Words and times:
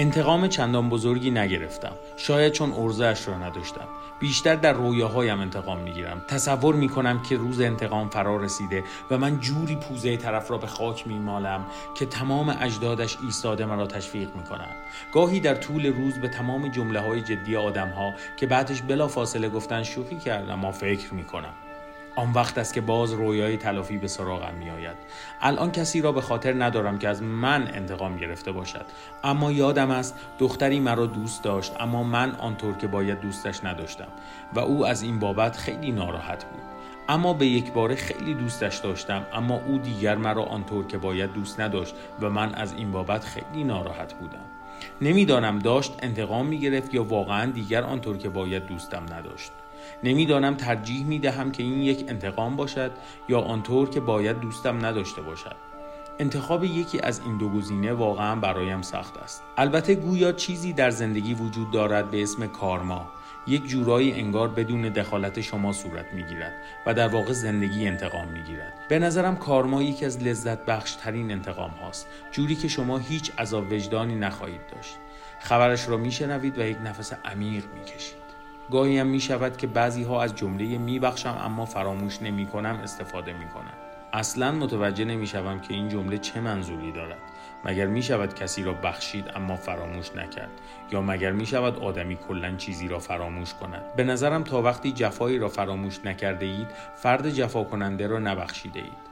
انتقام 0.00 0.48
چندان 0.48 0.88
بزرگی 0.88 1.30
نگرفتم. 1.30 1.92
شاید 2.16 2.52
چون 2.52 2.72
ارزش 2.72 3.28
را 3.28 3.38
نداشتم. 3.38 3.88
بیشتر 4.20 4.54
در 4.54 4.72
رویاهایم 4.72 5.40
انتقام 5.40 5.78
می‌گیرم. 5.78 6.24
تصور 6.28 6.74
می‌کنم 6.74 7.22
که 7.22 7.36
روز 7.36 7.60
انتقام 7.60 8.08
فرا 8.08 8.36
رسیده 8.36 8.84
و 9.10 9.18
من 9.18 9.40
جوری 9.40 9.76
پوزه 9.76 10.16
طرف 10.16 10.50
را 10.50 10.58
به 10.58 10.66
خاک 10.66 11.06
میمالم 11.06 11.66
که 11.94 12.06
تمام 12.06 12.56
اجدادش 12.60 13.16
ایستاده 13.24 13.66
مرا 13.66 13.86
تشویق 13.86 14.36
می‌کنند. 14.36 14.76
گاهی 15.12 15.40
در 15.40 15.54
طول 15.54 15.86
روز 15.86 16.14
به 16.18 16.28
تمام 16.28 16.68
جمله 16.68 17.00
های 17.00 17.20
جدی 17.20 17.56
آدم 17.56 17.88
ها 17.88 18.12
که 18.36 18.46
بعدش 18.46 18.82
بلا 18.82 19.08
فاصله 19.08 19.48
گفتن 19.48 19.82
شوخی 19.82 20.16
کردم 20.16 20.54
ما 20.54 20.72
فکر 20.72 21.14
می‌کنم. 21.14 21.52
آن 22.18 22.32
وقت 22.32 22.58
است 22.58 22.74
که 22.74 22.80
باز 22.80 23.12
رویای 23.12 23.56
تلافی 23.56 23.98
به 23.98 24.08
سراغم 24.08 24.54
می 24.54 24.70
آید. 24.70 24.96
الان 25.40 25.72
کسی 25.72 26.00
را 26.00 26.12
به 26.12 26.20
خاطر 26.20 26.64
ندارم 26.64 26.98
که 26.98 27.08
از 27.08 27.22
من 27.22 27.68
انتقام 27.74 28.16
گرفته 28.16 28.52
باشد. 28.52 28.86
اما 29.24 29.52
یادم 29.52 29.90
است 29.90 30.14
دختری 30.38 30.80
مرا 30.80 31.06
دوست 31.06 31.42
داشت 31.42 31.72
اما 31.80 32.02
من 32.02 32.34
آنطور 32.34 32.76
که 32.76 32.86
باید 32.86 33.20
دوستش 33.20 33.64
نداشتم 33.64 34.08
و 34.54 34.60
او 34.60 34.86
از 34.86 35.02
این 35.02 35.18
بابت 35.18 35.56
خیلی 35.56 35.92
ناراحت 35.92 36.44
بود. 36.44 36.62
اما 37.08 37.34
به 37.34 37.46
یک 37.46 37.72
باره 37.72 37.94
خیلی 37.94 38.34
دوستش 38.34 38.76
داشتم 38.76 39.26
اما 39.32 39.60
او 39.66 39.78
دیگر 39.78 40.16
مرا 40.16 40.42
آنطور 40.42 40.86
که 40.86 40.98
باید 40.98 41.32
دوست 41.32 41.60
نداشت 41.60 41.94
و 42.20 42.30
من 42.30 42.54
از 42.54 42.72
این 42.72 42.90
بابت 42.90 43.24
خیلی 43.24 43.64
ناراحت 43.64 44.14
بودم. 44.14 44.44
نمی‌دانم 45.00 45.58
داشت 45.58 45.92
انتقام 46.02 46.46
می 46.46 46.58
گرفت 46.58 46.94
یا 46.94 47.04
واقعا 47.04 47.50
دیگر 47.50 47.82
آنطور 47.82 48.16
که 48.16 48.28
باید 48.28 48.66
دوستم 48.66 49.02
نداشت. 49.12 49.52
نمی‌دانم 50.04 50.54
ترجیح 50.54 51.04
می 51.04 51.18
دهم 51.18 51.52
که 51.52 51.62
این 51.62 51.82
یک 51.82 52.04
انتقام 52.08 52.56
باشد 52.56 52.90
یا 53.28 53.40
آنطور 53.40 53.90
که 53.90 54.00
باید 54.00 54.40
دوستم 54.40 54.86
نداشته 54.86 55.22
باشد. 55.22 55.56
انتخاب 56.18 56.64
یکی 56.64 57.00
از 57.00 57.20
این 57.20 57.38
دو 57.38 57.48
گزینه 57.48 57.92
واقعا 57.92 58.36
برایم 58.36 58.82
سخت 58.82 59.16
است. 59.16 59.42
البته 59.56 59.94
گویا 59.94 60.32
چیزی 60.32 60.72
در 60.72 60.90
زندگی 60.90 61.34
وجود 61.34 61.70
دارد 61.70 62.10
به 62.10 62.22
اسم 62.22 62.46
کارما. 62.46 63.08
یک 63.46 63.66
جورایی 63.66 64.12
انگار 64.12 64.48
بدون 64.48 64.82
دخالت 64.82 65.40
شما 65.40 65.72
صورت 65.72 66.12
می‌گیرد 66.12 66.52
و 66.86 66.94
در 66.94 67.08
واقع 67.08 67.32
زندگی 67.32 67.88
انتقام 67.88 68.28
می‌گیرد. 68.28 68.72
به 68.88 68.98
نظرم 68.98 69.36
کارما 69.36 69.82
یکی 69.82 70.04
از 70.04 70.22
لذت 70.22 70.64
بخش 70.64 70.94
ترین 70.94 71.30
انتقام 71.30 71.70
هاست 71.70 72.06
جوری 72.32 72.56
که 72.56 72.68
شما 72.68 72.98
هیچ 72.98 73.32
عذاب 73.38 73.72
وجدانی 73.72 74.14
نخواهید 74.14 74.60
داشت. 74.74 74.94
خبرش 75.40 75.88
را 75.88 75.96
میشنوید 75.96 76.58
و 76.58 76.62
یک 76.62 76.76
نفس 76.84 77.12
عمیق 77.24 77.64
می‌کشید. 77.74 78.27
گاهی 78.70 78.98
هم 78.98 79.06
می 79.06 79.20
شود 79.20 79.56
که 79.56 79.66
بعضی 79.66 80.02
ها 80.02 80.22
از 80.22 80.34
جمله 80.34 80.78
می 80.78 80.98
بخشم 80.98 81.38
اما 81.40 81.64
فراموش 81.64 82.22
نمی 82.22 82.46
کنم 82.46 82.80
استفاده 82.82 83.32
می 83.32 83.48
کنم. 83.48 83.72
اصلا 84.12 84.52
متوجه 84.52 85.04
نمی 85.04 85.26
شوم 85.26 85.60
که 85.60 85.74
این 85.74 85.88
جمله 85.88 86.18
چه 86.18 86.40
منظوری 86.40 86.92
دارد. 86.92 87.18
مگر 87.64 87.86
می 87.86 88.02
شود 88.02 88.34
کسی 88.34 88.62
را 88.62 88.72
بخشید 88.72 89.24
اما 89.34 89.56
فراموش 89.56 90.16
نکرد؟ 90.16 90.50
یا 90.92 91.02
مگر 91.02 91.32
می 91.32 91.46
شود 91.46 91.78
آدمی 91.78 92.16
کلا 92.16 92.56
چیزی 92.56 92.88
را 92.88 92.98
فراموش 92.98 93.54
کند؟ 93.54 93.94
به 93.96 94.04
نظرم 94.04 94.44
تا 94.44 94.62
وقتی 94.62 94.92
جفایی 94.92 95.38
را 95.38 95.48
فراموش 95.48 96.00
نکرده 96.04 96.46
اید 96.46 96.68
فرد 96.96 97.30
جفا 97.30 97.64
کننده 97.64 98.06
را 98.06 98.18
نبخشیده 98.18 98.80
اید 98.80 99.08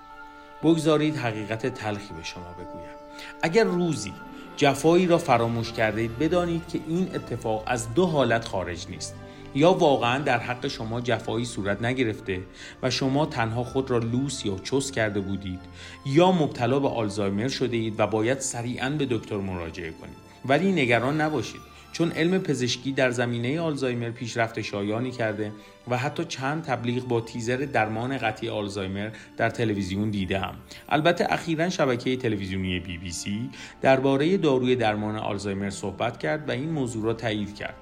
بگذارید 0.63 1.17
حقیقت 1.17 1.67
تلخی 1.67 2.15
به 2.15 2.23
شما 2.23 2.53
بگویم. 2.53 2.91
اگر 3.43 3.65
روزی 3.65 4.13
جفایی 4.57 5.07
را 5.07 5.19
فراموش 5.19 5.73
کرده 5.73 6.01
اید 6.01 6.19
بدانید 6.19 6.69
که 6.69 6.81
این 6.87 7.11
اتفاق 7.15 7.63
از 7.67 7.95
دو 7.95 8.07
حالت 8.07 8.45
خارج 8.45 8.87
نیست. 8.89 9.15
یا 9.57 9.73
واقعا 9.73 10.19
در 10.19 10.39
حق 10.39 10.69
شما 10.69 11.01
جفایی 11.01 11.45
صورت 11.45 11.83
نگرفته 11.83 12.41
و 12.83 12.91
شما 12.91 13.27
تنها 13.27 13.65
خود 13.65 13.91
را 13.91 13.98
لوس 13.98 14.47
یا 14.47 14.59
چس 14.59 14.91
کرده 14.91 15.21
بودید 15.21 15.61
یا 16.07 16.33
مبتلا 16.33 16.80
به 16.80 16.89
آلزایمر 16.89 17.48
شده 17.48 17.77
اید 17.77 17.95
و 18.01 18.07
باید 18.07 18.41
سریعا 18.41 18.91
به 18.91 19.07
دکتر 19.07 19.36
مراجعه 19.36 19.91
کنید. 19.91 20.17
ولی 20.45 20.73
نگران 20.73 21.20
نباشید 21.20 21.61
چون 21.92 22.13
علم 22.13 22.39
پزشکی 22.39 22.92
در 22.92 23.11
زمینه 23.11 23.61
آلزایمر 23.61 24.11
پیشرفت 24.11 24.61
شایانی 24.61 25.11
کرده 25.11 25.53
و 25.89 25.97
حتی 25.97 26.25
چند 26.25 26.63
تبلیغ 26.63 27.05
با 27.05 27.20
تیزر 27.20 27.57
درمان 27.57 28.19
قطعی 28.19 28.48
آلزایمر 28.48 29.11
در 29.36 29.51
تلویزیون 29.51 30.11
دیدم 30.11 30.55
البته 30.89 31.27
اخیرا 31.30 31.69
شبکه 31.69 32.17
تلویزیونی 32.17 32.80
بی 32.80 32.98
بی 32.98 33.13
سی 33.13 33.51
درباره 33.83 34.36
داروی 34.36 34.77
درمان 34.77 35.17
آلزایمر 35.17 35.70
صحبت 35.70 36.19
کرد 36.19 36.48
و 36.48 36.53
این 36.53 36.70
موضوع 36.70 37.05
را 37.05 37.13
تایید 37.13 37.57
کرد. 37.57 37.75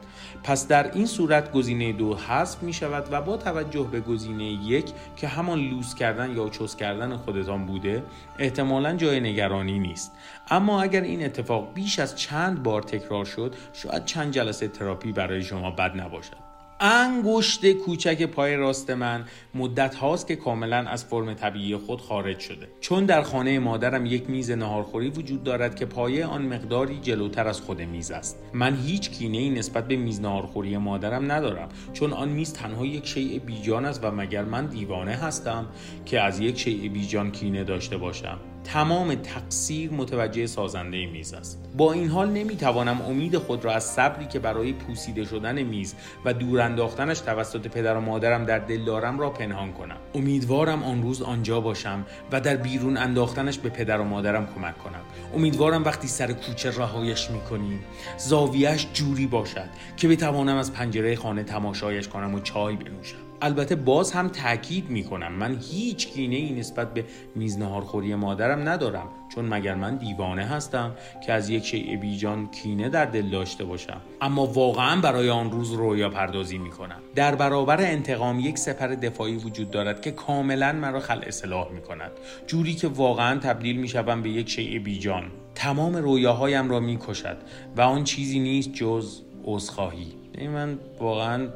پس 0.45 0.69
در 0.69 0.91
این 0.93 1.07
صورت 1.07 1.53
گزینه 1.53 1.93
دو 1.93 2.17
حذف 2.17 2.63
می 2.63 2.73
شود 2.73 3.09
و 3.11 3.23
با 3.23 3.37
توجه 3.37 3.89
به 3.93 4.01
گزینه 4.01 4.45
یک 4.45 4.93
که 5.17 5.29
همان 5.29 5.59
لوس 5.59 5.95
کردن 5.95 6.37
یا 6.37 6.49
چوس 6.49 6.77
کردن 6.77 7.17
خودتان 7.17 7.67
بوده 7.67 8.05
احتمالا 8.39 8.97
جای 8.97 9.21
نگرانی 9.21 9.79
نیست. 9.79 10.13
اما 10.51 10.83
اگر 10.83 11.01
این 11.01 11.25
اتفاق 11.25 11.75
بیش 11.75 11.99
از 11.99 12.17
چند 12.17 12.63
بار 12.63 12.83
تکرار 12.83 13.25
شد 13.25 13.55
شاید 13.73 14.05
چند 14.05 14.33
جلسه 14.33 14.69
تراپی 14.69 15.13
برای 15.13 15.43
شما 15.43 15.71
بد 15.71 16.01
نباشد. 16.01 16.44
انگشت 16.87 17.73
کوچک 17.73 18.23
پای 18.23 18.57
راست 18.57 18.91
من 18.91 19.25
مدت 19.55 19.95
هاست 19.95 20.27
که 20.27 20.37
کاملا 20.37 20.77
از 20.77 21.05
فرم 21.05 21.35
طبیعی 21.35 21.77
خود 21.77 22.01
خارج 22.01 22.39
شده. 22.39 22.69
چون 22.81 23.07
در 23.07 23.23
خانه 23.23 23.59
مادرم 23.59 24.07
یک 24.07 24.31
میز 24.31 24.51
نهارخوری 24.51 25.11
وجود 25.11 25.45
دارد 25.45 25.75
که 25.75 25.87
پایه 25.87 26.27
آن 26.27 26.43
مقداری 26.43 26.99
جلوتر 27.03 27.49
از 27.49 27.61
خود 27.61 27.83
میز 27.83 28.11
است. 28.11 28.43
من 28.53 28.77
هیچ 28.77 29.11
کینه 29.11 29.39
ای 29.39 29.51
نسبت 29.51 29.89
به 29.89 29.97
میز 29.97 30.21
نهارخوری 30.21 30.77
مادرم 30.77 31.33
ندارم 31.33 31.69
چون 31.93 32.13
آن 32.13 32.29
میز 32.29 32.53
تنها 32.53 32.87
یک 32.87 33.07
شیء 33.07 33.39
بیجان 33.39 33.85
است 33.85 34.05
و 34.05 34.11
مگر 34.11 34.45
من 34.45 34.67
دیوانه 34.67 35.13
هستم 35.13 35.67
که 36.07 36.21
از 36.21 36.41
یک 36.41 36.59
شیء 36.59 36.89
بیجان 36.89 37.31
کینه 37.31 37.65
داشته 37.65 37.97
باشم؟ 37.97 38.39
تمام 38.65 39.15
تقصیر 39.15 39.93
متوجه 39.93 40.47
سازنده 40.47 41.07
میز 41.07 41.35
است. 41.35 41.61
با 41.77 41.93
این 41.93 42.09
حال 42.09 42.31
نمی‌توانم 42.31 43.03
امید 43.03 43.39
خود 43.39 43.65
را 43.65 43.73
از 43.73 43.85
صبری 43.85 44.27
که 44.27 44.39
برای 44.39 44.73
پوسیده 44.73 45.25
شدن 45.25 45.63
میز 45.63 45.95
و 46.25 46.35
دور 46.35 46.61
انداختنش 46.61 47.21
توسط 47.21 47.67
پدر 47.67 47.97
و 47.97 48.01
مادرم 48.01 48.45
در 48.45 48.59
دل 48.59 48.85
دارم 48.85 49.21
را 49.21 49.31
پنهان 49.31 49.73
کنم. 49.73 49.97
امیدوارم 50.15 50.83
آن 50.83 51.03
روز 51.03 51.23
آنجا 51.23 51.61
باشم 51.61 52.07
و 52.33 52.41
در 52.41 52.57
بیرون 52.57 52.97
انداختنش 52.97 53.59
به 53.59 53.69
پدر 53.69 54.01
و 54.01 54.05
مادرم 54.05 54.49
کمک 54.55 54.79
کنم. 54.79 55.03
امیدوارم 55.35 55.85
وقتی 55.85 56.09
سر 56.09 56.33
کوچه 56.33 56.71
رهایش 56.71 57.31
می‌کنیم 57.31 57.81
زاویهش 58.19 58.87
جوری 58.93 59.27
باشد 59.27 59.69
که 59.97 60.09
بتوانم 60.09 60.57
از 60.57 60.73
پنجره 60.73 61.17
خانه 61.17 61.43
تماشایش 61.43 62.09
کنم 62.09 62.35
و 62.35 62.41
چای 62.41 62.77
بنوشم. 62.77 63.24
البته 63.43 63.77
باز 63.77 64.13
هم 64.13 64.29
تاکید 64.29 64.91
می‌کنم. 64.91 65.33
من 65.33 65.59
هیچ 65.71 66.09
کینه 66.09 66.37
ای 66.37 66.53
نسبت 66.53 66.95
به 66.95 67.05
میز 67.35 67.59
نهارخوری 67.59 68.15
مادرم 68.15 68.69
ندارم. 68.69 69.07
چون 69.35 69.45
مگر 69.45 69.75
من 69.75 69.97
دیوانه 69.97 70.45
هستم 70.45 70.93
که 71.27 71.33
از 71.33 71.51
یک 71.51 71.65
شیء 71.65 71.97
بیجان 71.97 72.51
کینه 72.51 72.89
در 72.89 73.05
دل 73.05 73.31
داشته 73.31 73.65
باشم. 73.65 74.01
اما 74.21 74.47
واقعا 74.47 75.01
برای 75.01 75.31
آن 75.31 75.51
روز 75.51 75.73
رویا 75.73 76.09
پردازی 76.09 76.59
می‌کنم. 76.59 77.01
در 77.15 77.35
برابر 77.35 77.81
انتقام 77.81 78.41
یک 78.41 78.59
سپر 78.59 78.89
دفاعی 78.89 79.37
وجود 79.37 79.71
دارد 79.71 80.01
که 80.01 80.11
کاملا 80.11 80.73
مرا 80.73 81.01
خل 81.01 81.21
اصلاح 81.27 81.73
می‌کند. 81.73 82.11
جوری 82.47 82.75
که 82.75 82.89
واقعا 82.89 83.39
تبدیل 83.39 83.77
می‌شوم 83.77 84.23
به 84.23 84.31
یک 84.31 84.49
شیء 84.49 84.83
بیجان 84.83 85.25
تمام 85.55 85.97
رویاهایم 85.97 86.71
را 86.71 86.81
می‌کشد 86.81 87.37
و 87.77 87.81
آن 87.81 88.05
چیزی 88.05 88.39
نیست 88.39 88.73
جز 88.73 89.21
عذرخواهی. 89.45 90.13
من 90.55 90.79
واقعا 91.01 91.49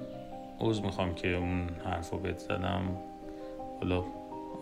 عوض 0.61 0.81
می‌خوام 0.81 1.15
که 1.15 1.29
اون 1.29 1.69
حرف 1.85 2.11
رو 2.11 2.19
زدم. 2.37 2.83
حالا 3.81 4.05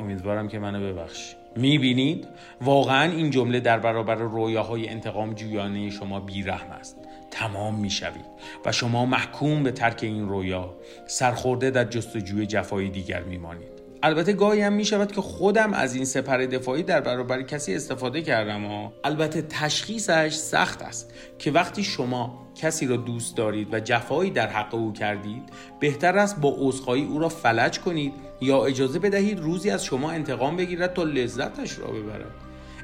امیدوارم 0.00 0.48
که 0.48 0.58
منو 0.58 0.92
ببخشی 0.92 1.36
می‌بینید؟ 1.56 2.28
واقعا 2.60 3.12
این 3.12 3.30
جمله 3.30 3.60
در 3.60 3.78
برابر 3.78 4.14
رویاهای 4.14 4.88
انتقام 4.88 5.34
جویانه 5.34 5.90
شما 5.90 6.20
بیرحم 6.20 6.70
است. 6.70 6.96
تمام 7.30 7.74
می‌شوید 7.74 8.24
و 8.66 8.72
شما 8.72 9.06
محکوم 9.06 9.62
به 9.62 9.72
ترک 9.72 9.98
این 10.03 10.28
رویا. 10.28 10.74
سرخورده 11.06 11.71
در 11.71 11.84
جستجوی 11.84 12.47
جفای 12.47 12.88
دیگر 12.88 13.22
میمانید. 13.22 13.75
البته 14.06 14.32
گاهی 14.32 14.60
هم 14.60 14.72
می 14.72 14.84
شود 14.84 15.12
که 15.12 15.20
خودم 15.20 15.72
از 15.72 15.94
این 15.94 16.04
سپر 16.04 16.38
دفاعی 16.38 16.82
در 16.82 17.00
برابر 17.00 17.42
کسی 17.42 17.74
استفاده 17.74 18.22
کردم 18.22 18.64
و 18.64 18.91
البته 19.04 19.42
تشخیصش 19.42 20.34
سخت 20.34 20.82
است 20.82 21.14
که 21.38 21.50
وقتی 21.50 21.84
شما 21.84 22.47
کسی 22.54 22.86
را 22.86 22.97
دوست 22.97 23.36
دارید 23.36 23.74
و 23.74 23.80
جفایی 23.80 24.30
در 24.30 24.48
حق 24.48 24.74
او 24.74 24.92
کردید 24.92 25.42
بهتر 25.80 26.18
است 26.18 26.41
با 26.41 26.54
عذرخواهی 26.58 27.04
او 27.04 27.18
را 27.18 27.28
فلج 27.28 27.78
کنید 27.78 28.12
یا 28.41 28.64
اجازه 28.64 28.98
بدهید 28.98 29.41
روزی 29.41 29.70
از 29.70 29.84
شما 29.84 30.10
انتقام 30.10 30.56
بگیرد 30.56 30.94
تا 30.94 31.02
لذتش 31.02 31.78
را 31.78 31.86
ببرد. 31.86 32.30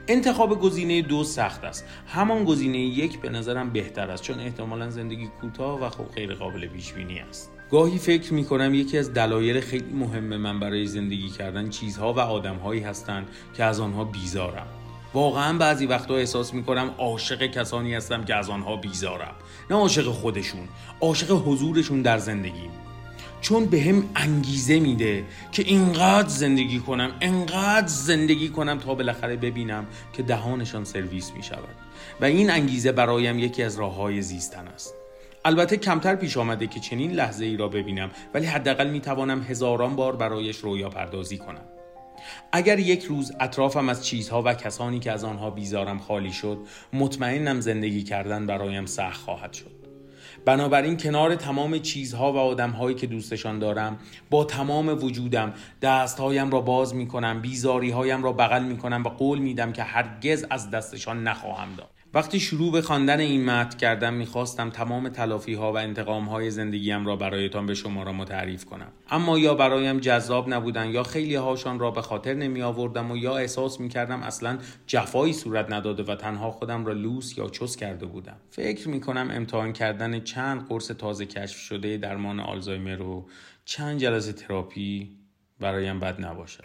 انتخاب 0.09 0.61
گزینه 0.61 1.03
دو 1.03 1.25
سخت 1.25 1.65
است. 1.65 1.85
همان 2.07 2.45
گزینه 2.45 2.79
یک 2.79 3.21
به 3.21 3.29
نظرم 3.29 3.71
بهتر 3.71 4.11
است 4.11 4.23
چون 4.23 4.41
احتمالا 4.41 4.91
زندگی 4.91 5.29
کوتاه 5.41 5.81
و 5.81 5.89
خب 5.89 6.05
غیر 6.05 6.35
قابل 6.35 6.67
پیش 6.67 6.95
است. 7.31 7.62
گاهی 7.73 7.99
فکر 7.99 8.35
می 8.35 8.45
کنم 8.45 8.75
یکی 8.75 8.99
از 8.99 9.15
دلایل 9.15 9.61
خیلی 9.61 9.93
مهم 9.93 10.37
من 10.37 10.61
برای 10.61 10.87
زندگی 10.87 11.29
کردن 11.29 11.71
چیزها 11.71 12.13
و 12.13 12.21
آدمهایی 12.21 12.81
هستند 12.81 13.29
که 13.57 13.65
از 13.65 13.81
آنها 13.81 14.05
بیزارم. 14.05 14.67
واقعا 15.15 15.59
بعضی 15.59 15.87
وقتا 15.87 16.17
احساس 16.17 16.55
می 16.55 16.65
کنم 16.65 16.95
عاشق 16.99 17.47
کسانی 17.47 17.95
هستم 17.95 18.25
که 18.25 18.35
از 18.35 18.51
آنها 18.51 18.77
بیزارم. 18.77 19.35
نه 19.71 19.77
عاشق 19.77 20.05
خودشون 20.05 20.69
عاشق 21.01 21.31
حضورشون 21.31 22.03
در 22.03 22.19
زندگیم. 22.19 22.71
چون 23.41 23.67
به 23.67 23.81
هم 23.81 24.05
انگیزه 24.17 24.81
میده 24.81 25.25
که 25.53 25.63
اینقدر 25.63 26.29
زندگی 26.29 26.79
کنم 26.79 27.13
اینقدر 27.21 27.87
زندگی 27.87 28.49
کنم 28.49 28.79
تا 28.79 28.95
بالاخره 28.95 29.37
ببینم 29.37 29.87
که 30.13 30.23
دهانشان 30.23 30.85
سرویس 30.85 31.33
می 31.37 31.43
شود 31.43 31.77
و 32.21 32.25
این 32.25 32.51
انگیزه 32.51 32.93
برایم 32.93 33.39
یکی 33.39 33.63
از 33.63 33.79
راه 33.79 33.95
های 33.95 34.23
زیستن 34.23 34.69
است. 34.69 35.02
البته 35.45 35.77
کمتر 35.77 36.15
پیش 36.15 36.37
آمده 36.37 36.67
که 36.67 36.81
چنین 36.81 37.13
لحظه 37.13 37.45
ای 37.45 37.57
را 37.57 37.69
ببینم 37.69 38.11
ولی 38.35 38.47
حداقل 38.47 38.91
می 38.91 39.01
توانم 39.01 39.43
هزاران 39.43 39.97
بار 39.97 40.17
برایش 40.17 40.57
رویا 40.57 40.89
پردازی 40.89 41.39
کنم. 41.39 41.65
اگر 42.53 42.79
یک 42.79 43.05
روز 43.05 43.33
اطرافم 43.41 43.89
از 43.89 44.07
چیزها 44.07 44.43
و 44.43 44.55
کسانی 44.55 44.99
که 44.99 45.13
از 45.13 45.25
آنها 45.25 45.51
بیزارم 45.51 45.99
خالی 45.99 46.33
شد 46.33 46.59
مطمئنم 46.93 47.61
زندگی 47.61 48.03
کردن 48.03 48.47
برایم 48.47 48.87
سخت 48.87 49.21
خواهد 49.21 49.53
شد. 49.53 49.83
بنابراین 50.45 50.97
کنار 50.97 51.35
تمام 51.35 51.79
چیزها 51.79 52.33
و 52.33 52.37
آدمهایی 52.37 52.97
که 52.97 53.07
دوستشان 53.07 53.59
دارم 53.59 53.99
با 54.31 54.45
تمام 54.45 54.89
وجودم 54.89 55.55
دستهایم 55.83 56.51
را 56.51 56.61
باز 56.61 56.95
می 56.95 57.09
کنم 57.09 57.41
بیزاری 57.41 57.91
هایم 57.91 58.23
را 58.23 58.33
بغل 58.33 58.65
می 58.65 58.77
کنم 58.79 59.03
و 59.05 59.09
قول 59.09 59.39
میدم 59.39 59.73
که 59.73 59.83
هرگز 59.83 60.47
از 60.51 60.71
دستشان 60.71 61.23
نخواهم 61.23 61.75
داد. 61.77 62.02
وقتی 62.15 62.41
شروع 62.41 62.73
به 62.73 62.83
خواندن 62.83 63.21
این 63.21 63.45
متن 63.45 63.79
کردم 63.79 64.15
می‌خواستم 64.15 64.71
تمام 64.71 65.09
تلافی 65.09 65.55
ها 65.55 65.73
و 65.73 65.77
انتقام 65.77 66.25
های 66.25 66.51
زندگیم 66.51 67.07
را 67.07 67.17
برایتان 67.17 67.67
به 67.67 67.75
شما 67.75 68.03
را 68.03 68.13
متعریف 68.13 68.65
کنم. 68.65 68.93
اما 69.11 69.39
یا 69.39 69.55
برایم 69.55 69.99
جذاب 70.01 70.49
نبودن 70.49 70.91
یا 70.91 71.03
خیلی 71.03 71.35
هاشان 71.35 71.79
را 71.79 71.91
به 71.91 72.03
خاطر 72.03 72.35
نمی 72.35 72.63
آوردم 72.63 73.11
و 73.11 73.17
یا 73.17 73.37
احساس 73.37 73.81
می 73.81 73.89
کردم 73.89 74.23
اصلا 74.23 74.59
جفایی 74.87 75.33
صورت 75.33 75.73
نداده 75.73 76.03
و 76.03 76.17
تنها 76.17 76.51
خودم 76.51 76.87
را 76.87 76.93
لوس 76.93 77.39
یا 77.39 77.49
چس 77.49 77.77
کرده 77.77 78.07
بودم. 78.07 78.37
فکر 78.51 78.89
می 78.89 79.01
کنم 79.01 79.31
امتحان 79.31 79.73
کردن 79.73 80.21
چند 80.21 80.69
قرص 80.69 80.91
تازه 80.91 81.27
کشف 81.27 81.59
شده 81.59 81.97
درمان 81.97 82.41
آلزایمر 82.41 83.03
و 83.03 83.29
چند 83.65 83.99
جلسه 83.99 84.33
تراپی 84.33 85.17
برایم 85.61 86.01
بد 86.01 86.21
نباشد. 86.21 86.65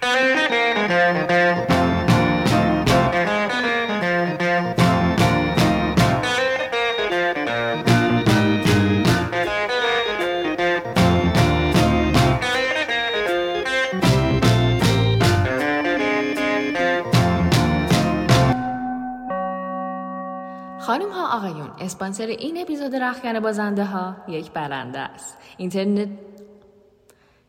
آقایون 21.37 21.69
اسپانسر 21.79 22.25
این 22.25 22.57
اپیزود 22.61 22.95
رخکن 22.95 23.39
بازنده 23.39 23.85
ها 23.85 24.15
یک 24.27 24.51
برنده 24.51 24.99
است. 24.99 25.37
اینترنت 25.57 26.09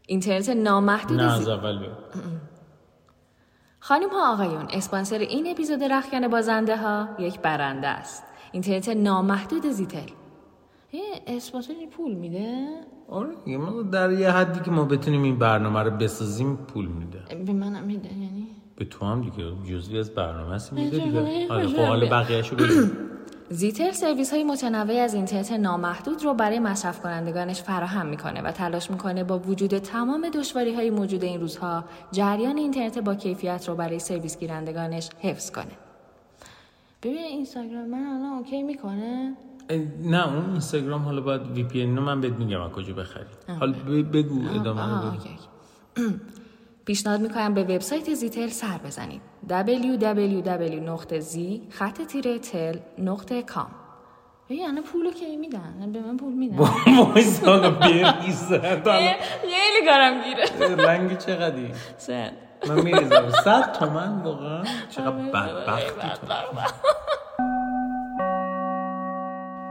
اینترنت 0.06 0.48
نامحدود 0.48 1.20
نه 1.20 1.32
از 1.32 1.48
اول. 1.48 1.88
خانم 3.80 4.08
ها 4.08 4.32
آقایون 4.32 4.66
اسپانسر 4.70 5.18
این 5.18 5.50
اپیزود 5.50 5.84
رخکن 5.84 6.28
بازنده 6.28 6.76
ها 6.76 7.08
یک 7.18 7.40
برنده 7.40 7.88
است. 7.88 8.24
اینترنت 8.52 8.88
نامحدود 8.88 9.66
زیتل. 9.66 10.08
اسپانسر 11.26 11.74
پول 11.96 12.14
میده؟ 12.14 12.66
آره 13.08 13.56
ما 13.56 13.82
در 13.82 14.12
یه 14.12 14.30
حدی 14.30 14.60
که 14.60 14.70
ما 14.70 14.84
بتونیم 14.84 15.22
این 15.22 15.38
برنامه 15.38 15.82
رو 15.82 15.90
بسازیم 15.90 16.56
پول 16.56 16.86
میده. 16.86 17.44
به 17.44 17.52
منم 17.52 17.84
میده 17.84 18.08
یعنی؟ 18.08 18.46
به 18.76 18.84
تو 18.84 19.06
هم 19.06 19.22
دیگه 19.22 19.52
جزوی 19.70 19.98
از 19.98 20.10
برنامه 20.10 20.54
هستی 20.54 20.76
میده 20.76 20.98
دیگه. 20.98 21.52
آره 21.52 21.66
خب. 21.66 21.78
حالا 21.78 22.06
بقیه‌شو 22.06 22.56
بگو. 22.56 22.86
زیتل 23.50 23.90
سرویس 23.90 24.32
های 24.32 24.44
متنوعی 24.44 24.98
از 24.98 25.14
اینترنت 25.14 25.52
نامحدود 25.52 26.24
رو 26.24 26.34
برای 26.34 26.58
مصرف 26.58 27.00
کنندگانش 27.00 27.62
فراهم 27.62 28.06
می‌کنه 28.06 28.42
و 28.42 28.52
تلاش 28.52 28.90
می‌کنه 28.90 29.24
با 29.24 29.38
وجود 29.38 29.78
تمام 29.78 30.28
دشواری 30.28 30.74
های 30.74 30.90
موجود 30.90 31.24
این 31.24 31.40
روزها 31.40 31.84
جریان 32.12 32.56
اینترنت 32.56 32.98
با 32.98 33.14
کیفیت 33.14 33.68
رو 33.68 33.74
برای 33.74 33.98
سرویس 33.98 34.38
گیرندگانش 34.38 35.10
حفظ 35.20 35.50
کنه. 35.50 35.72
ببین 37.02 37.24
اینستاگرام 37.24 37.88
من 37.88 38.06
الان 38.06 38.38
OK 38.38 38.62
می‌کنه؟ 38.62 39.34
نه 40.02 40.28
اون 40.28 40.50
اینستاگرام 40.50 41.02
حالا 41.02 41.20
باید 41.20 41.42
VPN 41.42 41.86
من 41.86 42.20
بهت 42.20 42.32
میگم 42.32 42.60
از 42.60 42.70
کجا 42.70 42.94
بخری. 42.94 43.24
حالا 43.60 43.72
بگو 44.12 44.48
ادامه 44.48 44.82
پیشنهاد 46.88 47.20
می‌کنم 47.20 47.54
به 47.54 47.62
وبسایت 47.62 48.14
زیتل 48.14 48.48
سر 48.48 48.78
بزنید. 48.84 49.20
www.z 49.48 51.38
خط 51.70 52.02
تیره 52.02 52.38
تل 52.38 52.76
نقطه 52.98 53.42
کام 53.42 53.70
ببین 54.46 54.68
الان 54.68 54.82
پولو 54.82 55.10
کی 55.10 55.36
میدن؟ 55.36 55.92
به 55.92 56.00
من 56.00 56.16
پول 56.16 56.32
میدن. 56.32 56.56
وایسا 56.56 57.56
آقا 57.56 57.80
خیلی 57.80 58.12
کارم 59.86 60.22
گیره. 60.22 60.46
رنگ 60.76 61.18
چقدری 61.18 61.72
سن. 61.98 62.30
من 62.68 62.82
میریزم. 62.82 63.30
صد 63.30 63.72
تومن 63.72 64.22
واقعا؟ 64.22 64.64
چقدر 64.90 65.10
بدبختی 65.10 66.08
تو. 66.08 66.26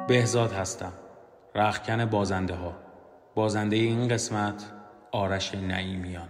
بهزاد 0.07 0.51
هستم. 0.51 0.93
رخکن 1.55 2.05
بازنده 2.05 2.55
ها 2.55 2.73
بازنده 3.35 3.75
این 3.75 4.07
قسمت 4.07 4.63
آرش 5.11 5.55
نعیمیان. 5.55 6.27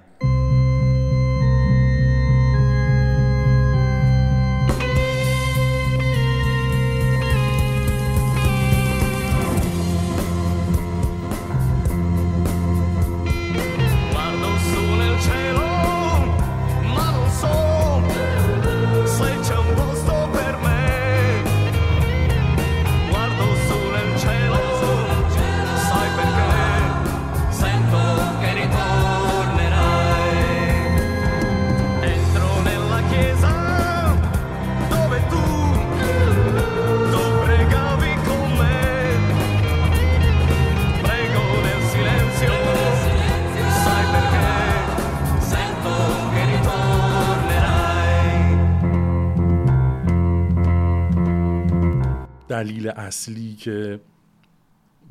دلیل 52.57 52.87
اصلی 52.87 53.55
که 53.55 53.99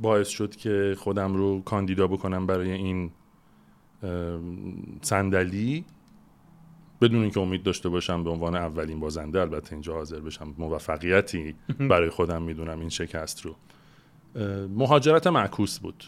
باعث 0.01 0.29
شد 0.29 0.57
که 0.57 0.95
خودم 0.99 1.35
رو 1.35 1.61
کاندیدا 1.61 2.07
بکنم 2.07 2.47
برای 2.47 2.71
این 2.71 3.11
صندلی 5.03 5.85
بدون 7.01 7.23
اینکه 7.23 7.41
امید 7.41 7.63
داشته 7.63 7.89
باشم 7.89 8.25
به 8.25 8.31
عنوان 8.31 8.57
اولین 8.57 9.01
بازنده 9.01 9.41
البته 9.41 9.73
اینجا 9.73 9.95
حاضر 9.95 10.21
بشم 10.21 10.55
موفقیتی 10.59 11.55
برای 11.79 12.11
خودم 12.11 12.43
می‌دونم 12.43 12.81
این 12.81 12.89
شکست 12.89 13.47
رو. 13.47 13.57
مهاجرت 14.69 15.27
معکوس 15.27 15.79
بود. 15.79 16.05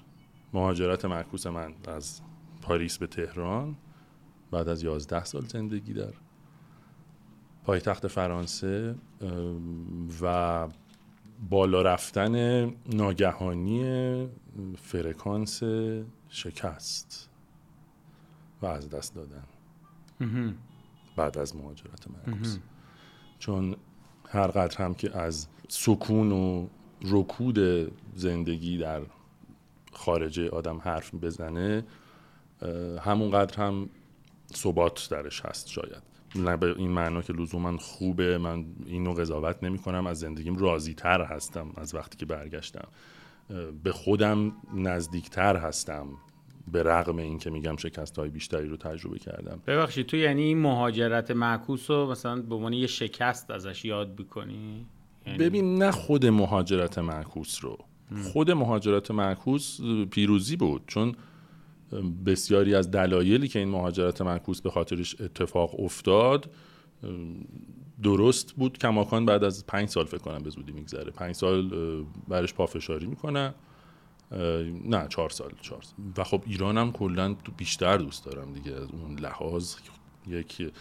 مهاجرت 0.52 1.04
معکوس 1.04 1.46
من 1.46 1.74
از 1.88 2.20
پاریس 2.62 2.98
به 2.98 3.06
تهران 3.06 3.76
بعد 4.50 4.68
از 4.68 4.82
11 4.82 5.24
سال 5.24 5.42
زندگی 5.42 5.92
در 5.92 6.12
پایتخت 7.64 8.06
فرانسه 8.06 8.94
و 10.22 10.68
بالا 11.50 11.82
رفتن 11.82 12.64
ناگهانی 12.86 13.82
فرکانس 14.82 15.62
شکست 16.28 17.30
و 18.62 18.66
از 18.66 18.88
دست 18.90 19.14
دادن. 19.14 19.44
بعد 21.16 21.38
از 21.38 21.56
مهاجرت 21.56 22.06
معکوس 22.10 22.58
چون 23.38 23.76
هر 24.28 24.46
قدر 24.46 24.84
هم 24.84 24.94
که 24.94 25.18
از 25.18 25.48
سکون 25.68 26.32
و 26.32 26.68
رکود 27.02 27.58
زندگی 28.14 28.78
در 28.78 29.02
خارج 29.92 30.40
آدم 30.40 30.78
حرف 30.78 31.14
بزنه 31.14 31.84
همونقدر 33.00 33.56
هم 33.56 33.88
ثبات 34.54 35.08
درش 35.10 35.44
هست 35.44 35.68
شاید. 35.68 36.02
نه 36.34 36.56
به 36.56 36.74
این 36.78 36.90
معنا 36.90 37.22
که 37.22 37.32
لزوما 37.32 37.76
خوبه 37.76 38.38
من 38.38 38.64
اینو 38.86 39.12
قضاوت 39.12 39.56
نمی 39.62 39.78
کنم 39.78 40.06
از 40.06 40.18
زندگیم 40.18 40.56
راضی 40.56 40.94
تر 40.94 41.22
هستم 41.22 41.72
از 41.76 41.94
وقتی 41.94 42.16
که 42.16 42.26
برگشتم. 42.26 42.88
به 43.82 43.92
خودم 43.92 44.52
نزدیکتر 44.74 45.56
هستم 45.56 46.06
به 46.72 46.82
رغم 46.82 47.16
این 47.16 47.38
که 47.38 47.50
میگم 47.50 47.76
شکست 47.76 48.18
های 48.18 48.28
بیشتری 48.28 48.68
رو 48.68 48.76
تجربه 48.76 49.18
کردم. 49.18 49.62
ببخشید 49.66 50.06
تو 50.06 50.16
یعنی 50.16 50.42
این 50.42 50.58
مهاجرت 50.58 51.30
معکوس 51.30 51.90
رو 51.90 52.10
مثلا 52.10 52.42
به 52.42 52.54
عنوان 52.54 52.72
یه 52.72 52.86
شکست 52.86 53.50
ازش 53.50 53.84
یاد 53.84 54.16
بکنی 54.16 54.86
یعنی 55.26 55.38
ببین 55.38 55.74
نه 55.74 55.90
خود 55.90 56.26
مهاجرت 56.26 56.98
معکوس 56.98 57.64
رو. 57.64 57.78
خود 58.32 58.50
مهاجرت 58.50 59.10
معکوس 59.10 59.80
پیروزی 60.10 60.56
بود 60.56 60.82
چون 60.86 61.14
بسیاری 62.26 62.74
از 62.74 62.90
دلایلی 62.90 63.48
که 63.48 63.58
این 63.58 63.68
مهاجرت 63.68 64.22
معکوس 64.22 64.60
به 64.60 64.70
خاطرش 64.70 65.20
اتفاق 65.20 65.80
افتاد 65.80 66.50
درست 68.02 68.52
بود. 68.52 68.78
کماکان 68.78 69.26
بعد 69.26 69.44
از 69.44 69.66
پنج 69.66 69.88
سال 69.88 70.04
فکر 70.04 70.18
کنم 70.18 70.38
به 70.38 70.50
زودی 70.50 70.72
میگذره. 70.72 71.10
پنج 71.10 71.34
سال 71.34 71.72
برش 72.28 72.54
پافشاری 72.54 73.06
می‌کنم 73.06 73.54
نه 74.84 75.06
چهار 75.08 75.30
سال 75.30 75.50
چهار 75.60 75.82
سال. 75.82 75.94
و 76.16 76.24
خب 76.24 76.42
ایران 76.46 76.78
هم 76.78 76.92
کلا 76.92 77.36
بیشتر 77.56 77.96
دوست 77.96 78.24
دارم 78.24 78.52
دیگه 78.52 78.72
از 78.72 78.88
اون 78.90 79.18
لحاظ. 79.18 79.74
یک 80.26 80.72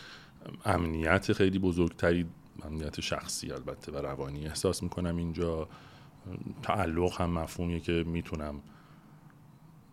امنیت 0.66 1.34
خیلی 1.34 1.60
بزرگتری 1.60 2.26
امنیت 2.64 3.02
شخصی 3.02 3.52
البته 3.52 3.92
و 3.92 3.98
روانی 3.98 4.46
احساس 4.46 4.84
می‌کنم 4.84 5.18
اینجا. 5.18 5.68
تعلق 6.64 7.22
هم 7.22 7.30
مفهومیه 7.30 7.80
که 7.80 8.04
می‌تونم 8.08 8.62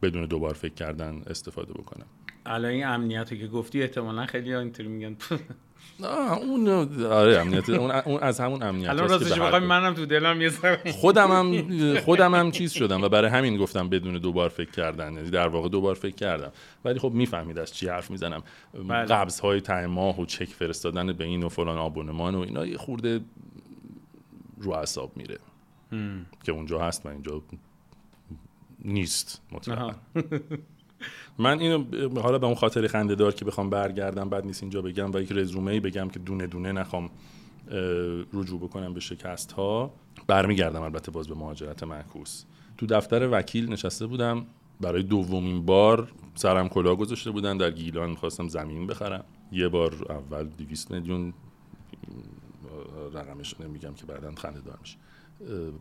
بدون 0.04 0.26
دوبار 0.26 0.54
فکر 0.54 0.74
کردن 0.74 1.22
استفاده 1.26 1.72
بکنم. 1.72 2.06
الان 2.46 2.70
این 2.70 2.86
امنیت 2.86 3.32
رو 3.32 3.38
که 3.38 3.46
گفتی 3.46 3.82
احتمالا 3.82 4.26
خیلی 4.26 4.52
ها 4.52 4.60
اینطوری 4.60 4.88
میگن. 4.88 5.16
آه 6.02 6.38
اون 6.38 6.68
آره 7.04 7.38
امنیت 7.38 7.68
اون, 7.68 7.90
اون 7.90 8.20
از 8.20 8.40
همون 8.40 8.62
امنیت 8.62 8.88
الان 8.88 9.08
راستش 9.08 9.38
دو- 9.38 9.60
منم 9.60 9.94
تو 9.94 10.06
دلم 10.06 10.40
یه 10.40 10.50
خودم 10.92 11.30
هم 11.30 11.98
خودم 11.98 12.34
هم 12.34 12.50
چیز 12.50 12.72
شدم 12.72 13.02
و 13.02 13.08
برای 13.08 13.30
همین 13.30 13.56
گفتم 13.56 13.88
بدون 13.88 14.14
دوبار 14.14 14.48
فکر 14.48 14.70
کردن. 14.70 15.12
یعنی 15.12 15.30
در 15.30 15.48
واقع 15.48 15.68
دوبار 15.68 15.94
فکر 15.94 16.14
کردم. 16.14 16.52
ولی 16.84 16.98
خب 16.98 17.12
می‌فهمید 17.12 17.58
از 17.58 17.74
چی 17.74 17.88
حرف 17.88 18.10
می‌زنم. 18.10 18.42
بله. 18.88 19.04
قبض 19.04 19.40
های 19.40 19.60
ته 19.60 19.86
ماه 19.86 20.20
و 20.20 20.26
چک 20.26 20.48
فرستادن 20.48 21.12
به 21.12 21.24
این 21.24 21.42
و 21.42 21.48
فلان 21.48 21.78
آبونمان 21.78 22.34
و 22.34 22.40
اینا 22.40 22.66
یه 22.66 22.76
خورده 22.76 23.20
رو 24.60 24.72
اعصاب 24.72 25.16
میره. 25.16 25.38
که 26.44 26.52
اونجا 26.52 26.78
هست 26.78 27.06
و 27.06 27.08
اینجا 27.08 27.42
نیست 28.84 29.42
مطلقا. 29.52 29.94
من 31.38 31.60
اینو 31.60 31.84
حالا 32.20 32.38
به 32.38 32.46
اون 32.46 32.54
خاطر 32.54 32.86
خنده 32.86 33.14
دار 33.14 33.32
که 33.34 33.44
بخوام 33.44 33.70
برگردم 33.70 34.28
بعد 34.28 34.46
نیست 34.46 34.62
اینجا 34.62 34.82
بگم 34.82 35.12
و 35.12 35.20
یک 35.20 35.32
رزومه 35.32 35.72
ای 35.72 35.80
بگم 35.80 36.08
که 36.08 36.18
دونه 36.18 36.46
دونه 36.46 36.72
نخوام 36.72 37.10
رجوع 38.32 38.60
بکنم 38.60 38.94
به 38.94 39.00
شکست 39.00 39.52
ها 39.52 39.94
برمیگردم 40.26 40.82
البته 40.82 41.10
باز 41.10 41.28
به 41.28 41.34
مهاجرت 41.34 41.82
معکوس. 41.82 42.44
تو 42.78 42.86
دفتر 42.86 43.28
وکیل 43.32 43.72
نشسته 43.72 44.06
بودم. 44.06 44.46
برای 44.80 45.02
دومین 45.02 45.66
بار 45.66 46.12
سرم 46.34 46.68
کلاه 46.68 46.96
گذاشته 46.96 47.30
بودن. 47.30 47.56
در 47.56 47.70
گیلان 47.70 48.10
می‌خواستم 48.10 48.48
زمین 48.48 48.86
بخرم. 48.86 49.24
یه 49.52 49.68
بار 49.68 50.12
اول 50.12 50.44
200 50.44 50.90
میلیون 50.90 51.32
رقمش 53.14 53.60
نمیگم 53.60 53.94
که 53.94 54.06
بعدا 54.06 54.32
خنده 54.34 54.60
دار 54.60 54.78
میشه. 54.80 54.96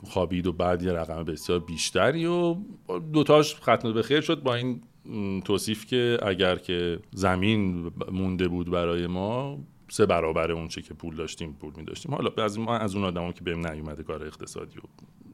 خوابید 0.04 0.48
و 0.48 0.52
بعد 0.52 0.84
یه 0.84 0.92
رقم 0.92 1.24
بسیار 1.24 1.60
بیشتری 1.60 2.26
و 2.26 2.56
دوتاش 3.14 3.56
ختم 3.56 3.94
به 3.94 4.02
خیر 4.02 4.22
شد 4.22 4.44
با 4.44 4.56
این 4.56 4.82
توصیف 5.46 5.86
که 5.86 6.18
اگر 6.24 6.56
که 6.56 7.00
زمین 7.12 7.92
مونده 8.12 8.48
بود 8.48 8.72
برای 8.72 9.08
ما 9.08 9.60
سه 9.90 10.06
برابر 10.06 10.52
اون 10.52 10.68
چه 10.68 10.82
که 10.82 10.94
پول 10.94 11.16
داشتیم 11.16 11.54
پول 11.54 11.74
می 11.78 11.86
داشتیم 11.86 12.14
حالا 12.14 12.44
از 12.44 12.60
ما 12.60 12.78
از 12.78 12.96
اون 12.96 13.04
آدما 13.04 13.32
که 13.32 13.44
بهم 13.44 13.68
نیومده 13.68 14.04
کار 14.04 14.24
اقتصادی 14.24 14.78
و 14.78 14.82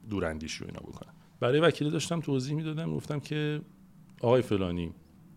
دوراندیشی 0.09 0.63
و 0.63 0.67
اینا 0.67 0.79
بکنم 0.79 1.13
برای 1.39 1.59
وکیل 1.59 1.89
داشتم 1.89 2.19
توضیح 2.19 2.55
می‌دادم 2.55 2.93
گفتم 2.93 3.19
که 3.19 3.61
آقای 4.21 4.41
فلانی 4.41 4.93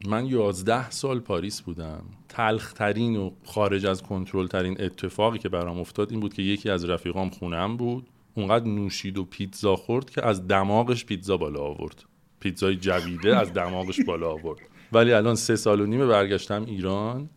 من 0.06 0.26
یازده 0.26 0.90
سال 0.90 1.20
پاریس 1.20 1.62
بودم. 1.62 2.04
تلخترین 2.28 3.16
و 3.16 3.30
خارج 3.44 3.86
از 3.86 4.02
کنترل 4.02 4.46
ترین 4.46 4.80
اتفاقی 4.80 5.38
که 5.38 5.48
برام 5.48 5.78
افتاد 5.78 6.10
این 6.10 6.20
بود 6.20 6.34
که 6.34 6.42
یکی 6.42 6.70
از 6.70 6.84
رفیقام 6.84 7.30
خونم 7.30 7.76
بود. 7.76 8.08
اونقدر 8.34 8.66
نوشید 8.66 9.18
و 9.18 9.24
پیتزا 9.24 9.76
خورد 9.76 10.10
که 10.10 10.26
از 10.26 10.48
دماغش 10.48 11.04
پیتزا 11.04 11.36
بالا 11.36 11.60
آورد. 11.60 12.04
پیتزای 12.40 12.76
جویده 12.76 13.36
از 13.36 13.52
دماغش 13.52 14.00
بالا 14.00 14.30
آورد. 14.30 14.60
ولی 14.92 15.12
الان 15.12 15.34
سه 15.34 15.56
سال 15.56 15.80
و 15.80 15.86
نیمه 15.86 16.06
برگشتم 16.06 16.64
ایران. 16.64 17.30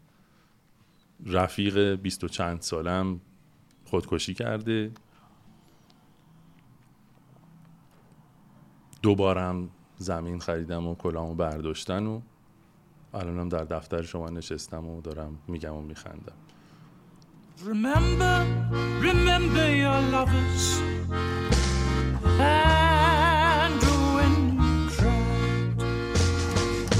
رفیق 1.25 1.95
بیست 1.95 2.23
و 2.23 2.27
چند 2.27 2.61
سالم 2.61 3.21
خودکشی 3.85 4.33
کرده. 4.33 4.91
دوبارم 9.01 9.69
زمین 9.97 10.39
خریدم 10.39 10.87
و 10.87 10.95
کلامو 10.95 11.35
برداشتن 11.35 12.05
و 12.05 12.21
الانم 13.13 13.49
در 13.49 13.63
دفتر 13.63 14.01
شما 14.01 14.29
نشستم 14.29 14.89
و 14.89 15.01
دارم 15.01 15.39
میگم 15.47 15.73
و 15.73 15.81
میخندم. 15.81 16.44
Remember, 17.63 18.45
remember 18.99 19.75
your 19.75 19.99
lovers. 20.11 20.79
And 22.39 23.81
when 24.15 24.33
you 24.61 24.89
cried, 24.97 25.79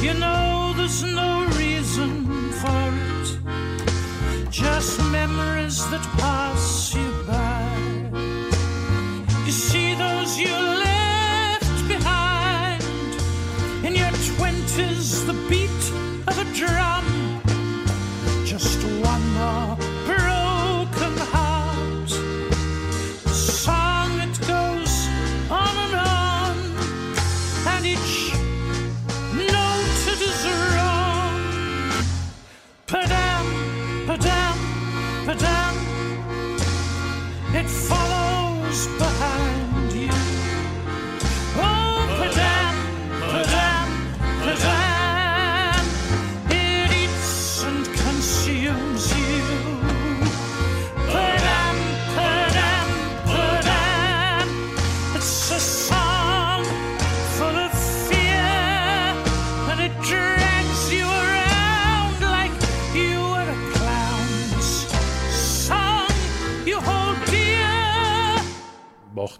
you 0.01 0.13
know 0.13 0.73
there's 0.77 1.03
no 1.03 1.45
reason 1.57 2.51
for 2.61 2.89
it. 3.11 3.27
Just 4.49 4.99
memories 5.11 5.77
that 5.91 6.03
pass 6.19 6.64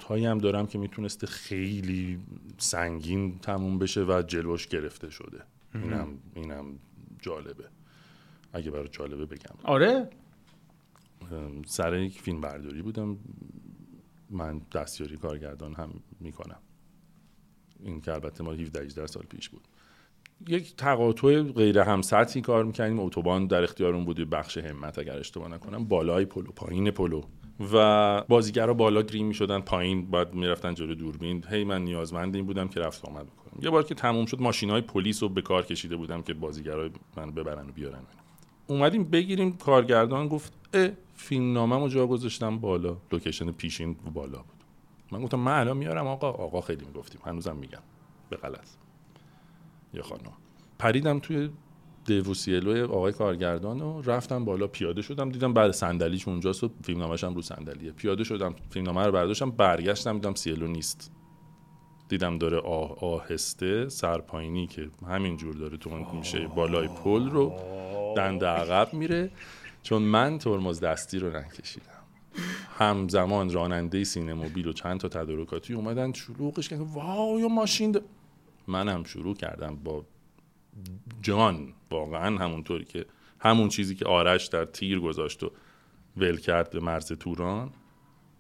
هایی 0.08 0.26
هم 0.26 0.38
دارم 0.38 0.68
که 0.68 0.78
می‌تونسته 0.78 1.28
خیلی 1.28 2.20
سنگین 2.58 3.40
تموم 3.40 3.80
بشه 3.80 4.04
و 4.04 4.24
جلوش 4.28 4.68
گرفته 4.68 5.10
شده. 5.10 5.44
اینم 5.74 6.08
اینم 6.36 6.66
جالبه. 7.22 7.64
اگه 8.54 8.72
برای 8.72 8.88
جالبه 8.88 9.26
بگم. 9.26 9.56
آره؟ 9.64 10.10
سر 11.66 11.98
یک 11.98 12.22
فیلم 12.22 12.42
برداری 12.42 12.82
بودم. 12.82 13.18
من 14.30 14.62
دستیاری 14.74 15.18
کارگردان 15.18 15.74
هم 15.74 15.90
می‌کنم. 16.20 16.60
این 17.80 18.02
که 18.02 18.14
البته 18.14 18.44
مال 18.44 18.62
17 18.62 18.84
18 18.84 19.08
سال 19.08 19.24
پیش 19.24 19.50
بود. 19.50 19.68
یک 20.48 20.76
تقاطع 20.76 21.42
غیر 21.42 21.80
هم 21.80 22.02
سطحی 22.02 22.42
کار 22.42 22.64
می‌کنیم 22.64 23.00
اتوبان 23.00 23.48
در 23.48 23.64
اختیارمون 23.64 24.06
بود. 24.06 24.30
بخش 24.30 24.58
همت 24.58 25.00
اگر 25.00 25.18
اشتباه 25.20 25.48
نکنم. 25.48 25.86
بالای 25.86 26.26
پلو 26.26 26.52
پایین 26.52 26.92
پلو. 26.92 27.22
و 27.74 28.22
بازیگرا 28.22 28.74
بالا 28.74 29.02
گریم 29.02 29.28
می‌شدن 29.28 29.60
پایین 29.60 30.12
بعد 30.12 30.34
می‌رفتن 30.34 30.74
جلو 30.74 30.96
دوربین. 30.96 31.44
هی 31.50 31.64
من 31.64 31.84
نیازمند 31.84 32.36
این 32.36 32.46
بودم 32.46 32.68
که 32.68 32.80
رفت 32.80 33.06
آمد 33.06 33.26
بکنم. 33.26 33.60
یه 33.62 33.70
بار 33.70 33.84
که 33.84 33.96
تموم 33.96 34.26
شد 34.26 34.42
ماشین 34.42 34.70
های 34.70 34.82
پلیس 34.82 35.24
رو 35.24 35.30
به 35.30 35.42
کار 35.42 35.66
کشیده 35.66 35.96
بودم 35.96 36.22
که 36.22 36.34
بازیگرا 36.34 36.90
من 37.18 37.32
ببرن 37.32 37.70
و 37.70 37.72
بیارن. 37.72 38.00
اومدیم 38.68 39.04
بگیریم 39.04 39.58
کارگردان 39.58 40.28
گفت 40.28 40.54
اه 40.74 40.90
فیلم 41.16 41.54
نامم 41.54 41.88
جا 41.88 42.08
گذاشتم 42.08 42.58
بالا. 42.58 42.98
لوکیشن 43.12 43.52
پیشین 43.52 43.94
بالا 44.14 44.38
بود. 44.38 44.64
من 45.12 45.22
گفتم 45.22 45.40
من 45.40 45.60
الان 45.60 45.78
میارم 45.78 46.08
آقا. 46.08 46.30
آقا 46.30 46.62
خیلی 46.62 46.86
می‌گفتیم. 46.86 47.22
هنوزم 47.26 47.56
میگم. 47.56 47.82
به 48.30 48.38
غلط. 48.38 48.68
یه 49.94 50.02
خانم. 50.02 50.34
پریدم 50.80 51.20
توی 51.20 51.50
دیوسیلو 52.06 52.94
آقای 52.94 53.14
کارگردان 53.14 53.82
و 53.82 54.02
رفتم 54.02 54.46
بالا 54.46 54.68
پیاده 54.68 55.02
شدم 55.02 55.30
دیدم 55.30 55.54
بعد 55.54 55.72
صندلیش 55.72 56.28
اونجاست 56.28 56.64
و 56.64 56.70
فیلم 56.84 57.00
نامش 57.00 57.24
هم 57.24 57.36
رو 57.36 57.42
صندلیه. 57.42 57.92
پیاده 57.92 58.24
شدم 58.24 58.56
فیلم 58.70 58.86
نامه 58.86 59.06
رو 59.06 59.12
برداشتم 59.12 59.52
برگشتم 59.52 60.14
دیدم 60.14 60.34
سیلو 60.34 60.68
نیست. 60.68 61.12
دیدم 62.10 62.38
داره 62.38 62.58
آه 62.58 63.04
آهسته 63.04 63.90
سرپایینی 63.90 64.68
که 64.68 64.90
همین 65.08 65.38
جور 65.38 65.56
داره 65.56 65.78
تو 65.78 65.90
میشه 65.90 66.48
بالای 66.48 66.88
پل 66.88 67.30
رو 67.30 67.54
دنده 68.18 68.48
عقب 68.48 68.94
میره. 68.94 69.32
چون 69.84 70.02
من 70.02 70.38
ترمز 70.38 70.80
دستی 70.80 71.20
رو 71.20 71.38
نکشیدم. 71.38 71.86
همزمان 72.78 73.54
راننده 73.54 74.04
سینموبیل 74.04 74.68
و 74.68 74.74
چند 74.74 75.00
تا 75.00 75.08
تدارکاتی 75.08 75.74
اومدن 75.74 76.14
شلوغش 76.14 76.70
کردن. 76.70 76.84
واو 76.84 77.40
یا 77.40 77.48
ماشین. 77.48 78.00
منم 78.68 79.04
شروع 79.04 79.36
کردم 79.36 79.76
با 79.76 80.06
جان 81.22 81.74
واقعا 81.92 82.38
همونطوری 82.38 82.86
که 82.86 83.06
همون 83.40 83.70
چیزی 83.70 83.96
که 83.96 84.06
آرش 84.06 84.46
در 84.46 84.66
تیر 84.66 85.00
گذاشت 85.00 85.44
و 85.44 85.52
ول 86.18 86.38
کرد 86.38 86.70
به 86.70 86.80
مرز 86.80 87.12
توران 87.12 87.72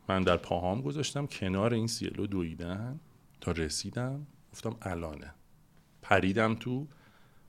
من 0.09 0.23
در 0.23 0.37
پاهام 0.37 0.81
گذاشتم 0.81 1.27
کنار 1.27 1.73
این 1.73 1.87
سیلو 1.87 2.27
دویدن 2.27 2.99
تا 3.41 3.51
رسیدم 3.51 4.27
گفتم 4.53 4.75
الانه. 4.81 5.33
پریدم 6.01 6.55
تو 6.55 6.87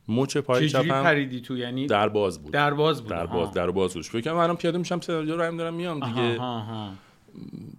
مچ 0.09 0.37
پای 0.37 0.69
چپم 0.69 1.03
پریدی 1.03 1.41
تو؟ 1.41 1.57
یعنی 1.57 1.87
در 1.87 2.09
باز 2.09 2.43
بود. 2.43 2.53
در 2.53 2.75
باز 2.75 3.03
بود. 3.03 3.11
در 3.11 3.27
باز 3.27 3.53
در 3.53 3.71
باز 3.71 3.95
بود. 3.95 4.05
فکر 4.05 4.21
کنم 4.21 4.37
الان 4.37 4.57
پیاده 4.57 4.79
میشم 4.79 5.01
سناریو 5.01 5.37
رو 5.37 5.43
هم 5.43 5.57
دارم 5.57 5.75
میام 5.75 6.01
دیگه. 6.01 6.39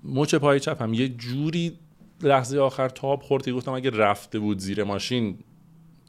مچ 0.03 0.35
پای 0.35 0.59
چپم. 0.59 0.93
یه 0.93 1.09
جوری 1.09 1.79
لحظه 2.21 2.59
آخر 2.59 2.89
تاب 2.89 3.21
خورد 3.21 3.45
که 3.45 3.51
گفتم 3.51 3.71
اگه 3.71 3.89
رفته 3.89 4.39
بود 4.39 4.59
زیر 4.59 4.83
ماشین 4.83 5.39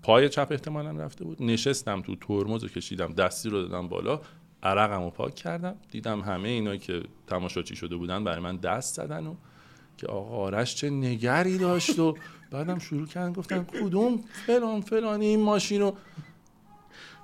پای 0.02 0.28
چپ 0.28 0.49
احتمالا 0.50 0.90
رفته 0.90 1.25
بود. 1.25 1.43
نشستم 1.43 2.02
تو 2.02 2.17
ترمز 2.17 2.62
رو 2.62 2.69
کشیدم 2.69 3.12
دستی 3.12 3.49
رو 3.49 3.62
دادم 3.62 3.88
بالا 3.88 4.21
عرقم 4.62 5.02
رو 5.02 5.11
پاک 5.11 5.35
کردم. 5.35 5.76
دیدم 5.90 6.21
همه 6.21 6.49
اینا 6.49 6.76
که 6.76 7.02
تماشاچی 7.26 7.76
شده 7.76 7.97
بودن 7.97 8.25
برای 8.25 8.40
من 8.40 8.57
دست 8.57 8.95
زدن 8.95 9.26
و 9.26 9.35
که 9.97 10.07
آقا 10.07 10.37
آرش 10.37 10.75
چه 10.75 10.90
نگری 10.90 11.59
داشت 11.59 11.99
و 11.99 12.17
بعدم 12.50 12.78
شروع 12.78 13.07
کردن 13.07 13.33
گفتن 13.33 13.64
کدوم 13.64 14.21
فلان 14.47 14.81
فلان 14.81 15.21
این 15.21 15.43
ماشین 15.43 15.81
رو. 15.81 15.97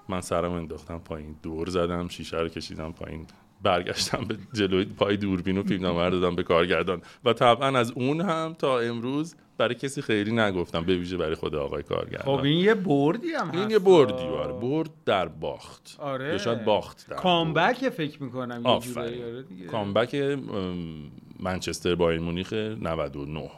من 0.08 0.20
سرم 0.20 0.52
انداختم 0.52 0.98
پایین 0.98 1.36
دور 1.42 1.70
زدم 1.70 2.08
شیشه 2.08 2.36
رو 2.36 2.48
کشیدم 2.48 2.92
پایین. 2.92 3.26
برگشتم 3.64 4.24
به 4.24 4.36
جلوی 4.52 4.84
پای 4.84 5.16
دوربین 5.16 5.58
و 5.58 6.00
رو 6.00 6.10
دادم 6.10 6.36
به 6.36 6.42
کارگردان. 6.42 7.02
و 7.24 7.32
طبعا 7.32 7.78
از 7.78 7.90
اون 7.90 8.20
هم 8.20 8.56
تا 8.58 8.78
امروز 8.78 9.34
برای 9.58 9.74
کسی 9.74 10.02
خیلی 10.02 10.32
نگفتم 10.32 10.84
به 10.84 10.96
ویژه 10.96 11.16
برای 11.16 11.34
خود 11.34 11.54
آقای 11.54 11.82
کارگردان. 11.82 12.36
خب 12.36 12.44
این 12.44 12.58
یه 12.58 12.74
بردی 12.74 13.28
هم 13.28 13.50
این. 13.50 13.70
یه 13.70 13.78
بردی 13.78 14.12
آره. 14.12 14.52
برد 14.52 14.90
در 15.04 15.28
باخت. 15.28 15.96
آره. 15.98 16.28
یا 16.28 16.38
شاید 16.38 16.64
باخت 16.64 17.06
در. 17.10 17.16
کامبک 17.16 17.88
فکر 17.88 18.22
می‌کنم 18.22 18.66
آره 18.66 18.76
آفرین 18.76 19.44
کامبک 19.70 20.10
ام، 20.14 21.10
منچستر 21.40 21.94
بایر 21.94 22.20
مونیخ 22.20 22.52
99 22.52 23.50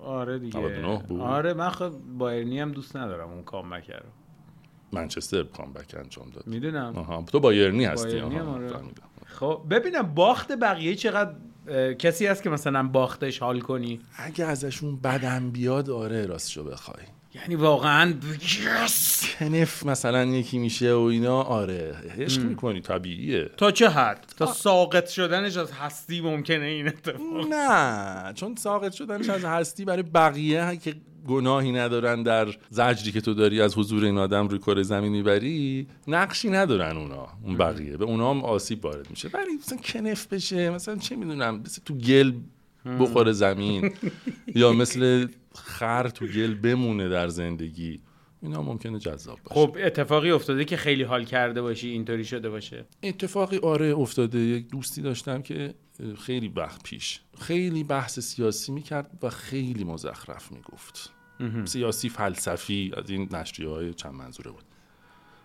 آره 0.00 0.38
دیگه. 0.38 0.58
99 0.58 1.02
بود. 1.08 1.20
آره 1.20 1.54
من 1.54 1.70
خب 1.70 1.92
بایرنی 2.18 2.60
هم 2.60 2.72
دوست 2.72 2.96
ندارم 2.96 3.28
اون 3.30 3.42
کامبک 3.42 3.90
رو. 3.90 3.96
منچستر 4.92 5.42
کامبک 5.42 5.94
انجام 5.98 6.30
داد. 6.30 6.46
می‌دونم. 6.46 6.92
آها. 6.96 7.22
تو 7.22 7.40
بایرنی 7.40 7.84
هستی 7.84 8.08
بایرنی 8.20 8.38
آره. 8.38 8.70
خب 9.26 9.62
ببینم 9.70 10.14
باخت 10.14 10.52
بقیه 10.52 10.94
چقدر 10.94 11.32
کسی 11.98 12.26
هست 12.26 12.42
که 12.42 12.50
مثلا 12.50 12.82
باختش 12.82 13.38
حال 13.38 13.60
کنی؟ 13.60 14.00
اگه 14.16 14.44
ازشون 14.44 14.96
بدم 14.96 15.50
بیاد 15.50 15.90
آره 15.90 16.26
راستشو 16.26 16.64
بخوای. 16.64 17.02
یعنی 17.34 17.54
واقعا 17.54 18.14
یس! 18.84 19.24
کنف 19.38 19.86
مثلا 19.86 20.24
یکی 20.24 20.58
میشه 20.58 20.94
و 20.94 21.00
اینا 21.00 21.42
آره 21.42 21.94
عشق 22.18 22.42
می‌کنی 22.42 22.80
طبیعیه. 22.80 23.50
تا 23.56 23.70
چه 23.70 23.88
حد؟ 23.88 24.32
تا 24.36 24.46
ساقط 24.46 25.08
شدنش 25.08 25.56
از 25.56 25.72
هستی 25.72 26.20
ممکنه 26.20 26.64
این 26.64 26.88
اتفاق؟ 26.88 27.46
نه 27.50 28.32
چون 28.32 28.54
ساقط 28.54 28.92
شدنش 28.92 29.28
از 29.28 29.44
هستی 29.44 29.84
برای 29.84 30.02
بقیه 30.02 30.76
که 30.76 30.94
گناهی 31.26 31.72
ندارن 31.72 32.22
در 32.22 32.48
زجری 32.70 33.12
که 33.12 33.20
تو 33.20 33.34
داری 33.34 33.60
از 33.60 33.78
حضور 33.78 34.04
این 34.04 34.18
آدم 34.18 34.48
روی 34.48 34.58
کره 34.58 34.82
زمین 34.82 35.12
می‌بری 35.12 35.86
نقشی 36.08 36.50
ندارن 36.50 36.96
اونا 36.96 37.28
اون 37.44 37.56
بقیه. 37.56 37.96
به 37.96 38.04
اونا 38.04 38.30
هم 38.30 38.44
آسیب 38.44 38.84
وارد 38.84 39.10
میشه. 39.10 39.28
ولی 39.28 39.52
مثلا 39.58 39.78
کنف 39.78 40.26
بشه 40.26 40.70
مثلا 40.70 40.96
چه 40.96 41.16
می‌دونم 41.16 41.62
مثل 41.64 41.82
تو 41.84 41.94
گل 41.94 42.32
بخوره 43.00 43.32
زمین 43.32 43.92
یا 44.54 44.72
مثل 44.72 45.28
خر 45.54 46.08
تو 46.08 46.26
گل 46.26 46.54
بمونه 46.54 47.08
در 47.08 47.28
زندگی 47.28 48.00
اینا 48.42 48.62
ممکنه 48.62 48.98
جذاب 48.98 49.38
باشه. 49.44 49.60
خب 49.60 49.76
اتفاقی 49.80 50.30
افتاده 50.30 50.64
که 50.64 50.76
خیلی 50.76 51.02
حال 51.02 51.24
کرده 51.24 51.62
باشی 51.62 51.88
اینطوری 51.88 52.24
شده 52.24 52.50
باشه. 52.50 52.84
اتفاقی 53.02 53.58
آره 53.58 53.86
افتاده. 53.86 54.38
یک 54.38 54.68
دوستی 54.68 55.02
داشتم 55.02 55.42
که 55.42 55.74
خیلی 56.18 56.48
وقت 56.48 56.82
پیش 56.82 57.20
خیلی 57.38 57.84
بحث 57.84 58.18
سیاسی 58.20 58.72
می‌کرد 58.72 59.18
و 59.22 59.30
خیلی 59.30 59.84
مزخرف 59.84 60.52
می‌گفت. 60.52 61.12
سیاسی 61.64 62.08
فلسفی 62.08 62.92
از 62.96 63.10
این 63.10 63.28
نشریه 63.32 63.68
های 63.68 63.94
چند 63.94 64.14
منظوره 64.14 64.50
بود. 64.50 64.64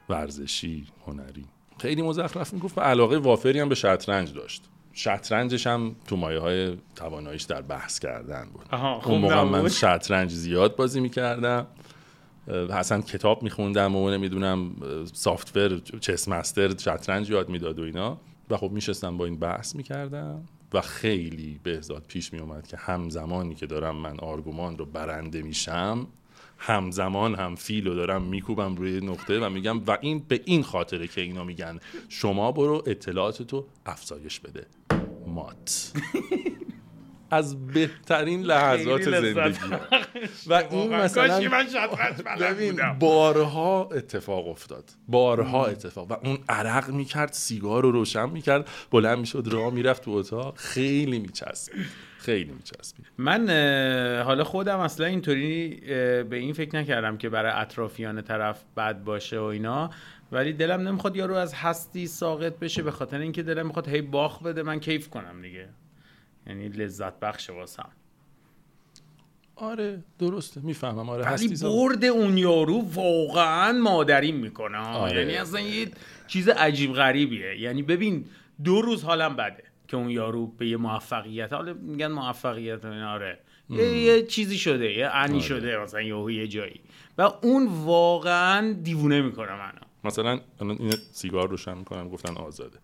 ورزشی 0.09 0.87
هنری. 1.07 1.45
خیلی 1.79 2.01
مزخرف 2.01 2.53
می‌گفت 2.53 2.77
و 2.77 2.81
علاقه 2.81 3.17
وافری 3.17 3.59
هم 3.59 3.69
به 3.69 3.75
شطرنج 3.75 4.33
داشت. 4.33 4.63
شطرنجش 4.93 5.67
هم 5.67 5.95
تو 6.07 6.15
مایه 6.15 6.39
های 6.39 6.77
تواناییش 6.95 7.43
در 7.43 7.61
بحث 7.61 7.99
کردن 7.99 8.49
بود. 8.53 8.75
خوب 9.01 9.11
اون 9.11 9.21
موقع 9.21 9.43
من. 9.43 9.69
شطرنج 9.69 10.31
زیاد 10.31 10.75
بازی 10.75 10.99
می‌کردم. 10.99 11.67
اصلا 12.69 13.01
کتاب 13.01 13.43
میخوندم 13.43 13.95
و 13.95 14.09
نمی‌دونم 14.09 14.75
سافتور 15.13 15.79
چس 15.79 16.27
مستر 16.27 16.77
شطرنج 16.77 17.29
یاد 17.29 17.49
می‌داد 17.49 17.79
و 17.79 17.83
اینا. 17.83 18.17
و 18.49 18.57
خب 18.57 18.71
میشستم 18.71 19.17
با 19.17 19.25
این 19.25 19.39
بحث 19.39 19.75
می‌کردم. 19.75 20.45
و 20.73 20.81
خیلی 20.81 21.59
بهزاد 21.63 22.05
پیش 22.07 22.33
میومد 22.33 22.67
که 22.67 22.77
همزمانی 22.77 23.55
که 23.55 23.65
دارم 23.65 23.95
من 23.95 24.19
آرگومان 24.19 24.77
رو 24.77 24.85
برنده 24.85 25.41
میشم 25.41 26.07
همزمان 26.57 27.35
هم 27.35 27.55
فیل 27.55 27.87
رو 27.87 27.95
دارم 27.95 28.21
میکوبم 28.21 28.75
روی 28.75 28.99
نقطه 28.99 29.39
و 29.39 29.49
میگم 29.49 29.85
و 29.87 29.97
این 30.01 30.19
به 30.27 30.41
این 30.45 30.63
خاطره 30.63 31.07
که 31.07 31.21
اینا 31.21 31.43
میگن 31.43 31.79
شما 32.09 32.51
برو 32.51 32.83
اطلاعاتتو 32.85 33.65
افزایش 33.85 34.39
بده. 34.39 34.65
مات. 35.27 35.91
از 37.31 37.67
بهترین 37.67 38.41
لحظات 38.41 39.01
زندگی. 39.01 39.59
و 40.47 40.53
این 40.53 40.95
مثلا 40.95 41.39
من 41.39 42.99
بارها 42.99 43.89
اتفاق 43.91 44.47
افتاد. 44.47 44.89
بارها 45.07 45.65
اتفاق. 45.65 46.11
و 46.11 46.15
اون 46.23 46.37
عرق 46.49 46.89
می‌کرد 46.89 47.33
سیگار 47.33 47.83
رو 47.83 47.91
روشن 47.91 48.29
می‌کرد 48.29 48.69
بلند 48.91 49.17
می‌شد 49.17 49.47
راه 49.51 49.73
می‌رفت 49.73 50.03
تو 50.03 50.11
اتاق. 50.11 50.57
خیلی 50.57 51.19
میچسبید 51.19 51.85
خیلی 52.17 52.51
میچسبید 52.51 53.05
من 53.17 53.47
حالا 54.25 54.43
خودم 54.43 54.79
اصلا 54.79 55.05
اینطوری 55.05 55.75
به 56.29 56.35
این 56.37 56.53
فکر 56.53 56.75
نکردم 56.75 57.17
که 57.17 57.29
برای 57.29 57.51
اطرافیان 57.55 58.21
طرف 58.21 58.63
بد 58.77 59.03
باشه 59.03 59.39
و 59.39 59.43
اینا. 59.43 59.89
ولی 60.31 60.53
دلم 60.53 60.87
نمی‌خواد 60.87 61.15
یارو 61.15 61.35
از 61.35 61.53
هستی 61.53 62.07
ساقط 62.07 62.59
بشه 62.59 62.83
به 62.83 62.91
خاطر 62.91 63.19
اینکه 63.19 63.43
دلم 63.43 63.67
می‌خواد 63.67 63.87
هی 63.87 64.01
باخ 64.01 64.43
بده 64.43 64.63
من 64.63 64.79
کیف 64.79 65.09
کنم 65.09 65.41
دیگه. 65.41 65.69
یعنی 66.51 66.69
لذت 66.69 67.19
بخش 67.19 67.49
واسم. 67.49 67.89
آره 69.55 70.03
درسته. 70.19 70.61
می‌فهمم. 70.61 71.09
آره 71.09 71.31
ولی 71.31 71.55
برد 71.61 72.05
اون 72.05 72.37
یارو 72.37 72.81
واقعا 72.93 73.71
مادرین 73.71 74.35
می‌کنه. 74.35 74.77
آره. 74.77 75.19
یعنی 75.19 75.35
اصلا 75.35 75.59
یه 75.59 75.91
چیز 76.27 76.49
عجیب 76.49 76.93
غریبیه. 76.93 77.59
یعنی 77.59 77.81
ببین 77.83 78.25
دو 78.63 78.81
روز 78.81 79.03
حالم 79.03 79.35
بده 79.35 79.63
که 79.87 79.97
اون 79.97 80.09
یارو 80.09 80.47
به 80.47 80.67
یه 80.67 80.77
موفقیت 80.77 81.53
حالا 81.53 81.73
میگن 81.73 82.07
موفقیت 82.07 82.85
اینا، 82.85 83.11
آره. 83.11 83.39
یه, 83.69 83.97
یه 83.97 84.23
چیزی 84.23 84.57
شده 84.57 84.91
یه 84.93 85.07
انی 85.07 85.33
آره. 85.33 85.43
شده 85.43 85.77
مثلا 85.77 86.01
یهو 86.01 86.31
یه 86.31 86.47
جایی. 86.47 86.81
و 87.17 87.21
اون 87.21 87.67
واقعا 87.67 88.73
دیوونه 88.73 89.21
می‌کنه 89.21 89.51
منو. 89.51 89.81
مثلا 90.03 90.39
الان 90.61 90.77
این 90.79 90.93
سیگار 91.11 91.49
روشن 91.49 91.77
می‌کنم 91.77 92.09
گفتن 92.09 92.37
آزاده. 92.37 92.79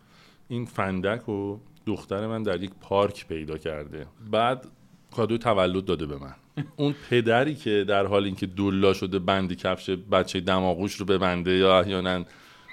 این 0.48 0.66
فندک 0.66 1.30
و 1.30 1.60
دختر 1.88 2.28
من 2.28 2.44
در 2.44 2.64
یک 2.64 2.72
پارک 2.82 3.28
پیدا 3.28 3.58
کرده. 3.58 4.08
بعد 4.32 4.68
کادوی 5.16 5.38
تولد 5.38 5.86
داده 5.86 6.06
به 6.06 6.18
من. 6.18 6.36
اون 6.76 6.96
پدری 7.10 7.56
که 7.56 7.86
در 7.88 8.06
حال 8.06 8.24
اینکه 8.24 8.46
دلا 8.46 8.94
شده 8.94 9.20
بندی 9.20 9.56
کفش 9.56 9.90
بچه 9.90 10.40
دماغوش 10.40 10.96
رو 10.96 11.06
ببنده 11.06 11.52
یا 11.52 11.80
احیانا 11.80 12.26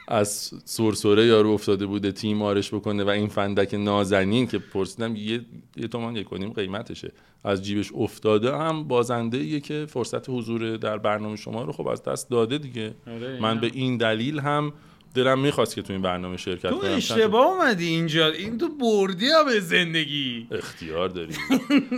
از 0.09 0.50
سرسره 0.64 1.27
یارو 1.27 1.50
افتاده 1.50 1.87
بوده 1.87 2.12
تیمارش 2.12 2.74
بکنه 2.74 3.05
و 3.05 3.09
این 3.09 3.29
فندک 3.29 3.74
نازنین 3.74 4.46
که 4.46 4.59
پرسیدم 4.59 5.16
یه, 5.16 5.40
یه 5.77 5.88
تومان 5.88 6.16
یک 6.16 6.33
و 6.33 6.37
نیم 6.37 6.53
قیمتشه. 6.53 7.12
از 7.44 7.62
جیبش 7.62 7.92
افتاده 7.94 8.57
هم 8.57 8.85
بازنده 8.85 9.38
ایه 9.38 9.61
که 9.61 9.87
فرصت 9.88 10.31
حضور 10.31 10.77
در 10.77 10.98
برنامه 10.98 11.37
شما 11.37 11.62
رو 11.62 11.72
خب 11.72 11.87
از 11.87 12.03
دست 12.03 12.31
داده 12.31 12.59
دیگه. 12.59 12.94
آره، 13.07 13.40
من. 13.40 13.61
به 13.61 13.70
این 13.74 13.96
دلیل 13.96 14.38
هم 14.38 14.72
دلم 15.14 15.38
می‌خواست 15.38 15.74
که 15.74 15.83
تو 15.83 15.92
این 15.92 16.03
برنامه 16.03 16.37
شرکت 16.37 16.68
تو 16.68 16.79
کنم. 16.79 16.90
اشتباه 16.90 17.46
اومدی 17.46 17.87
اینجا. 17.87 18.29
این 18.29 18.59
تو 18.59 18.68
بردی 18.68 19.27
هم 19.27 19.44
به 19.46 19.61
زندگی. 19.61 20.48
اختیار 20.50 21.09
داریم. 21.09 21.37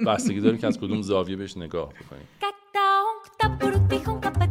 بستگی 0.06 0.40
داریم 0.40 0.58
که 0.58 0.66
از 0.66 0.78
کدوم 0.78 1.02
زاویه 1.02 1.36
بهش 1.36 1.56
نگاه 1.56 1.88
بکنیم. 1.88 2.28
Cada 2.40 2.86
um 3.08 3.16
que 3.24 3.30
tá 3.40 3.48
por 3.60 3.72
ti 3.88 3.98
com 4.04 4.16
capa 4.20 4.46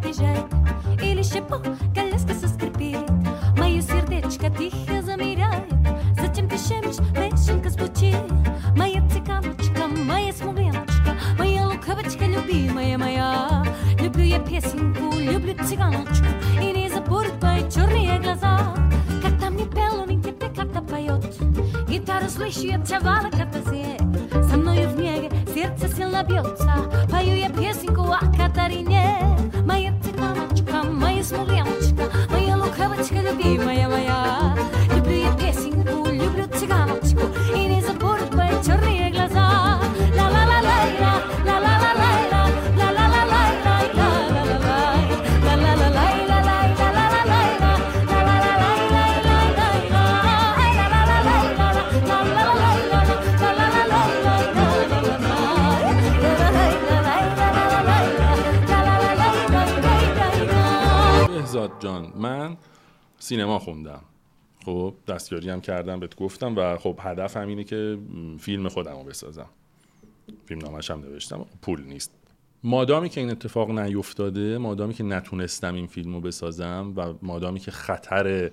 поет 20.96 21.90
Гитара 21.90 22.30
слышит, 22.30 22.90
валка 23.02 23.46
позе 23.52 23.98
Со 24.32 24.58
мною 24.58 24.90
в 24.90 24.98
неге 24.98 25.30
сердце 25.54 25.94
сильно 25.94 26.24
бьется 26.24 26.74
Пою 27.12 27.36
я 27.36 27.50
песенку 27.50 28.04
о 28.04 28.20
Катарине 28.38 29.18
Моя 29.66 29.94
цыганочка, 30.02 30.84
моя 30.84 31.24
смуленочка 31.24 32.10
Моя 32.30 32.58
лукавочка 32.58 33.16
любимая 33.16 33.90
моя 33.90 34.56
سینما 63.26 63.60
خوندم. 63.60 64.02
خب 64.66 64.94
دستیاری 65.08 65.50
هم 65.50 65.62
کردم 65.62 66.00
بهت 66.00 66.16
گفتم 66.16 66.56
و 66.58 66.78
خب 66.78 67.00
هدفم 67.02 67.48
اینه 67.48 67.64
که 67.64 67.98
فیلم 68.40 68.70
خودم 68.70 68.92
رو 68.92 69.04
بسازم. 69.04 69.50
فیلم 70.46 70.62
نامش 70.62 70.92
هم 70.92 71.00
نوشتم. 71.00 71.46
پول 71.62 71.82
نیست. 71.82 72.12
مادامی 72.64 73.10
که 73.10 73.22
این 73.22 73.30
اتفاق 73.30 73.72
نیفتاده 73.72 74.58
مادامی 74.58 74.94
که 74.94 75.04
نتونستم 75.04 75.74
این 75.76 75.88
فیلم 75.88 76.14
رو 76.14 76.22
بسازم 76.22 76.94
و 76.96 77.14
مادامی 77.22 77.60
که 77.60 77.72
خطر 77.72 78.52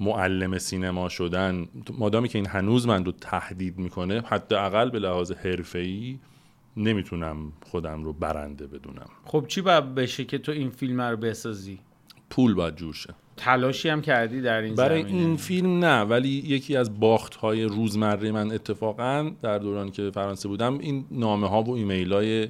معلم 0.00 0.58
سینما 0.58 1.08
شدن 1.08 1.68
مادامی 1.92 2.28
که 2.28 2.38
این 2.38 2.46
هنوز 2.46 2.86
من 2.86 3.04
رو 3.04 3.12
تهدید 3.12 3.78
می‌کنه 3.78 4.20
حداقل 4.20 4.90
به 4.90 4.98
لحاظ 4.98 5.32
حرفه‌ای 5.32 6.18
نمی‌تونم 6.76 7.52
خودم 7.70 8.04
رو 8.04 8.12
برنده 8.12 8.66
بدونم. 8.66 9.08
خب 9.24 9.44
چی 9.48 9.60
باید 9.60 9.94
بشه 9.94 10.24
که 10.24 10.38
تو 10.38 10.52
این 10.52 10.70
فیلم 10.70 11.00
رو 11.00 11.16
بسازی؟ 11.16 11.78
پول 12.30 12.54
باید 12.54 12.76
جور 12.76 12.94
شه. 12.94 13.14
تلاشی 13.36 13.88
هم 13.88 14.02
کردی 14.02 14.40
در 14.40 14.60
این 14.60 14.74
برای 14.74 15.02
زمینه؟ 15.02 15.18
این 15.18 15.36
فیلم 15.36 15.84
نه 15.84 16.02
ولی 16.02 16.28
یکی 16.28 16.76
از 16.76 17.00
باخت 17.00 17.34
های 17.34 17.64
روزمره 17.64 18.32
من 18.32 18.52
اتفاقا 18.52 19.30
در 19.42 19.58
دوران 19.58 19.90
که 19.90 20.10
فرانسه 20.10 20.48
بودم 20.48 20.78
این 20.78 21.04
نامه 21.10 21.48
ها 21.48 21.62
و 21.62 21.74
ایمیل 21.74 22.12
های 22.12 22.48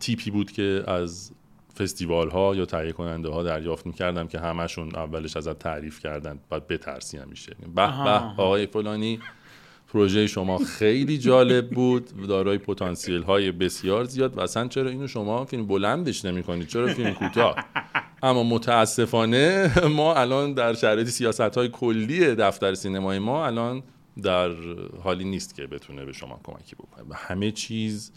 تیپی 0.00 0.30
بود 0.30 0.52
که 0.52 0.84
از 0.86 1.32
فستیوال 1.78 2.30
ها 2.30 2.54
یا 2.54 2.64
تهیه 2.64 2.92
کننده 2.92 3.28
ها 3.28 3.42
دریافت 3.42 3.86
می‌کردم 3.86 4.28
که 4.28 4.40
همشون 4.40 4.94
اولش 4.94 5.36
ازت 5.36 5.58
تعریف 5.58 6.00
کردن 6.00 6.38
باید 6.48 6.68
بترسی 6.68 7.18
همیشه. 7.18 7.56
به 7.74 7.86
به 8.36 8.42
آقای 8.42 8.66
فلانی 8.66 9.20
پروژه 9.94 10.26
شما 10.26 10.58
خیلی 10.58 11.18
جالب 11.18 11.70
بود 11.70 12.26
دارای 12.28 12.58
پتانسیل 12.58 13.22
های 13.22 13.52
بسیار 13.52 14.04
زیاد 14.04 14.38
و 14.38 14.40
اصلا 14.40 14.68
چرا 14.68 14.90
اینو 14.90 15.06
شما 15.06 15.44
فیلم 15.44 15.66
بلندش 15.66 16.24
نمی 16.24 16.42
کنید 16.42 16.68
چرا 16.68 16.86
فیلم 16.86 17.14
کوتاه؟ 17.14 17.56
اما 18.24 18.42
متاسفانه 18.42 19.72
ما 19.96 20.14
الان 20.14 20.54
در 20.54 20.74
شرایط 20.74 21.08
سیاست 21.08 21.40
های 21.40 21.68
کلی 21.68 22.34
دفتر 22.34 22.74
سینمای 22.74 23.18
ما 23.18 23.46
الان 23.46 23.82
در 24.22 24.50
حالی 25.02 25.24
نیست 25.24 25.54
که 25.54 25.66
بتونه 25.66 26.04
به 26.04 26.12
شما 26.12 26.40
کمکی 26.44 26.76
بکنه. 26.76 27.14
همه 27.14 27.50
چیز 27.50 28.12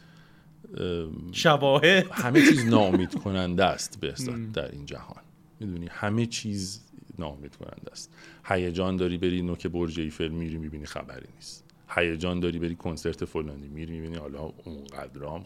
شواهد. 1.32 2.06
همه 2.12 2.41
چیز 2.41 2.65
ناامید 2.65 3.15
کننده 3.15 3.65
است 3.65 4.00
به 4.00 4.13
در 4.54 4.72
این 4.72 4.86
جهان. 4.86 5.24
می‌دونی؟ 5.60 5.88
همه 5.91 6.26
چیز 6.26 6.82
ناامید 7.20 7.56
کننده 7.56 7.91
است. 7.91 8.13
هیجان 8.46 8.96
داری 8.96 9.17
بری 9.17 9.41
نوک 9.41 9.67
برج 9.67 10.00
ایفل 10.00 10.28
میری 10.28 10.58
می‌بینی 10.58 10.86
خبری 10.86 11.28
نیست. 11.36 11.66
هیجان 11.89 12.39
داری 12.39 12.60
بری 12.60 12.76
کنسرت 12.76 13.26
فلانی؟ 13.26 13.67
میری 13.67 13.91
می‌بینی 13.91 14.15
حالا 14.15 14.52
اونقدر 14.65 15.26
هم 15.26 15.43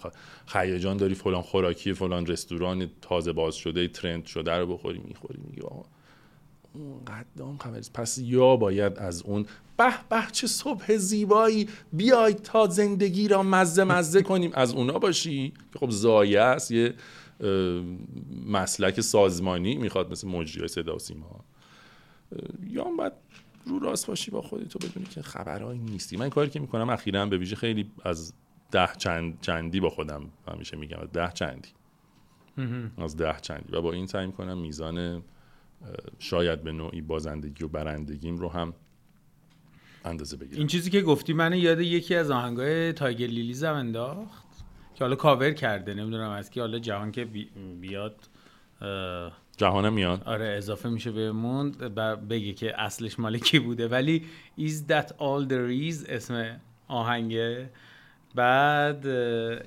هیجان 0.48 0.98
داری 0.98 1.16
فلان 1.16 1.42
خوراکی 1.42 1.94
فلان 1.94 2.26
رستوران 2.26 2.90
تازه 3.02 3.32
باز 3.32 3.56
شده 3.56 3.88
ترند 3.88 4.26
شده 4.26 4.52
رو 4.52 4.68
بخوری 4.68 5.02
می‌خوری 5.08 5.40
میگی 5.44 5.62
آقا 5.62 5.84
خبری 7.60 7.76
نیست. 7.76 7.94
پس 7.94 8.18
یا 8.18 8.56
باید 8.56 8.98
از 8.98 9.22
اون 9.22 9.46
به 9.78 9.94
به 10.10 10.24
چه 10.32 10.48
صبح 10.48 10.98
زیبایی 10.98 11.70
بیاید 11.94 12.42
تا 12.42 12.68
زندگی 12.68 13.28
را 13.28 13.44
مزه 13.44 13.84
مزه 13.84 14.22
کنیم. 14.22 14.52
از 14.54 14.74
اونا 14.74 15.00
باشی. 15.00 15.54
که 15.74 15.80
خب 15.80 15.90
زایه 15.90 16.42
است. 16.42 16.72
یه 16.72 16.94
مسلک 18.46 19.02
سازمانی 19.02 19.76
می‌خواد 19.76 20.12
مثل 20.12 20.28
مجری 20.28 20.68
صدا 20.68 20.96
و 20.96 21.00
سیما. 21.00 21.46
یا 22.70 22.84
باید 22.84 23.14
رو 23.66 23.80
راست 23.80 24.08
باشی 24.08 24.32
با 24.32 24.42
خودت 24.42 24.76
و 24.76 24.80
بدونی 24.80 25.06
که 25.06 25.22
خبرهایی 25.22 25.80
نیستی. 25.80 26.18
من 26.18 26.30
کاری 26.30 26.50
که 26.50 26.60
می‌کنم 26.60 26.90
اخیرا 26.90 27.26
به 27.26 27.38
ویژه 27.38 27.56
خیلی 27.56 27.92
از 28.04 28.34
ده 28.72 28.90
چند 28.98 29.42
چندی 29.42 29.80
با 29.80 29.90
خودم 29.90 30.30
همیشه 30.48 30.78
میگم. 30.78 31.00
از 31.00 31.12
ده 31.12 31.32
چندی. 31.34 31.70
از 32.98 33.18
ده 33.18 33.36
چندی. 33.42 33.76
و 33.76 33.82
با 33.82 33.94
این 33.94 34.08
سعی 34.08 34.26
می‌کنم 34.26 34.58
میزان 34.58 35.24
شاید 36.20 36.64
به 36.64 36.72
نوعی 36.72 37.02
بازندگی 37.02 37.64
و 37.64 37.68
برندگیم 37.68 38.38
رو 38.38 38.50
هم 38.50 38.74
اندازه 40.06 40.38
بگیرم. 40.38 40.58
این 40.58 40.68
چیزی 40.68 40.90
که 40.90 41.02
گفتی 41.02 41.34
من 41.34 41.54
یاد 41.54 41.80
یکی 41.80 42.16
از 42.16 42.32
آهنگای 42.32 42.94
تایگر 42.94 43.28
لیلیزم 43.28 43.74
انداخت 43.74 44.48
که 44.96 45.04
حالا 45.04 45.16
کاور 45.16 45.52
کرده 45.52 45.94
نمی‌دونم 45.94 46.30
از 46.30 46.50
کی 46.50 46.60
حالا 46.60 46.80
جهان 46.80 47.12
که 47.12 47.26
بی- 47.26 47.50
بیاد 47.82 48.16
اه، 49.64 49.70
جهانم 49.70 49.94
میاد. 49.94 50.24
آره 50.26 50.46
اضافه 50.58 50.90
میشه 50.90 51.12
بهمون. 51.12 51.72
بگه 52.30 52.54
که 52.54 52.82
اصلش 52.82 53.20
مال 53.20 53.38
کی 53.38 53.60
بوده. 53.60 53.88
ولی 53.88 54.26
Is 54.60 54.92
that 54.92 55.08
all 55.08 55.48
there 55.50 55.92
is 55.92 56.10
اسم 56.10 56.60
آهنگه. 56.88 57.70
بعد 58.36 59.08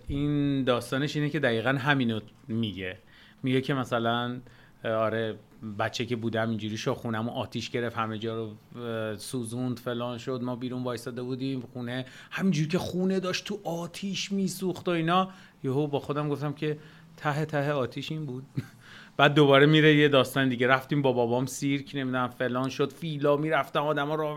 این 0.09 0.65
داستانش 0.65 1.17
اینه 1.17 1.31
که 1.31 1.41
دقیقا 1.41 1.71
همینو 1.71 2.21
میگه. 2.49 2.99
میگه 3.43 3.61
که 3.61 3.75
مثلا 3.75 4.41
آره 4.85 5.39
بچه 5.79 6.07
که 6.07 6.17
بودم 6.17 6.49
اینجوری 6.49 6.77
شو 6.77 6.95
خونم 6.95 7.29
آتیش 7.29 7.71
گرفت 7.71 7.97
همه 7.97 8.19
جا 8.19 8.37
رو 8.37 9.17
سوزوند 9.17 9.79
فلان 9.79 10.19
شد 10.19 10.41
ما 10.43 10.57
بیرون 10.57 10.83
وایستاده 10.85 11.23
بودیم 11.23 11.61
خونه 11.73 12.05
همینجوری 12.31 12.69
که 12.69 12.79
خونه 12.79 13.21
داشت 13.21 13.45
تو 13.45 13.61
آتیش 13.65 14.33
میسوخت 14.33 14.89
و 14.89 14.91
اینا. 14.91 15.31
یهو 15.65 15.87
با 15.87 16.01
خودم 16.01 16.29
گفتم 16.29 16.53
که 16.53 16.79
ته 17.17 17.45
ته 17.45 17.73
آتیش 17.73 18.13
این 18.13 18.27
بود. 18.27 18.45
بعد 19.17 19.35
دوباره 19.35 19.67
میره 19.67 19.97
یه 19.97 20.09
داستان 20.09 20.49
دیگه 20.49 20.67
رفتیم 20.67 21.03
با 21.03 21.13
بابام 21.13 21.47
سیرک 21.47 21.91
نمی‌دونم 21.95 22.29
فلان 22.29 22.69
شد 22.69 22.93
فیلا 22.93 23.37
می‌رفتم 23.37 23.83
آدما 23.83 24.15
رو 24.15 24.35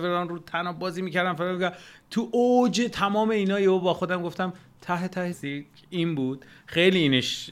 فلان 0.00 0.28
رو 0.28 0.38
تناب 0.38 0.78
بازی 0.78 1.02
می‌کردم 1.02 1.34
فلان 1.34 1.54
می‌کردم. 1.54 1.76
تو 2.10 2.28
اوج 2.32 2.88
تمام 2.92 3.30
اینا 3.30 3.60
یهو 3.60 3.78
با 3.78 3.94
خودم 3.94 4.22
گفتم 4.22 4.52
ته 4.80 5.08
ته 5.08 5.32
سیرک 5.32 5.66
این 5.90 6.14
بود 6.14 6.44
خیلی 6.66 6.98
اینش 6.98 7.50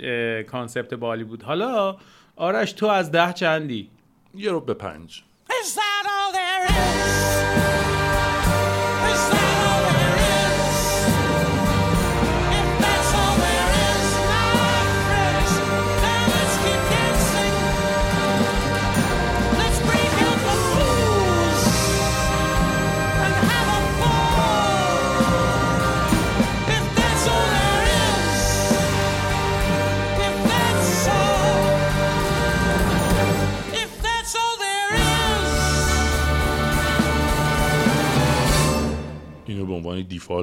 کانسپت 0.50 0.94
بالی 0.94 1.24
بود 1.24 1.42
حالا 1.42 1.96
آرش 2.36 2.72
تو 2.72 2.86
از 2.86 3.10
ده 3.10 3.32
چندی 3.32 3.90
یه 4.34 4.50
رو 4.50 4.60
به 4.60 4.74
پنج 4.74 5.22
Is 5.48 5.74
that 5.74 6.06
all 6.14 6.32
there 6.32 6.64
is? 6.70 7.35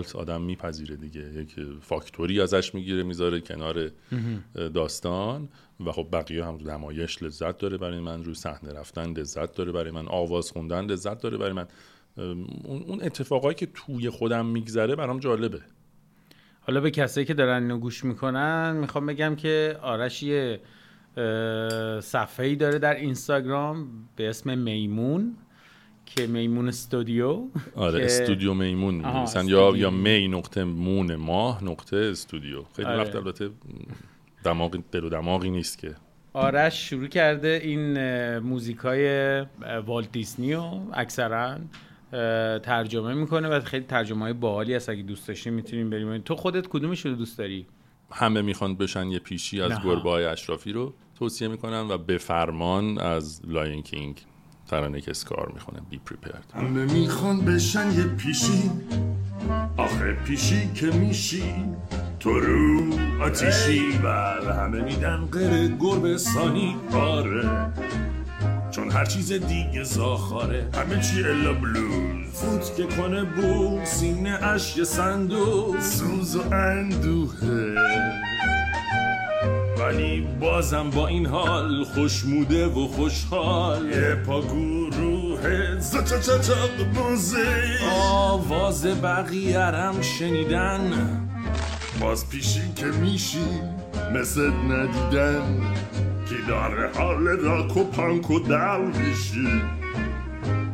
دیفالت 0.02 0.16
آدم 0.16 0.42
میپذیره 0.42 0.96
دیگه. 0.96 1.22
یک 1.22 1.56
فاکتوری 1.82 2.42
ازش 2.42 2.76
می‌گیره 2.76 3.04
می‌ذاره 3.04 3.42
کنار 3.42 3.90
داستان 4.74 5.50
و 5.86 5.92
خب 5.92 6.08
بقیه 6.12 6.46
هم 6.46 6.58
نمایش 6.66 7.24
لذت 7.24 7.58
داره 7.58 7.78
برای 7.78 8.00
من 8.00 8.24
روی 8.24 8.34
صحنه 8.34 8.74
رفتن 8.74 9.14
لذت 9.14 9.56
داره 9.56 9.72
برای 9.72 9.92
من 9.92 10.08
آواز 10.08 10.52
خوندن 10.52 10.86
لذت 10.86 11.22
داره 11.22 11.38
برای 11.38 11.54
من. 11.54 11.68
اون 12.64 13.00
اتفاقایی 13.02 13.56
که 13.56 13.68
توی 13.74 14.10
خودم 14.10 14.46
میگذره 14.46 14.96
برام 14.96 15.20
جالبه. 15.20 15.60
حالا 16.62 16.82
به 16.82 16.92
کسایی 16.92 17.26
که 17.26 17.34
دارن 17.34 17.62
اینو 17.62 17.78
گوش 17.78 18.06
می‌کنن 18.06 18.72
می‌خوام 18.72 19.06
بگم 19.06 19.36
که 19.36 19.78
آرش 19.82 20.24
یه 20.24 20.60
صفحه 22.02 22.46
ای 22.46 22.56
داره 22.56 22.80
در 22.80 22.96
اینستاگرام 22.96 23.88
به 24.16 24.30
اسم 24.30 24.58
میمون. 24.58 25.38
که 26.16 26.28
میمون 26.28 26.68
استودیو 26.68 27.42
آره 27.76 28.00
که- 28.00 28.06
استودیو 28.06 28.54
میمون 28.54 28.96
می‌نویسن. 28.96 29.48
یا. 29.48 29.74
یا 29.76 29.90
می 29.90 30.28
نقطه 30.28 30.64
مون 30.64 31.16
ماه 31.16 31.64
نقطه 31.64 31.98
استودیو. 31.98 32.64
خیلی 32.76 32.88
آره. 32.88 32.98
وقت 33.02 33.16
البته 33.16 33.50
دماغ 34.44 34.84
دل 34.92 35.04
و 35.04 35.10
دماغی 35.10 35.50
نیست 35.50 35.78
که. 35.78 35.96
آرش 36.34 36.90
شروع 36.90 37.08
کرده 37.08 37.62
این 37.64 37.98
موزیکای 38.40 39.06
والت 39.86 40.12
دیسنی 40.12 40.54
رو 40.54 40.82
اکثرا 40.94 41.58
ترجمه 42.60 43.14
می‌کنه 43.14 43.48
و 43.48 43.60
خیلی 43.60 43.86
ترجمه 43.86 44.22
های 44.22 44.34
باحالی 44.34 44.74
هست. 44.74 44.90
اگه 44.90 45.04
دوست 45.04 45.28
داشتین 45.28 45.54
می‌تونیم 45.54 45.90
بریم. 45.90 46.18
تو 46.18 46.36
خودت 46.36 46.68
کدومش 46.68 47.06
رو 47.06 47.16
دوست 47.16 47.38
داری؟ 47.38 47.66
همه 48.12 48.42
می‌خوان 48.42 48.76
بشن 48.76 49.08
یه 49.08 49.20
پیشی 49.20 49.62
از. 49.62 49.72
گربه 49.84 50.10
های 50.10 50.26
اشرافی 50.26 50.72
رو 50.72 50.94
توصیه 51.16 51.48
می‌کنم 51.48 51.88
و 51.90 51.98
به 51.98 52.18
فرمان 52.18 52.98
از 52.98 53.42
لاین 53.48 53.84
کینگ 53.84 54.22
ترانه 54.74 55.02
که 55.02 55.12
اسکار 55.12 55.52
می‌خونه. 55.54 55.80
بی 55.90 55.98
پریپرد 55.98 56.44
همه 56.56 56.94
می‌خوان 56.94 57.42
بشن 57.42 57.92
یه 57.92 58.04
پیشی. 58.04 58.72
آخه 59.78 60.14
پیشی 60.14 60.70
که 60.74 60.86
میشی 60.86 61.54
تو 62.20 62.40
رو 62.40 62.82
آتیشی. 63.24 63.98
بله 64.04 64.54
همه 64.54 64.82
میدن 64.82 65.26
غیر 65.32 65.68
گربه 65.68 66.18
سانی 66.18 66.76
آره 66.94 67.50
چون 68.72 68.92
هر 68.92 69.06
چیز 69.06 69.32
دیگه 69.34 69.84
زاخاره 69.84 70.70
همه 70.74 71.00
چی 71.02 71.24
الا 71.24 71.54
بلوز. 71.54 72.28
فوت 72.34 72.76
که 72.76 72.96
کنه 72.96 73.24
بو 73.24 73.86
سینه 73.86 74.30
اش 74.44 74.78
یه 74.78 74.84
صندوق 74.84 75.80
سوز 75.80 76.36
و 76.36 76.54
اندوهه 76.54 77.76
ولی 79.94 80.28
بازم 80.40 80.90
با 80.90 81.08
این 81.08 81.26
حال 81.26 81.84
خوشموده 81.84 82.68
و 82.68 82.88
خوشحال. 82.88 83.90
یه 83.90 84.16
پا 84.16 84.42
گروه 84.42 85.80
زچچچق 85.80 86.70
موزه 86.96 87.78
آواز 88.02 88.86
بقیه 88.86 90.02
شنیدن. 90.02 90.92
باز 92.02 92.30
پیشی 92.30 92.74
که 92.76 92.86
میشی 92.86 93.62
مثل 94.14 94.52
ندیدن 94.52 95.62
که 96.30 96.36
داره 96.48 96.90
حال 96.98 97.28
راک 97.28 97.78
و 97.78 97.84
پانک 97.84 98.32
و 98.32 98.40
درویشی 98.40 99.62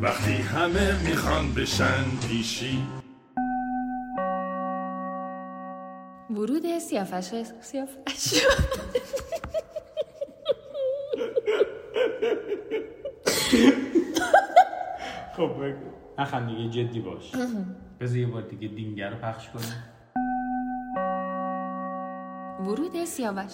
وقتی 0.01 0.33
همه 0.33 0.95
می‌خوان 1.07 1.53
بشن 1.53 2.05
پیشی. 2.27 2.83
ورود 6.29 6.65
سیافش 6.79 7.43
سیافش 7.61 8.43
خب 15.37 15.51
نخند 16.19 16.47
دیگه 16.47 16.69
جدی 16.87 16.99
باش. 16.99 17.31
بذار 17.99 18.17
یه 18.17 18.27
بار 18.27 18.41
دیگه 18.41 18.67
دینگر 18.67 19.09
رو 19.09 19.17
پخش 19.17 19.49
کنیم. 19.49 19.83
ورود 22.59 23.05
سیاوش 23.05 23.51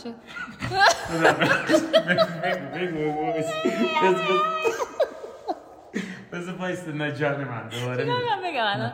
بذار 6.31 6.55
بایسته 6.55 6.91
نه 6.91 7.11
جان 7.11 7.43
من 7.43 7.69
دوباره. 7.69 8.05
بگم 8.43 8.91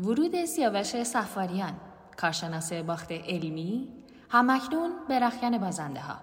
ورود 0.00 0.44
سیاوش 0.44 0.86
صفاریان 0.86 1.72
کارشناس 2.16 2.72
باخت 2.72 3.12
علمی 3.12 3.88
همکنون 4.28 4.90
به 5.08 5.18
رخکن 5.18 5.58
بازنده 5.58 6.00
ها 6.00 6.16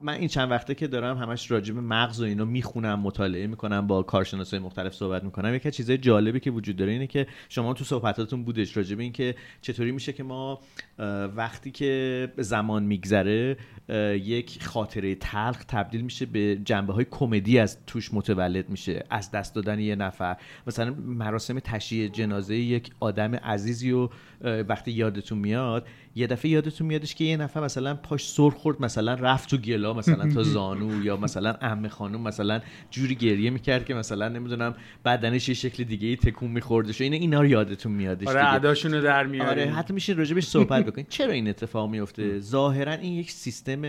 من 0.00 0.12
این 0.12 0.28
چند 0.28 0.50
وقته 0.50 0.74
که 0.74 0.86
دارم 0.86 1.18
همش 1.18 1.50
راجع 1.50 1.74
به 1.74 1.80
مغز 1.80 2.20
و 2.20 2.24
اینو 2.24 2.44
می‌خونم 2.44 3.00
مطالعه 3.00 3.46
می‌کنم 3.46 3.86
با 3.86 4.02
کارشناسای 4.02 4.58
مختلف 4.58 4.94
صحبت 4.94 5.24
می‌کنم. 5.24 5.54
یکی 5.54 5.68
از 5.68 5.74
چیزای 5.74 5.98
جالبی 5.98 6.40
که 6.40 6.50
وجود 6.50 6.76
داره 6.76 6.92
اینه 6.92 7.06
که 7.06 7.26
شما 7.48 7.74
تو 7.74 7.84
صحبتاتون 7.84 8.44
بودش 8.44 8.76
راجع 8.76 8.96
به 8.96 9.02
اینکه 9.02 9.34
چطوری 9.60 9.92
میشه 9.92 10.12
که 10.12 10.22
ما 10.22 10.60
وقتی 11.36 11.70
که 11.70 12.32
زمان 12.36 12.82
میگذره 12.82 13.56
یک 14.22 14.64
خاطره 14.64 15.14
تلخ 15.14 15.64
تبدیل 15.64 16.00
میشه 16.00 16.26
به 16.26 16.56
جنبه 16.64 16.92
های 16.92 17.06
کمدی 17.10 17.58
از 17.58 17.78
توش 17.86 18.14
متولد 18.14 18.70
میشه 18.70 19.04
از 19.10 19.30
دست 19.30 19.54
دادن 19.54 19.80
یه 19.80 19.96
نفر 19.96 20.36
مثلا 20.66 20.94
مراسم 21.06 21.58
تشییع 21.58 22.08
جنازه 22.08 22.56
یک 22.56 22.90
آدم 23.00 23.34
عزیزی 23.34 23.92
و 23.92 24.08
وقتی 24.42 24.92
یادتون 24.92 25.38
میاد 25.38 25.86
یه 26.14 26.26
دفعه 26.26 26.50
یادتون 26.50 26.86
میادش 26.86 27.14
که 27.14 27.24
یه 27.24 27.36
نفر 27.36 27.60
مثلا 27.60 27.94
پاش 27.94 28.28
سر 28.28 28.50
خورد 28.50 28.82
مثلا 28.82 29.14
رفت 29.14 29.50
تو 29.50 29.56
گلا 29.56 29.92
مثلا 29.92 30.32
تا 30.34 30.42
زانو 30.56 31.04
یا 31.04 31.16
مثلا 31.16 31.50
عمه 31.50 31.88
خانم 31.88 32.20
مثلا 32.20 32.60
جوری 32.90 33.14
گریه 33.14 33.50
می‌کرد 33.50 33.84
که 33.84 33.94
مثلا 33.94 34.28
نمی‌دونم 34.28 34.74
بدنش 35.04 35.48
یه 35.48 35.54
شکل 35.54 35.84
دیگه 35.84 36.08
ای 36.08 36.16
تکون 36.16 36.50
میخوردش 36.50 37.00
و 37.00 37.04
اینا 37.04 37.16
اینا 37.16 37.40
رو 37.40 37.46
یادتون 37.46 37.92
میادش 37.92 38.26
آره 38.26 38.40
دیگه. 38.40 38.50
عداشون 38.50 38.94
رو 38.94 39.02
در 39.02 39.26
میاریم 39.26 39.48
آره 39.48 39.74
حتی 39.74 39.94
میشه 39.94 40.12
راجبش 40.12 40.46
صحبت 40.46 40.85
بکنید 40.86 41.08
چرا 41.08 41.32
این 41.32 41.48
اتفاق 41.48 41.90
میفته؟ 41.90 42.40
ظاهرا 42.40 42.92
این 42.92 43.12
یک 43.12 43.30
سیستم 43.30 43.82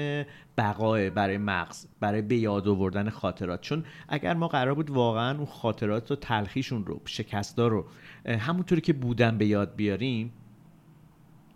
بقای 0.57 1.09
برای 1.09 1.37
مغز 1.37 1.85
برای 1.99 2.21
به 2.21 2.37
یاد 2.37 2.67
آوردن 2.67 3.09
خاطرات. 3.09 3.61
چون 3.61 3.83
اگر 4.07 4.33
ما 4.33 4.47
قرار 4.47 4.73
بود 4.73 4.89
واقعا 4.89 5.37
اون 5.37 5.45
خاطرات 5.45 6.11
و 6.11 6.15
تلخیشون 6.15 6.85
رو 6.85 7.01
شکستا 7.05 7.67
رو 7.67 7.85
همونطوری 8.25 8.81
که 8.81 8.93
بودن 8.93 9.37
به 9.37 9.45
یاد 9.45 9.75
بیاریم 9.75 10.33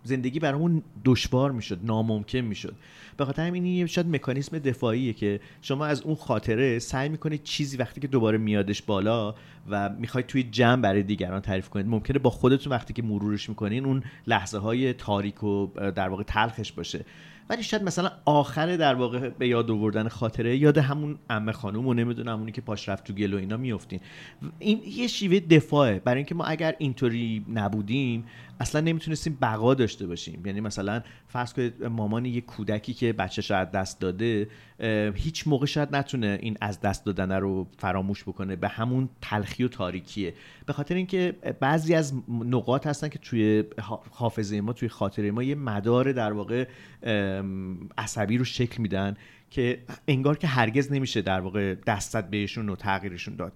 زندگی 0.04 0.40
برامون 0.40 0.82
دشوار 1.04 1.52
می‌شد 1.52 1.80
ناممکن 1.82 2.38
می‌شد. 2.38 2.74
به 3.16 3.24
خاطر 3.24 3.46
همین 3.46 3.86
شاید 3.86 4.06
مکانیسم 4.06 4.58
دفاعیه 4.58 5.12
که 5.12 5.40
شما 5.62 5.86
از 5.86 6.02
اون 6.02 6.14
خاطره 6.14 6.78
سعی 6.78 7.08
می‌کنید 7.08 7.42
چیزی 7.42 7.76
وقتی 7.76 8.00
که 8.00 8.08
دوباره 8.08 8.38
میادش 8.38 8.82
بالا 8.82 9.34
و 9.70 9.90
می‌خواید 9.98 10.26
توی 10.26 10.42
جمع 10.42 10.82
برای 10.82 11.02
دیگران 11.02 11.40
تعریف 11.40 11.68
کنید 11.68 11.86
ممکنه 11.86 12.18
با 12.18 12.30
خودتون 12.30 12.72
وقتی 12.72 12.92
که 12.92 13.02
مرورش 13.02 13.48
می‌کنین 13.48 13.84
اون 13.84 14.02
لحظه 14.26 14.58
های 14.58 14.92
تاریک 14.92 15.42
و 15.42 15.66
در 15.94 16.08
واقع 16.08 16.22
تلخش 16.22 16.72
باشه. 16.72 17.04
ولی 17.48 17.62
شاید 17.62 17.82
مثلا 17.82 18.10
آخر 18.24 18.76
در 18.76 18.94
واقع 18.94 19.28
به 19.28 19.48
یاد 19.48 19.70
آوردن 19.70 20.08
خاطره 20.08 20.56
یاد 20.56 20.78
همون 20.78 21.18
عمه 21.30 21.52
خانم 21.52 21.86
و 21.86 21.94
نمی‌دونم 21.94 22.38
اونی 22.38 22.52
که 22.52 22.60
پاش 22.60 22.88
رفت 22.88 23.04
تو 23.04 23.12
گل 23.12 23.34
و 23.34 23.36
اینا 23.36 23.56
میفتین 23.56 24.00
این 24.58 24.80
یه 24.86 25.06
شیوه 25.06 25.40
دفاعه. 25.40 25.98
برای 25.98 26.16
اینکه 26.16 26.34
ما 26.34 26.44
اگر 26.44 26.74
اینطوری 26.78 27.44
نبودیم 27.52 28.24
اصلا 28.60 28.80
نمی‌تونستیم 28.80 29.38
بقا 29.42 29.74
داشته 29.74 30.06
باشیم. 30.06 30.46
یعنی 30.46 30.60
مثلا 30.60 31.02
فرض 31.28 31.52
کنید 31.52 31.84
مامان 31.84 32.24
یه 32.24 32.40
کودکی 32.40 32.94
که 32.94 33.12
بچه‌ش 33.12 33.50
رو 33.50 33.56
از 33.56 33.70
دست 33.70 34.00
داده 34.00 34.48
هیچ 35.14 35.48
موقع 35.48 35.66
شاید 35.66 35.96
نتونه 35.96 36.38
این 36.42 36.56
از 36.60 36.80
دست 36.80 37.04
دادن 37.04 37.32
رو 37.32 37.66
فراموش 37.78 38.22
بکنه. 38.22 38.56
به 38.56 38.68
همون 38.68 39.08
تلخی 39.20 39.64
و 39.64 39.68
تاریکیه. 39.68 40.34
به 40.66 40.72
خاطر 40.72 40.94
اینکه 40.94 41.34
بعضی 41.60 41.94
از 41.94 42.14
نقاط 42.28 42.86
هستن 42.86 43.08
که 43.08 43.18
توی 43.18 43.64
حا- 43.80 44.08
حافظه 44.10 44.60
ما 44.60 44.72
توی 44.72 44.88
خاطره 44.88 45.30
ما 45.30 45.42
یه 45.42 45.54
مدار 45.54 46.12
در 46.12 46.32
واقع 46.32 46.68
عصبی 47.98 48.38
رو 48.38 48.44
شکل 48.44 48.82
میدن 48.82 49.16
که 49.50 49.82
انگار 50.08 50.38
که 50.38 50.46
هرگز 50.46 50.92
نمیشه 50.92 51.22
در 51.22 51.40
واقع 51.40 51.74
دستت 51.74 52.30
بهشون 52.30 52.68
و 52.68 52.76
تغییرشون 52.76 53.36
داد. 53.36 53.52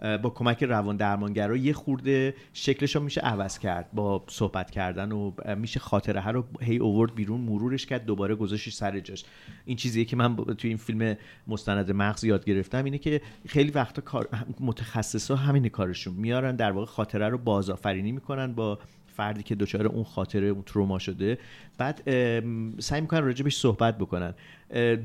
با 0.00 0.30
کمک 0.30 0.62
روان 0.62 0.96
درمانگرا 0.96 1.56
یه 1.56 1.72
خورده 1.72 2.34
شکلش 2.52 2.96
رو 2.96 3.02
میشه 3.02 3.20
عوض 3.20 3.58
کرد 3.58 3.92
با 3.92 4.24
صحبت 4.28 4.70
کردن 4.70 5.12
و 5.12 5.32
میشه 5.56 5.80
خاطره 5.80 6.20
ها 6.20 6.30
رو 6.30 6.44
هی 6.60 6.76
اوورد 6.76 7.14
بیرون 7.14 7.40
مرورش 7.40 7.86
کرد 7.86 8.04
دوباره 8.04 8.34
گذاشتش 8.34 8.74
سر 8.74 9.00
جاش. 9.00 9.24
این 9.64 9.76
چیزیه 9.76 10.04
که 10.04 10.16
من 10.16 10.36
توی 10.36 10.68
این 10.68 10.76
فیلم 10.76 11.16
مستند 11.46 11.90
مغز 11.90 12.24
یاد 12.24 12.44
گرفتم 12.44 12.84
اینه 12.84 12.98
که 12.98 13.20
خیلی 13.48 13.70
وقتا 13.70 14.02
کار 14.02 14.28
متخصصا 14.60 15.36
همین 15.36 15.68
کارشون 15.68 16.14
میارن 16.14 16.56
در 16.56 16.72
واقع 16.72 16.86
خاطره 16.86 17.28
رو 17.28 17.38
بازآفرینی 17.38 18.12
می‌کنن 18.12 18.52
با 18.52 18.78
فردی 19.16 19.42
که 19.42 19.54
دچار 19.54 19.86
اون 19.86 20.04
خاطره 20.04 20.46
اون 20.46 20.62
تروما 20.62 20.98
شده. 20.98 21.38
بعد 21.78 22.02
سعی 22.80 23.00
می‌کنن 23.00 23.24
راجبش 23.24 23.56
صحبت 23.56 23.98
بکنن. 23.98 24.34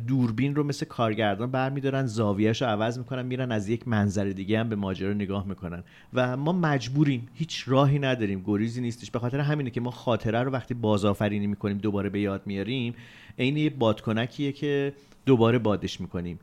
دوربین 0.08 0.56
رو 0.56 0.64
مثل 0.64 0.86
کارگردان 0.86 1.52
برمیدارن 1.52 2.06
زاویهش 2.06 2.62
رو 2.62 2.68
عوض 2.68 2.98
می‌کنن 2.98 3.26
میرن 3.26 3.52
از 3.52 3.70
یک 3.70 3.88
منظر 3.88 4.26
دیگه 4.26 4.60
هم 4.60 4.70
به 4.70 4.76
ماجرا 4.76 5.14
نگاه 5.14 5.48
می‌کنن. 5.48 5.84
و 6.14 6.38
ما 6.38 6.52
مجبوریم 6.52 7.28
هیچ 7.34 7.64
راهی 7.68 8.00
نداریم 8.00 8.44
گریزی 8.46 8.82
نیستش. 8.82 9.12
به 9.12 9.20
خاطر 9.20 9.40
همینه 9.40 9.70
که 9.70 9.82
ما 9.82 9.92
خاطره 9.92 10.44
رو 10.44 10.52
وقتی 10.52 10.74
بازآفرینی 10.74 11.48
می‌کنیم 11.48 11.78
دوباره 11.78 12.10
به 12.10 12.20
یاد 12.20 12.42
میاریم 12.46 12.94
عین 13.40 13.58
یه 13.58 13.70
بادکنکیه 13.70 14.52
که 14.52 14.94
دوباره 15.26 15.60
بادش 15.60 16.02
می‌کنیم. 16.02 16.40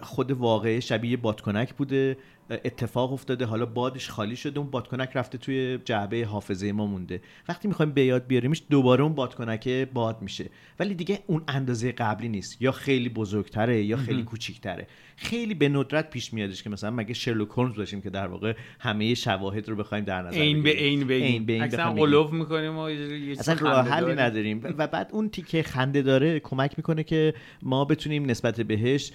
خود 0.00 0.30
واقعه 0.30 0.80
شبیه 0.80 1.10
یه 1.10 1.16
بادکنک 1.16 1.74
بوده. 1.74 2.16
اتفاق 2.50 3.12
افتاده. 3.12 3.44
حالا 3.44 3.66
بادش 3.66 4.08
خالی 4.08 4.36
شده 4.36 4.58
اون 4.60 4.70
بادکنک 4.70 5.10
رفته 5.14 5.38
توی 5.38 5.78
جعبه 5.84 6.24
حافظه 6.24 6.72
ما 6.72 6.86
مونده. 6.86 7.20
وقتی 7.48 7.68
می‌خوایم 7.68 7.92
به 7.92 8.04
یاد 8.04 8.26
بیاریمش 8.26 8.62
دوباره 8.70 9.02
اون 9.02 9.14
بادکنک 9.14 9.68
باد 9.68 10.22
میشه. 10.22 10.50
ولی 10.80 10.94
دیگه 10.94 11.18
اون 11.26 11.42
اندازه 11.48 11.92
قبلی 11.92 12.28
نیست. 12.28 12.62
یا 12.62 12.72
خیلی 12.72 13.08
بزرگتره 13.08 13.84
یا 13.84 13.96
خیلی 13.96 14.22
کوچیکتره. 14.22 14.86
خیلی 15.16 15.54
به 15.54 15.68
ندرت 15.68 16.10
پیش 16.10 16.32
میادش 16.32 16.62
که 16.62 16.70
مثلا 16.70 16.90
مگه 16.90 17.14
شرلوک 17.14 17.48
هولمز 17.48 17.76
باشیم 17.76 18.00
که 18.00 18.10
در 18.10 18.26
واقع 18.26 18.56
همه 18.80 19.14
شواهد 19.14 19.68
رو 19.68 19.76
بخوایم 19.76 20.04
در 20.04 20.22
نظر 20.22 20.36
عین 20.36 20.62
به 20.62 20.70
بگیم. 20.70 21.08
عین 21.08 21.46
به 21.46 21.62
اکثرا 21.62 21.78
بخوایم 21.78 21.96
بگیم. 21.96 22.06
قلوف 22.06 22.32
می‌کنیم 22.32 22.78
و 22.78 22.90
یه 22.90 23.38
اصلا 23.38 23.56
راه 23.60 23.88
حلی 23.88 24.00
داریم. 24.00 24.20
نداریم. 24.20 24.60
و 24.78 24.86
بعد 24.86 25.10
اون 25.12 25.28
تیکه 25.28 25.62
خنده 25.62 26.02
داره 26.02 26.40
کمک 26.40 26.74
می‌کنه 26.76 27.04
که 27.04 27.34
ما 27.62 27.84
بتونیم 27.84 28.30
نسبت 28.30 28.60
بهش 28.60 29.12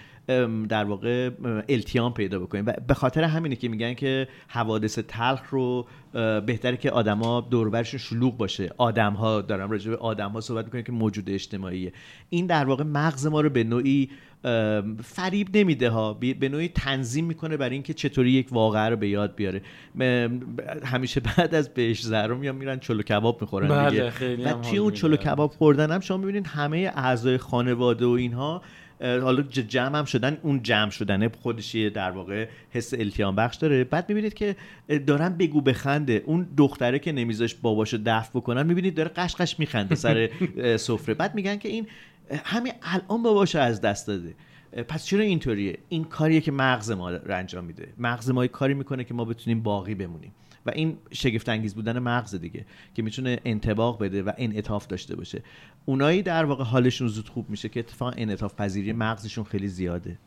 در 0.70 0.84
واقع 0.84 1.30
ام، 1.46 1.64
التیام 1.70 2.14
پیدا 2.14 2.40
بکنیم. 2.40 2.64
و 2.68 2.74
به 2.88 2.94
خاطر 2.94 3.19
همینه 3.28 3.56
که 3.56 3.68
میگن 3.68 3.94
که 3.94 4.28
حوادث 4.48 5.00
تلخ 5.00 5.50
رو 5.50 5.88
بهتره 6.46 6.78
که 6.78 6.92
آدما 6.92 7.42
دوربرشون 7.42 8.00
شلوغ 8.00 8.38
باشه. 8.38 8.72
آدم 8.78 9.14
ها 9.14 9.42
دارم 9.42 9.72
راجع 9.72 9.92
به 9.92 9.98
آدم 9.98 10.32
ها 10.32 10.42
صحبت 10.42 10.66
می‌کنیم 10.66 10.84
که 10.84 10.92
موجود 10.92 11.30
اجتماعیه. 11.30 11.94
این 12.30 12.46
در 12.46 12.66
واقع 12.66 12.84
مغز 12.84 13.28
ما 13.28 13.42
رو 13.42 13.50
به 13.50 13.64
نوعی 13.64 14.10
فریب 15.04 15.58
نمیده 15.58 15.90
ها. 15.90 16.14
به 16.14 16.50
نوعی 16.50 16.68
تنظیم 16.68 17.26
می‌کنه 17.26 17.58
برای 17.58 17.74
اینکه 17.74 17.94
چطوری 17.94 18.32
یک 18.32 18.48
واقعه 18.52 18.90
رو 18.90 18.96
به 18.96 19.10
یاد 19.10 19.36
بیاره. 19.36 19.62
همیشه 20.84 21.20
بعد 21.20 21.56
از 21.56 21.74
بهش 21.74 22.02
زهرا 22.02 22.38
میان 22.38 22.56
میرن 22.56 22.80
چلو 22.80 23.02
کباب 23.02 23.42
می‌خورن 23.42 23.68
بله، 23.68 23.90
دیگه. 23.90 24.10
خیلی 24.10 24.44
و 24.44 24.54
توی 24.54 24.78
اون 24.78 24.94
چلو. 24.94 25.16
کباب 25.16 25.52
خوردن 25.52 25.92
هم 25.92 26.00
شما 26.00 26.18
می‌بینید 26.18 26.48
همه 26.48 26.92
اعضای 26.96 27.38
خانواده 27.38 28.06
و 28.06 28.10
اینها 28.10 28.62
حالا 29.02 29.42
جمع 29.42 30.00
هم 30.00 30.06
شدن 30.06 30.38
اون 30.44 30.64
جمع 30.64 30.90
شدنه 30.90 31.30
خودش 31.42 31.76
در 31.76 32.12
واقع 32.12 32.48
حس 32.72 32.94
التیام 32.94 33.36
بخش 33.36 33.56
داره. 33.56 33.84
بعد 33.84 34.10
می‌بینید 34.10 34.34
که 34.34 34.56
دارن 35.08 35.38
بگو 35.38 35.62
بخنده. 35.62 36.24
اون 36.26 36.48
دختره 36.58 37.00
که 37.00 37.12
نمیذاش 37.12 37.56
باباشو 37.56 38.00
دفع 38.06 38.30
بکنن 38.40 38.66
می‌بینید 38.66 38.96
داره 38.96 39.10
قشقش 39.10 39.60
میخنده 39.60 39.96
سر 39.96 40.30
سفره. 40.78 41.14
بعد 41.14 41.36
میگن 41.36 41.58
که 41.58 41.70
این 41.70 41.88
همین 42.46 42.74
الان 42.82 43.24
باباشو 43.24 43.60
از 43.60 43.82
دست 43.82 44.08
داده. 44.08 44.34
پس 44.72 45.06
چرا 45.06 45.24
اینطوریه؟ 45.24 45.78
این 45.90 46.04
کاریه 46.04 46.42
که 46.42 46.52
مغز 46.52 46.92
ما 46.92 47.12
رو 47.12 47.36
انجام 47.36 47.66
میده. 47.66 47.94
مغز 47.98 48.30
ما 48.30 48.48
کاری 48.48 48.74
می‌کنه 48.74 49.04
که 49.04 49.14
ما 49.14 49.26
بتونیم 49.26 49.64
باقی 49.64 49.96
بمونیم. 49.96 50.32
و 50.66 50.70
و 50.70 50.72
این 50.76 50.98
شگفت 51.12 51.50
انگیز 51.50 51.76
بودن 51.76 52.00
مغز 52.00 52.36
دیگه 52.36 52.66
که 52.94 53.02
می‌تونه 53.02 53.40
انتباق 53.46 54.04
بده 54.04 54.24
و 54.24 54.32
انعطاف 54.38 54.88
داشته 54.88 55.16
باشه. 55.16 55.44
اونایی 55.86 56.22
در 56.22 56.46
واقع 56.46 56.64
حالشون 56.64 57.08
زود 57.08 57.30
خوب 57.30 57.50
میشه 57.50 57.70
که 57.70 57.80
اتفاقا 57.80 58.12
انعطاف 58.18 58.56
پذیری 58.56 58.94
مغزشون 58.94 59.44
خیلی 59.44 59.68
زیاده. 59.68 60.20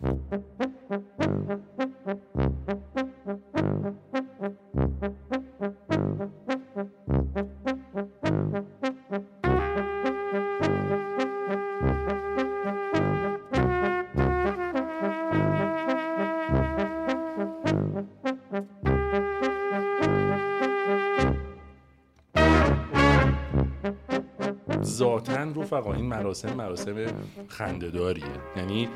رفقا 25.72 25.94
این 25.94 26.06
مراسم 26.06 26.54
مراسم 26.54 27.06
خندهداریه. 27.48 28.24
یعنی 28.56 28.88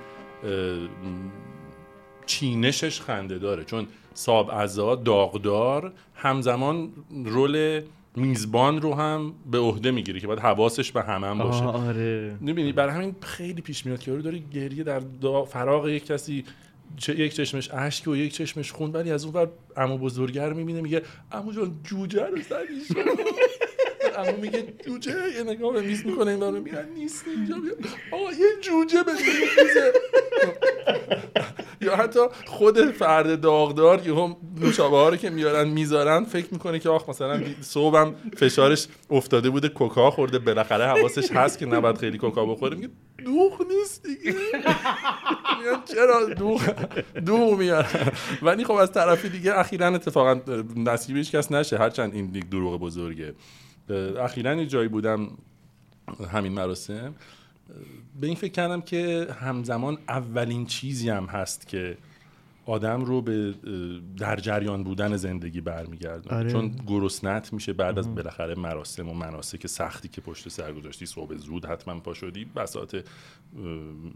چینشش 2.26 3.00
خنده 3.00 3.38
داره 3.38 3.64
چون 3.64 3.86
ساب 4.14 4.50
ازا 4.50 4.94
داغدار 4.94 5.92
همزمان 6.14 6.92
رول 7.24 7.80
میزبان 8.16 8.82
رو 8.82 8.94
هم 8.94 9.34
به 9.50 9.58
عهده 9.58 9.90
می‌گیره 9.90 10.20
که 10.20 10.26
باید 10.26 10.38
حواسش 10.38 10.92
به 10.92 11.02
همه 11.02 11.26
هم 11.26 11.38
باشه. 11.38 11.64
آره. 11.64 12.36
می‌بینی 12.40 12.72
برای 12.72 12.94
همین 12.94 13.16
خیلی 13.20 13.62
پیش 13.62 13.86
میاد 13.86 13.98
که 13.98 14.10
یارو 14.10 14.22
داره 14.22 14.38
گریه 14.38 14.84
در 14.84 15.00
فراغ 15.48 15.88
یک 15.88 16.06
کسی 16.06 16.44
چه 16.96 17.18
یک 17.20 17.34
چشمش 17.34 17.70
اشک 17.70 18.08
و 18.08 18.16
یک 18.16 18.32
چشمش 18.32 18.72
خون 18.72 18.90
ولی 18.90 19.10
از 19.12 19.24
اون 19.24 19.34
ور 19.34 19.48
عمو 19.76 19.98
بزرگه 19.98 20.44
رو 20.48 20.56
می‌بینه 20.56 20.80
میگه 20.80 21.02
عمو 21.32 21.52
جان 21.52 21.80
جوجه 21.84 22.26
رو 22.26 22.36
شما 22.42 23.02
عمو 24.16 24.36
میگه 24.36 24.64
جوجه 24.86 25.12
یه 25.36 25.42
نگاه 25.42 25.72
به 25.72 25.80
میز 25.80 26.06
می‌کنه 26.06 26.30
این 26.30 26.40
رو 26.40 26.60
میگن 26.60 26.88
نیست 26.94 27.24
اینجا 27.36 27.56
میگه 27.56 27.74
آقا 28.12 28.32
یه 28.32 28.46
جوجه 28.60 29.02
به 29.02 29.12
میزه 29.12 29.92
یا 31.80 31.96
حتی 31.96 32.20
خود 32.46 32.90
فرد 32.90 33.40
داغدار 33.40 34.00
که 34.00 34.10
هم 34.10 34.36
نوشابه 34.60 34.96
ها 34.96 35.08
رو 35.08 35.16
که 35.16 35.30
میارن 35.30 35.68
می‌ذارن 35.68 36.24
فکر 36.24 36.46
می‌کنه 36.52 36.78
که 36.78 36.88
آخ 36.88 37.08
مثلا 37.08 37.40
صبحم 37.60 38.14
فشارش 38.36 38.88
افتاده 39.10 39.50
بوده 39.50 39.68
کوکا 39.68 40.10
خورده 40.10 40.38
بالاخره 40.38 40.86
حواسش 40.86 41.30
هست 41.30 41.58
که 41.58 41.66
نباید 41.66 41.98
خیلی 41.98 42.18
کوکا 42.18 42.46
بخوره. 42.46 42.76
میگه 42.76 42.88
دوغ 43.24 43.66
نیست 43.68 44.02
دیگه. 44.02 44.34
میگن 45.58 45.82
چرا 45.94 46.24
دوغ 46.24 46.62
دوغ 47.26 47.58
میارن 47.58 48.12
ولی 48.42 48.64
خب 48.64 48.72
از 48.72 48.92
طرف 48.92 49.24
دیگه 49.24 49.58
اخیرا 49.58 49.86
اتفاقا 49.86 50.40
نصیبش 50.76 51.30
کس 51.30 51.52
نشه. 51.52 51.78
هرچند 51.78 52.14
این 52.14 52.34
یک 52.34 52.50
دروغ 52.50 52.80
بزرگه. 52.80 53.34
اخیرا 53.94 54.54
یه 54.54 54.66
جایی 54.66 54.88
بودم 54.88 55.28
همین 56.32 56.52
مراسم 56.52 57.14
به 58.20 58.26
این 58.26 58.36
فکر 58.36 58.52
کردم 58.52 58.80
که 58.80 59.28
همزمان 59.40 59.98
اولین 60.08 60.66
چیزی 60.66 61.10
هم 61.10 61.26
هست 61.26 61.68
که 61.68 61.98
آدم 62.66 63.04
رو 63.04 63.22
به 63.22 63.54
در 64.18 64.36
جریان 64.36 64.84
بودن 64.84 65.16
زندگی 65.16 65.60
برمیگردونه 65.60 66.36
آره. 66.36 66.50
چون 66.50 66.72
گرسنت 66.86 67.52
میشه 67.52 67.72
بعد 67.72 67.98
از 67.98 68.14
بالاخره 68.14 68.54
مراسم 68.54 69.08
و 69.08 69.14
مناسک 69.14 69.66
سختی 69.66 70.08
که 70.08 70.20
پشت 70.20 70.48
سر 70.48 70.72
گذاشتی 70.72 71.06
صبح 71.06 71.34
زود 71.34 71.66
حتما 71.66 72.00
پا 72.00 72.14
شدی 72.14 72.44
بساط 72.44 72.96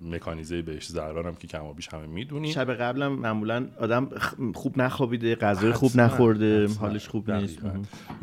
مکانیزه 0.03 0.63
بهش 0.63 0.87
زهران 0.87 1.27
هم 1.27 1.35
که 1.35 1.47
کم 1.47 1.65
و 1.65 1.75
بیش 1.75 1.89
همه 1.89 2.07
می‌دونی 2.07 2.53
شب 2.53 2.75
قبلم 2.75 3.13
معمولا 3.13 3.67
آدم 3.81 4.09
خوب 4.55 4.79
نخوابیده 4.79 5.35
غذای 5.35 5.73
خوب 5.73 5.91
نخورده 5.97 6.65
حتما. 6.65 6.87
حالش 6.87 7.09
خوب 7.09 7.31
نیست. 7.31 7.59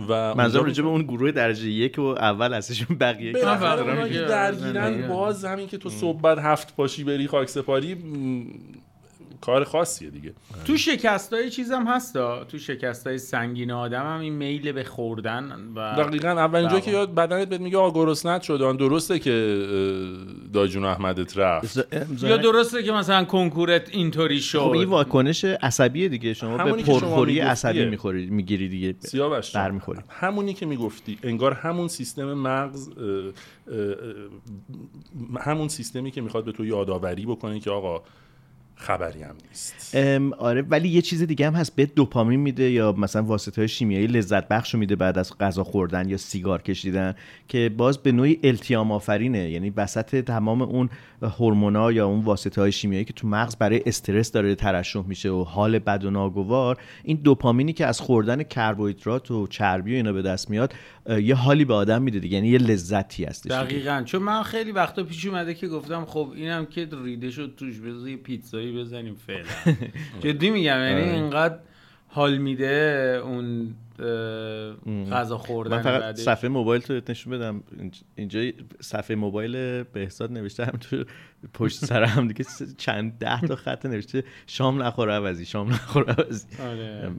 و 0.10 0.36
منظورم 0.36 0.66
راجع 0.66 0.84
به 0.84 0.90
اون 0.90 1.04
گروه 1.04 1.32
درجه 1.32 1.70
یک 1.70 2.00
و 2.00 2.02
اول 2.02 2.54
هستشون 2.54 2.98
بقیه 2.98 3.32
درگیرن. 4.28 5.08
باز 5.08 5.46
همین 5.46 5.68
که 5.68 5.78
تو 5.78 5.90
صبح 5.90 6.22
بعد 6.22 6.38
هفت 6.38 6.76
پاشی 6.76 7.04
بری 7.04 7.28
خاک 7.28 7.50
سپاری 7.50 7.98
کار 9.42 9.64
خاصیه 9.64 10.10
دیگه. 10.10 10.34
تو 10.66 10.78
شکست 10.78 11.34
های 11.34 11.50
چیزم 11.50 11.88
هستا؟ 11.88 12.44
تو 12.44 12.58
شکست 12.58 13.08
های 13.08 13.18
سنگین 13.18 13.72
آدم 13.72 14.06
هم 14.14 14.20
این 14.20 14.34
میل 14.34 14.72
به 14.72 14.84
خوردن 14.84 15.72
و 15.76 15.96
دقیقا. 15.98 16.28
اولین 16.28 16.68
جا 16.68 16.74
بله. 16.74 16.82
که 16.82 16.92
یاد 16.92 17.16
بدنت 17.16 17.50
بهت 17.50 17.62
میگه 17.62 17.78
آقا 17.78 18.06
گرسنت 18.06 18.42
شدن 18.42 18.76
درسته 18.76 19.20
که 19.20 19.68
داجون 20.54 20.86
احمدت 20.86 21.38
رفت. 21.38 21.94
یا 22.22 22.38
درسته 22.38 22.84
که 22.84 22.92
مثلا 22.92 23.24
کنکورت 23.26 23.90
اینطوری 23.90 24.40
شد؟ 24.40 24.60
خب 24.60 24.72
این 24.72 24.90
واکنش 24.90 25.46
عصبیه 25.46 26.10
دیگه. 26.10 26.34
شما 26.34 26.58
به 26.58 26.72
پرخوری. 26.72 27.40
عصبی 27.40 27.86
می‌خوری 27.86 28.30
می‌گیری 28.30 28.70
دیگه 28.70 28.96
سیاوش 29.00 29.56
برمیخوری. 29.56 30.00
همونی 30.10 30.54
که 30.54 30.66
می‌گفتی. 30.66 31.18
انگار 31.24 31.54
همون 31.54 31.88
سیستم 31.88 32.34
مغز 32.34 32.90
همون 35.40 35.68
سیستمی 35.68 36.12
که 36.12 36.22
می‌خواد 36.22 36.46
به 36.46 36.52
تو 36.52 36.66
یادآوری 36.66 37.26
بکنه 37.26 37.60
که 37.60 37.72
آقا 37.72 38.04
خبری 38.78 39.24
هم 39.24 39.36
نیست. 39.48 39.96
آره 40.38 40.62
ولی 40.62 40.90
یه 40.90 41.02
چیز 41.02 41.24
دیگه 41.24 41.48
هم 41.48 41.54
هست. 41.54 41.76
به 41.76 41.86
دوپامین 41.86 42.40
میده 42.40 42.72
یا 42.72 42.92
مثلا 42.92 43.24
واسطه 43.24 43.62
های 43.62 43.68
شیمیایی 43.68 44.08
لذت 44.08 44.48
بخش 44.48 44.76
میده 44.76 44.96
بعد 44.96 45.18
از 45.18 45.38
غذا 45.38 45.64
خوردن 45.64 46.10
یا 46.10 46.18
سیگار 46.18 46.62
کشیدن 46.62 47.16
که 47.48 47.72
باز 47.78 47.98
به 47.98 48.12
نوعی 48.12 48.40
التیام 48.44 48.92
آفرینه. 48.92 49.50
یعنی 49.50 49.70
وسط 49.70 50.16
تمام 50.26 50.62
اون 50.62 50.90
هورمونا 51.22 51.92
یا 51.92 52.08
اون 52.08 52.24
واسطه 52.24 52.62
های 52.62 52.72
شیمیایی 52.72 53.06
که 53.06 53.14
تو 53.14 53.28
مغز 53.28 53.56
برای 53.56 53.82
استرس 53.86 54.32
داره 54.32 54.56
ترشح 54.56 55.04
میشه 55.08 55.30
و 55.30 55.44
حال 55.44 55.80
بد 55.80 56.06
و 56.06 56.10
ناگوار 56.10 56.78
این 57.04 57.18
دوپامینی 57.18 57.74
که 57.74 57.86
از 57.86 58.02
خوردن 58.02 58.44
کربوهیدرات 58.44 59.32
و 59.32 59.48
چربی 59.48 59.94
و 59.94 59.96
اینا 59.96 60.14
به 60.14 60.22
دست 60.22 60.50
میاد 60.50 60.74
یه 61.10 61.36
حالی 61.36 61.66
به 61.66 61.74
آدم 61.74 62.02
میده 62.02 62.20
دیگه 62.20 62.36
یعنی 62.36 62.50
یه 62.50 62.58
لذتی 62.58 63.26
هستش. 63.26 63.52
دقیقا. 63.52 64.04
چون 64.06 64.24
من 64.24 64.44
خیلی 64.44 64.72
وقتا 64.72 65.04
پیش 65.04 65.26
اومده 65.26 65.54
که 65.54 65.68
گفتم 65.68 66.06
خب 66.06 66.32
اینم 66.36 66.66
که 66.66 66.88
ریده 67.04 67.32
شد 67.32 67.54
توش 67.58 67.80
بذار 67.80 68.10
یه 68.10 68.18
پیتزایی 68.18 68.78
بزنیم 68.78 69.16
فعلا. 69.16 69.78
جدی 70.24 70.50
میگم 70.50 70.80
یعنی 70.80 71.02
اینقدر 71.02 71.60
حال 72.08 72.38
میده 72.38 73.22
اون 73.24 73.76
غذا 75.12 75.38
خوردن 75.38 75.76
من 75.76 75.82
فقط 75.82 76.02
بعدش. 76.02 76.20
صفحه 76.20 76.50
موبایل 76.50 76.82
تو 76.82 77.02
نشون 77.10 77.34
بدم 77.34 77.64
اینج- 77.80 78.04
اینجا 78.16 78.42
صفحه 78.82 79.16
موبایل 79.16 79.84
بهزاد 79.84 80.32
نوشته 80.32 80.66
همینطور 80.66 81.06
پشت 81.54 81.86
سر 81.86 82.04
هم 82.04 82.28
دیگه 82.28 82.46
چند 82.78 83.18
ده 83.20 83.42
تا 83.42 83.56
خط 83.56 83.86
نوشته 83.86 84.24
شام 84.48 84.84
نخور 84.84 85.12
عوضی 85.12 85.46
شام 85.46 85.70
نخور 85.74 86.10
عوضی 86.12 86.48
آره. 86.60 87.12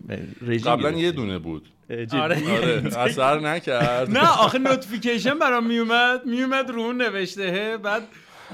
قبلا. 0.59 0.91
یه 0.91 1.13
دونه 1.13 1.39
بود؟ 1.39 1.69
آره. 2.13 2.53
آره 2.53 2.83
اثر 2.99 3.41
نکرد 3.41 4.11
نه 4.11 4.29
آخه 4.41 4.59
notification 4.59 5.39
برام 5.39 5.67
میومد 5.67 6.27
میومد 6.27 6.71
رو 6.71 6.81
اون 6.81 7.03
نوشته 7.03 7.77
بعد 7.83 8.03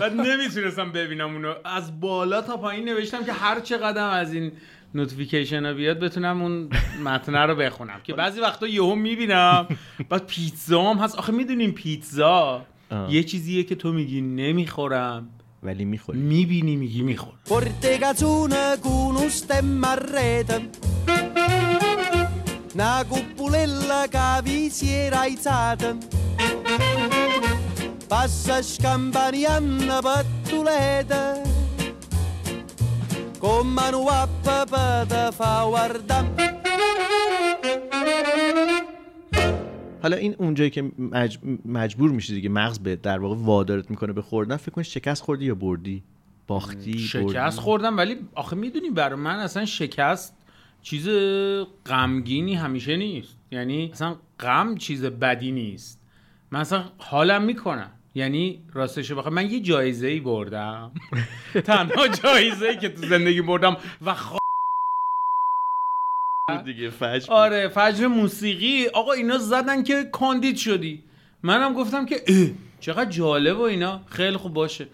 بعد 0.00 0.12
نمی‌تونستم 0.12 0.92
ببینم 0.92 1.32
اونو 1.34 1.54
از 1.64 2.00
بالا 2.00 2.42
تا 2.42 2.56
پایین 2.56 2.84
نوشتم 2.88 3.24
که 3.24 3.32
هر 3.32 3.60
چه 3.60 3.76
قدم 3.76 4.08
از 4.08 4.34
این 4.34 4.52
نوتیفیکیشن 4.94 5.72
بیاد 5.72 5.98
بتونم 5.98 6.42
اون 6.42 6.68
متنه 7.04 7.46
رو 7.46 7.54
بخونم. 7.54 8.00
که 8.04 8.14
بعضی 8.14 8.40
وقتا 8.40 8.66
یهو 8.66 8.94
می‌بینم. 8.94 9.68
بعد 10.08 10.26
پیتزا 10.26 10.82
هم 10.82 10.98
هست. 10.98 11.18
آخه 11.18 11.32
می‌دونیم 11.32 11.72
پیتزا 11.72 12.66
آه. 12.90 13.14
یه 13.14 13.22
چیزیه 13.22 13.62
که 13.62 13.74
تو 13.74 13.92
میگی 13.92 14.20
نمی‌خورم. 14.20 15.28
ولی 15.62 15.84
می‌خوری. 15.84 16.18
می‌بینی 16.18 16.76
میگی 16.76 17.02
می‌خورم 17.02 17.38
Porte 17.48 17.98
cazzone 17.98 18.78
con 18.82 19.16
un 19.16 19.30
stemma 19.40 19.92
a 19.92 19.98
rete 20.14 20.56
Una 22.74 23.04
cupulella 23.10 24.00
che 24.14 24.30
vi 24.44 24.60
si 24.76 24.88
era 25.04 25.20
alzata 25.20 25.90
Passa 28.12 28.56
scampanianna 28.72 29.98
pattuleta 30.08 31.22
Come 33.44 33.86
una 34.02 34.26
papà 34.44 35.04
te 35.10 35.22
fa 35.38 35.52
guardare 35.72 36.28
حالا 40.02 40.16
این 40.16 40.34
اونجایی 40.38 40.70
که 40.70 40.92
مج... 40.98 41.38
مجبور 41.64 42.10
میشی 42.10 42.34
دیگه 42.34 42.48
مغز 42.48 42.78
به 42.78 42.96
در 42.96 43.18
واقع 43.18 43.36
وادارت 43.38 43.90
می‌کنه 43.90 44.12
به 44.12 44.22
خوردن 44.22 44.56
فکر 44.56 44.70
کن 44.70 44.82
شکست 44.82 45.22
خوردی 45.22 45.44
یا 45.44 45.54
بردی؟ 45.54 46.02
باختی 46.46 46.98
شکست 46.98 47.34
بردی؟ 47.34 47.56
خوردم 47.56 47.96
ولی 47.96 48.16
آخه 48.34 48.56
می‌دونی 48.56 48.90
برای 48.90 49.20
من 49.20 49.36
اصلا 49.36 49.64
شکست 49.64 50.36
چیز 50.82 51.08
غمگینی 51.86 52.54
همیشه 52.54 52.96
نیست. 52.96 53.38
یعنی 53.50 53.90
اصلا 53.92 54.16
غم 54.40 54.76
چیز 54.76 55.04
بدی 55.04 55.52
نیست. 55.52 56.00
من 56.50 56.60
اصلا 56.60 56.84
حالم 56.98 57.42
می‌کنم. 57.42 57.90
یعنی 58.14 58.62
راستش 58.72 59.12
بخوام 59.12 59.34
من 59.34 59.50
یه 59.50 59.60
جایزه 59.60 60.06
ای 60.06 60.20
بردم. 60.20 60.92
تنها 61.66 62.08
جایزه 62.08 62.66
ای 62.68 62.76
که 62.76 62.88
تو 62.88 63.06
زندگی 63.06 63.42
بردم 63.42 63.76
و 64.02 64.14
خ... 64.14 64.36
دیگه 66.64 66.90
فجر. 66.90 67.32
آره 67.32 67.68
فجر 67.68 68.06
موسیقی. 68.06 68.86
آقا 68.86 69.12
اینا 69.12 69.38
زدن 69.38 69.82
که 69.82 70.04
کاندید 70.04 70.56
شدی. 70.56 71.02
منم 71.42 71.74
گفتم 71.74 72.06
که 72.06 72.16
اه 72.26 72.48
چقدر 72.80 73.10
جالب 73.10 73.58
و 73.58 73.62
اینا. 73.62 74.00
خیلی 74.06 74.36
خوب 74.36 74.54
باشه. 74.54 74.86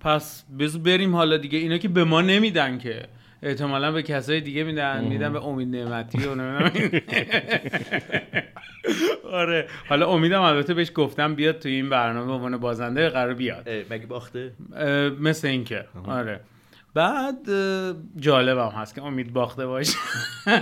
پس 0.00 0.44
بذار 0.58 0.82
بریم 0.82 1.16
حالا 1.16 1.36
دیگه. 1.36 1.58
اینا 1.58 1.78
که 1.78 1.88
به 1.88 2.04
ما 2.04 2.20
نمیدن 2.20 2.78
که. 2.78 3.08
احتمالا 3.44 3.92
به 3.92 4.02
کسای 4.02 4.40
دیگه 4.40 4.64
میدن 4.64 5.04
میدن 5.04 5.32
به 5.32 5.44
امید 5.44 5.76
نعمتی 5.76 6.18
و 6.18 6.34
نمی‌دونم. 6.34 6.70
آره 9.32 9.68
حالا 9.88 10.10
امیدم 10.10 10.42
البته 10.42 10.74
بهش 10.74 10.90
گفتم 10.94 11.34
بیاد 11.34 11.58
تو 11.58 11.68
این 11.68 11.88
برنامه 11.88 12.26
به 12.26 12.32
عنوان 12.32 12.56
بازنده 12.56 13.08
قرار 13.08 13.34
بیاد. 13.34 13.68
مگه 13.90 14.06
باخته؟ 14.06 14.52
مثل 15.20 15.48
اینکه. 15.48 15.84
آره. 16.06 16.40
بعد 16.94 17.36
جالبم 18.16 18.68
هست 18.68 18.94
که 18.94 19.02
امید 19.02 19.32
باخته 19.32 19.66
باشه. 19.66 19.98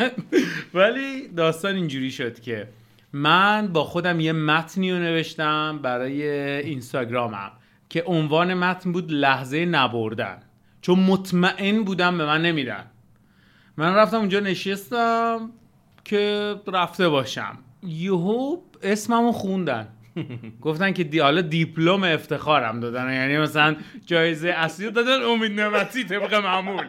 ولی 0.75 1.29
داستان 1.29 1.75
اینجوری 1.75 2.11
شد 2.11 2.41
که 2.41 2.69
من 3.13 3.69
با 3.73 3.85
خودم 3.85 4.21
یه 4.21 4.33
متنی 4.33 4.93
رو 4.93 4.99
نوشتم 4.99 5.79
برای 5.83 6.23
اینستاگرامم 6.61 7.53
که 7.89 8.03
عنوان 8.07 8.55
متن 8.55 8.93
بود 8.93 9.13
لحظه 9.13 9.65
نبردن. 9.65 10.39
چون 10.83 10.99
مطمئن 10.99 11.85
بودم 11.85 12.19
به 12.19 12.27
من 12.27 12.43
نمیدن. 12.43 12.85
من 13.77 13.95
رفتم 13.95 14.17
اونجا 14.17 14.41
نشستم 14.41 15.51
که 16.05 16.55
رفته 16.67 17.09
باشم. 17.09 17.59
یهو 17.83 18.57
اسممو 18.83 19.33
خوندن. 19.33 19.89
گفتن 20.63 20.93
که 20.93 21.05
دی 21.05 21.19
حالا 21.19 21.41
دیپلم 21.41 22.03
افتخارم 22.05 22.81
دادن. 22.81 23.15
یعنی 23.15 23.39
مثلا 23.39 23.77
جایزه 24.07 24.49
اصلی 24.49 24.91
دادن 24.91 25.23
امید 25.23 25.61
نعمتی 25.61 26.05
طبق 26.05 26.35
معمول. 26.35 26.85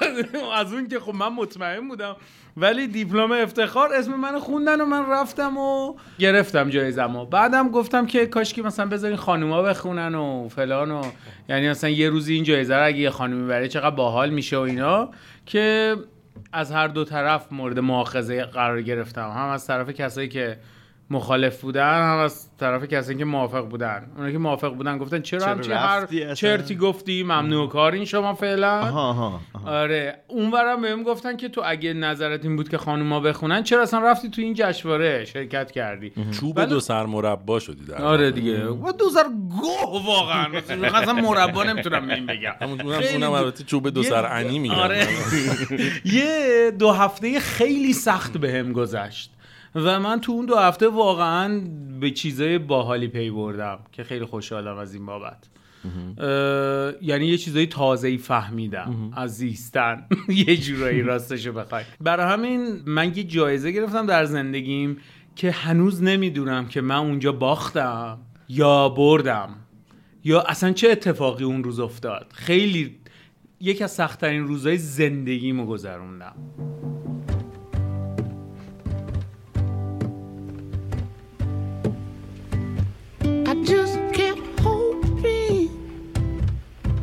از 0.58 0.72
اون 0.72 0.88
که 0.88 1.00
خب 1.00 1.14
من 1.14 1.28
مطمئن 1.28 1.88
بودم. 1.88 2.16
ولی 2.60 2.86
دیپلم 2.86 3.32
افتخار 3.32 3.92
اسم 3.92 4.14
من 4.14 4.38
خوندن 4.38 4.80
و 4.80 4.84
من 4.84 5.10
رفتم 5.10 5.58
و 5.58 5.94
گرفتم 6.18 6.70
جایزم 6.70 7.16
و 7.16 7.24
بعدم 7.24 7.68
گفتم 7.68 8.06
که 8.06 8.26
کاش 8.26 8.54
که 8.54 8.62
مثلا 8.62 8.86
بذارین 8.86 9.16
خانوما 9.16 9.62
بخونن 9.62 10.14
و 10.14 10.48
فلان 10.48 10.90
و 10.90 11.02
یعنی 11.48 11.68
مثلا 11.68 11.90
یه 11.90 12.08
روزی 12.08 12.34
این 12.34 12.44
جایزه 12.44 12.76
رو 12.76 12.86
اگه 12.86 12.98
یه 12.98 13.10
خانومی 13.10 13.48
بره 13.48 13.68
چقدر 13.68 13.96
باحال 13.96 14.30
میشه 14.30 14.56
و 14.56 14.60
اینا 14.60 15.10
که 15.46 15.96
از 16.52 16.72
هر 16.72 16.88
دو 16.88 17.04
طرف 17.04 17.52
مورد 17.52 17.78
مؤاخذه 17.78 18.44
قرار 18.44 18.82
گرفتم. 18.82 19.30
هم 19.30 19.48
از 19.48 19.66
طرف 19.66 19.90
کسایی 19.90 20.28
که 20.28 20.58
مخالف 21.10 21.60
بودن 21.60 22.12
هم 22.12 22.18
از 22.18 22.56
طرف 22.56 22.84
کسایی 22.84 23.18
که 23.18 23.24
موافق 23.24 23.68
بودن. 23.68 24.10
اونا 24.16 24.32
که 24.32 24.38
موافق 24.38 24.74
بودن 24.74 24.98
گفتن 24.98 25.20
چرا, 25.20 25.40
چرا 25.40 25.48
همچین 25.48 25.72
هر؟ 25.72 26.34
چرتی 26.34 26.76
گفتی؟ 26.76 27.22
ممنوع 27.22 27.68
کارین 27.68 28.04
شما 28.04 28.34
فعلا؟ 28.34 28.80
آها 28.80 29.08
آها, 29.08 29.40
آها. 29.54 29.70
آره. 29.70 30.18
اونورم 30.28 30.82
بهم 30.82 31.02
گفتن 31.02 31.36
که 31.36 31.48
تو 31.48 31.62
اگه 31.64 31.92
نظرت 31.92 32.44
این 32.44 32.56
بود 32.56 32.68
که 32.68 32.78
خانوما 32.78 33.20
بخونن 33.20 33.62
چرا 33.62 33.82
اصلا 33.82 34.00
رفتی 34.00 34.30
تو 34.30 34.42
این 34.42 34.54
جشنواره 34.56 35.24
شرکت 35.24 35.70
کردی؟ 35.70 36.12
چوب 36.40 36.64
دو 36.64 36.80
سر 36.80 37.06
مربا 37.06 37.58
شدی 37.58 37.84
در 37.84 38.02
آره 38.02 38.30
دیگه. 38.30 38.66
و 38.66 38.92
دو 38.92 39.10
سر 39.10 39.24
گوه 39.48 40.06
واقعا. 40.06 40.46
اصلا 40.94 41.12
مربا 41.12 41.64
نمی‌تونم 41.64 42.06
به 42.06 42.14
این 42.14 42.26
بگم. 42.26 42.52
همون 42.60 42.80
اونم 42.80 43.00
خیلی 43.00 43.14
اونم 43.14 43.28
بود. 43.28 43.38
البته 43.38 43.64
چوب 43.64 43.88
دو 43.88 44.02
سر 44.02 44.26
عنی 44.26 44.58
میگن 44.58 44.74
آره. 44.74 45.06
یه 46.18 46.72
دو 46.78 46.90
هفته 46.92 47.40
خیلی 47.40 47.92
سخت 47.92 48.38
بهم 48.38 48.72
گذشت. 48.72 49.30
و 49.74 50.00
من 50.00 50.20
تو 50.20 50.32
اون 50.32 50.46
دو 50.46 50.56
هفته 50.56 50.88
واقعا 50.88 51.60
به 52.00 52.10
چیزای 52.10 52.58
باحالی 52.58 53.08
پی 53.08 53.30
بردم 53.30 53.78
که 53.92 54.04
خیلی 54.04 54.24
خوشحالم 54.24 54.76
از 54.76 54.94
این 54.94 55.06
بابت. 55.06 55.48
یعنی 57.02 57.26
یه 57.26 57.36
چیزای 57.38 57.66
تازه 57.66 58.16
فهمیدم 58.16 59.12
از 59.16 59.36
زیستن. 59.36 60.06
یه 60.46 60.56
جورایی 60.56 61.02
راستشو 61.02 61.52
بخوای. 61.52 61.84
برای 62.00 62.32
همین 62.32 62.82
من 62.86 63.16
یه 63.16 63.24
جایزه 63.24 63.70
گرفتم 63.72 64.06
در 64.06 64.24
زندگیم 64.24 64.96
که 65.36 65.50
هنوز 65.50 66.02
نمی‌دونم 66.02 66.68
که 66.68 66.80
من 66.80 66.96
اونجا 66.96 67.32
باختم 67.32 68.18
یا 68.48 68.88
بردم 68.88 69.48
یا 70.24 70.40
اصلا 70.40 70.72
چه 70.72 70.90
اتفاقی 70.90 71.44
اون 71.44 71.64
روز 71.64 71.80
افتاد. 71.80 72.26
خیلی 72.34 72.96
یکی 73.60 73.84
از 73.84 73.92
سختترین 73.92 74.46
روزهای 74.46 74.78
زندگیمو 74.78 75.66
گذروندم. 75.66 76.34
Just 83.68 83.98
kept 84.14 84.60
hoping, 84.60 85.68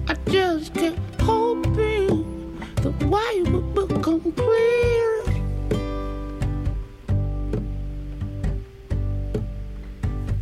I 0.07 0.15
just 0.31 0.73
kept 0.73 1.21
hoping 1.21 2.57
the 2.81 2.89
why 3.05 3.43
would 3.45 3.75
become 3.75 4.31
clear. 4.31 5.23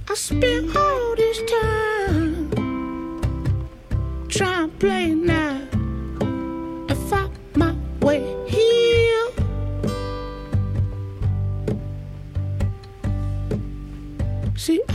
I 0.09 0.13
spent 0.13 0.73
all 0.77 1.15
this 1.17 1.39
time 1.51 2.49
trying 4.29 4.69
to 4.69 4.77
play 4.77 5.13
now 5.13 5.42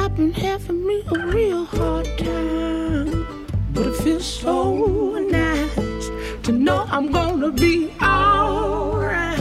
I've 0.08 0.16
been 0.16 0.32
having 0.32 0.86
me 0.86 1.02
a 1.14 1.26
real 1.26 1.66
hard 1.66 2.06
time, 2.16 3.26
but 3.74 3.88
it 3.88 3.96
feels 3.96 4.24
so 4.24 5.18
nice 5.18 6.08
to 6.44 6.50
know 6.50 6.86
I'm 6.88 7.12
gonna 7.12 7.52
be 7.52 7.92
alright. 8.00 9.38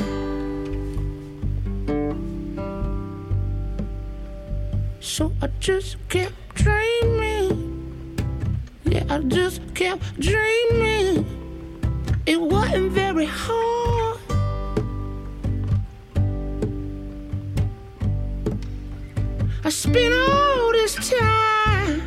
So 5.00 5.32
I 5.42 5.48
just 5.62 5.96
kept 6.10 6.36
dreaming, 6.56 8.20
yeah, 8.84 9.06
I 9.10 9.20
just 9.20 9.62
kept 9.74 10.20
dreaming. 10.20 11.26
It 12.26 12.42
wasn't 12.42 12.92
very 12.92 13.26
hard. 13.26 14.20
I 19.64 19.70
spin 19.70 20.14
all 20.14 20.57
this 20.88 21.10
time. 21.10 22.02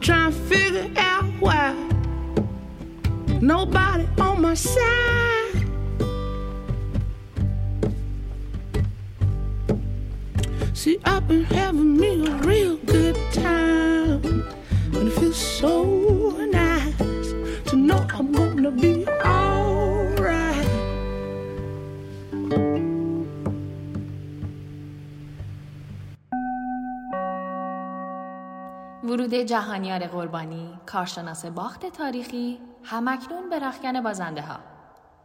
Trying 0.00 0.32
to 0.32 0.38
figure 0.48 0.90
out 0.96 1.24
why. 1.40 1.74
Nobody 3.40 4.08
on 4.18 4.40
my 4.40 4.54
side. 4.54 5.52
See, 10.72 10.98
I've 11.04 11.28
been 11.28 11.44
having 11.44 11.96
me 11.98 12.26
a 12.26 12.30
real 12.38 12.76
good 12.78 13.16
time, 13.32 14.24
and 14.94 15.08
it 15.08 15.12
feels 15.12 15.36
so 15.36 16.30
nice 16.50 16.96
to 17.70 17.76
know 17.76 18.06
I'm 18.14 18.32
gonna 18.32 18.70
be 18.70 19.04
ورود 29.14 29.34
جهانیار 29.34 30.06
قربانی 30.06 30.78
کارشناس 30.86 31.46
باخت 31.46 31.86
تاریخی 31.86 32.58
همکنون 32.82 33.50
به 33.50 33.58
رخکن 33.58 34.02
بازنده 34.02 34.42
ها 34.42 34.58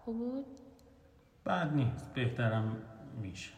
خوب 0.06 0.18
بود؟ 0.18 0.46
بعد 1.46 1.74
نیست 1.74 2.14
بهترم 2.16 2.78
میشه. 3.22 3.52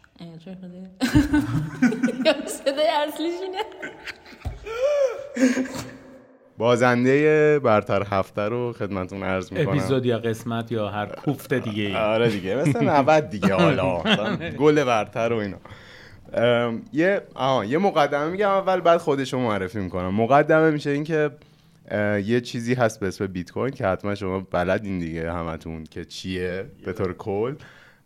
بازنده 6.58 7.60
برتر 7.60 8.04
هفته 8.12 8.42
رو 8.42 8.74
خدمتون 8.74 9.24
عرض 9.24 9.54
می‌کنم. 9.54 9.70
اپیزود 9.70 10.06
یا 10.06 10.20
قسمت 10.20 10.72
یا 10.72 10.90
هر 10.90 11.06
کوفت 11.06 11.54
دیگه 11.54 11.84
ای. 11.84 11.96
آره 11.96 12.30
دیگه 12.30 12.56
مثل 12.56 12.84
90 12.84 13.30
دیگه 13.30 13.54
حالا. 13.54 14.04
گل 14.60 14.84
برتر 14.84 15.34
و 15.34 15.38
اینا. 15.38 15.58
یه 16.94 17.22
آها 17.36 17.66
یه 17.66 17.78
مقدمه 17.78 18.32
میگم 18.32 18.50
اول 18.50 18.80
بعد 18.82 18.98
خودشو 18.98 19.40
معرفی 19.40 19.80
می‌کنم. 19.80 20.14
مقدمه 20.16 20.72
میشه 20.72 20.90
این 20.90 21.04
که 21.04 21.30
اه، 21.92 22.22
یه 22.22 22.42
چیزی 22.42 22.74
هست 22.74 23.00
به 23.00 23.08
اسم 23.08 23.28
بیت 23.28 23.52
کوین 23.52 23.74
که 23.74 23.88
حتما 23.88 24.16
شما 24.16 24.40
بلدین 24.52 25.00
دیگه 25.00 25.32
همتون 25.32 25.84
که 25.84 26.06
چیه 26.06 26.66
به 26.86 26.94
طور 26.94 27.14
کل. 27.14 27.56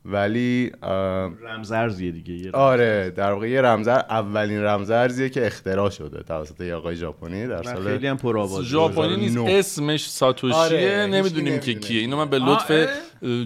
ولی 0.05 0.71
ام، 0.83 1.37
رمزرزیه 1.47 2.11
دیگه 2.11 2.33
یه 2.33 2.51
آره 2.51 3.09
در 3.09 3.31
واقع 3.31 3.49
یه 3.49 3.61
رمزر 3.61 3.99
اولین 4.09 4.63
رمزارزیه 4.63 5.29
که 5.29 5.45
اختراع 5.45 5.89
شده 5.89 6.23
توسط 6.23 6.61
یه 6.61 6.75
آقای 6.75 6.95
ژاپنی 6.95 7.47
در 7.47 7.63
سال 7.63 7.83
خیلی 7.83 8.07
هم 8.07 8.17
ژاپنی 8.63 9.15
نیست 9.15 9.35
2009. 9.35 9.51
اسمش 9.59 10.09
ساتوشیه. 10.09 10.57
آره، 10.57 11.07
نمی‌دونیم 11.11 11.59
که. 11.59 11.73
کیه. 11.73 12.01
اینو 12.01 12.17
من 12.17 12.29
به 12.29 12.39
لطف 12.39 12.87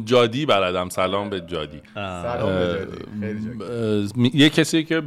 جادی 0.06 0.46
بلدم. 0.46 0.90
سلام 0.90 1.30
به 1.30 1.42
جادی. 1.42 1.82
سلام 1.96 2.50
به 3.60 4.08
می- 4.16 4.32
یه 4.34 4.50
کسی 4.50 4.84
که 4.84 5.02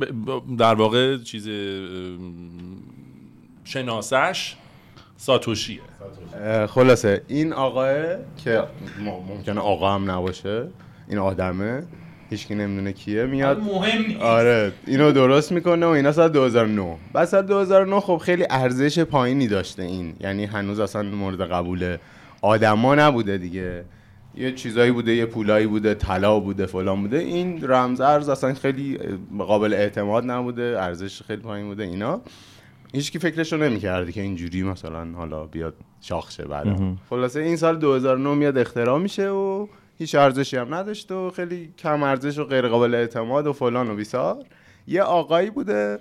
در 0.59 0.75
واقع 0.75 1.17
چیز 1.19 1.49
شناسش 3.65 4.57
ساتوشیه. 5.17 5.81
خلاصه 6.69 7.23
این 7.29 7.53
آقاه 7.53 7.95
که 8.45 8.63
ممکنه 9.29 9.61
آقا 9.61 9.95
هم 9.95 10.11
نباشه 10.11 10.69
این 11.09 11.19
آدمه. 11.19 11.83
هیچکی 12.31 12.55
نمی‌دونه 12.55 12.93
کیه 12.93 13.27
میاد. 13.27 13.61
مهم 13.61 14.03
نیست. 14.09 14.21
آره 14.21 14.73
اینو 14.87 15.13
درست 15.13 15.53
می‌کنه 15.53 15.87
و 15.87 15.89
اینا 15.89 16.13
سال 16.13 16.29
2009 16.29 16.97
بعد 17.13 17.25
سال 17.25 17.43
2009 17.43 18.01
خب 18.01 18.17
خیلی 18.17 18.47
ارزش 18.51 18.99
پایینی 18.99 19.49
داشته 19.49 19.83
این. 19.83 20.15
یعنی 20.21 20.45
هنوز 20.45 20.81
اصلا 20.81 21.03
مورد 21.03 21.41
قبول 21.41 21.97
آدما 22.43 22.95
نبوده 22.95 23.39
دیگه. 23.39 23.85
یه 24.35 24.53
چیزایی 24.53 24.91
بوده 24.91 25.15
یه 25.15 25.27
پولایی 25.27 25.67
بوده 25.67 25.95
طلا 25.95 26.41
بوده 26.41 26.67
فلان 26.67 27.03
بوده. 27.03 27.19
این 27.19 27.69
رمز 27.69 28.01
ارز 28.01 28.29
اصلا 28.29 28.55
خیلی 28.55 28.99
قابل 29.39 29.75
اعتماد 29.75 30.31
نبوده 30.31 30.77
ارزش 30.81 31.23
خیلی 31.23 31.43
پایین 31.43 31.67
بوده 31.67 31.83
اینا. 31.83 32.21
هیچ 32.95 33.13
کی 33.13 33.19
فکرشو 33.19 33.57
نمی‌کرده 33.57 34.13
که 34.13 34.21
اینجوری 34.21 34.63
مثلا 34.63 35.13
حالا 35.13 35.45
بیاد 35.45 35.75
شاخ 36.01 36.31
شه 36.31 36.45
بعدا 36.45 36.95
خلاصه 37.11 37.41
این 37.41 37.57
سال 37.57 37.79
2009 37.79 38.35
میاد 38.35 38.59
اختراع 38.59 38.99
میشه 38.99 39.29
و 39.29 39.67
هیچ 39.99 40.15
ارزشی 40.15 40.57
هم 40.57 40.75
نداشته 40.75 41.15
و 41.15 41.31
خیلی 41.31 41.75
کم 41.79 42.03
ارزش 42.03 42.39
و 42.39 42.45
غیر 42.45 42.69
قابل 42.69 42.95
اعتماد 42.95 43.47
و 43.47 43.53
فلان 43.53 43.91
و 43.91 43.97
بیسار. 43.97 44.45
یه 44.87 45.03
آقایی 45.03 45.51
بوده 45.51 45.99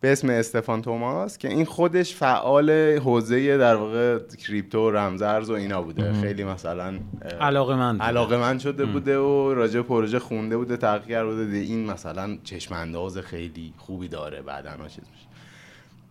به 0.00 0.12
اسم 0.12 0.30
استفان 0.30 0.82
توماس 0.82 1.38
که 1.38 1.48
این 1.48 1.64
خودش 1.64 2.14
فعال 2.14 2.70
حوزه 2.98 3.58
در 3.58 3.74
واقع 3.74 4.18
کریپتو 4.18 4.88
و 4.88 4.90
رمزارز 4.90 5.50
و 5.50 5.52
اینا 5.52 5.82
بوده. 5.82 6.12
خیلی 6.12 6.44
مثلا 6.44 6.98
علاقه 7.40 7.74
من 7.74 8.00
علاقه 8.00 8.36
من 8.36 8.58
شده 8.58 8.84
بوده 8.84 9.18
و 9.18 9.54
راجع 9.54 9.82
پروژه 9.82 10.18
خونده 10.18 10.56
بوده 10.56 10.76
تحقیق 10.76 11.08
کرده 11.08 11.44
بوده. 11.44 11.56
این 11.56 11.90
مثلا 11.90 12.38
چشم 12.44 12.74
انداز 12.74 13.18
خیلی 13.18 13.72
خوبی 13.78 14.08
داره 14.08 14.42
بعدا 14.42 14.70
چیز 14.70 15.04
میشه. 15.12 15.33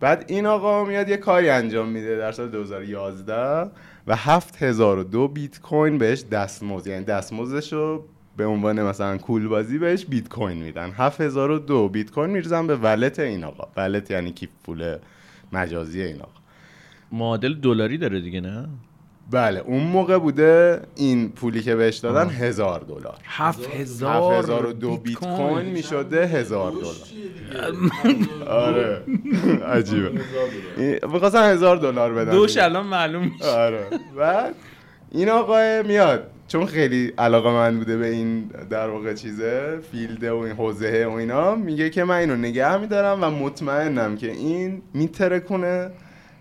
بعد 0.04 0.26
این 0.28 0.46
آقا 0.46 0.86
میاد 0.86 1.10
یه 1.10 1.18
کاری 1.18 1.50
انجام 1.50 1.90
میده 1.90 2.18
در 2.18 2.32
سال 2.32 2.50
2011 2.50 3.72
و 4.08 4.16
7002 4.16 5.28
بیت 5.28 5.62
کوین 5.62 5.98
بهش 5.98 6.24
دستمزد. 6.32 6.88
یعنی 6.88 7.06
دستمزدش 7.06 7.74
رو 7.74 8.06
به 8.38 8.46
عنوان 8.46 8.84
مثلا 8.84 9.18
کول 9.18 9.48
بازی 9.48 9.78
بهش 9.78 10.06
بیت 10.06 10.30
کوین 10.30 10.58
میدن 10.58 10.92
7002 10.92 11.90
بیت 11.90 12.12
کوین 12.12 12.30
میرزن 12.30 12.68
به 12.68 12.76
ولت 12.76 13.20
این 13.20 13.44
آقا. 13.44 13.68
ولت 13.78 14.12
یعنی 14.12 14.32
کیف 14.32 14.50
پول 14.64 14.98
مجازی 15.52 16.02
این 16.02 16.22
آقا. 16.22 16.40
معادل 17.12 17.54
دلاری 17.54 17.98
داره 17.98 18.22
دیگه 18.22 18.42
نه؟ 18.42 18.68
بله 19.32 19.60
اون 19.60 19.84
موقع 19.84 20.18
بوده 20.18 20.82
این 20.96 21.30
پولی 21.30 21.62
که 21.62 21.76
بهش 21.76 21.98
دادن 21.98 22.30
هزار 22.30 22.80
دلار. 22.80 23.18
هفت 23.26 23.76
هزار 23.76 24.34
7002 24.34 24.98
بیت 24.98 25.20
کوین. 25.20 25.66
می‌شده 25.66 26.28
هزار 26.28 26.72
دلار. 26.72 26.96
آره. 28.48 29.02
عجیبه. 29.68 30.12
می‌خواستن 31.08 31.54
هزار 31.54 31.78
دلار 31.78 32.14
بدن 32.14 32.32
دوش 32.32 32.58
الان 32.58 32.86
معلوم 32.86 33.24
میشه. 33.24 33.46
آره. 33.46 33.86
بعد 34.18 34.56
این 35.12 35.30
آقا 35.30 35.82
میاد. 35.88 36.30
چون 36.48 36.66
خیلی 36.66 37.14
علاقه 37.18 37.50
من 37.50 37.78
بوده 37.78 37.98
به 37.98 38.08
این 38.08 38.52
در 38.70 38.90
واقع 38.90 39.14
چیزه 39.14 39.80
فیلده 39.92 40.32
و 40.32 40.38
این 40.38 40.56
حوزه 40.56 41.06
و 41.06 41.12
اینا 41.12 41.56
میگه 41.56 41.90
که 41.90 42.04
من 42.04 42.16
اینو 42.16 42.36
نگه 42.36 42.78
میدارم 42.78 43.24
و 43.24 43.30
مطمئنم 43.30 44.18
که 44.18 44.32
این 44.32 44.82
میترکونه. 44.94 45.92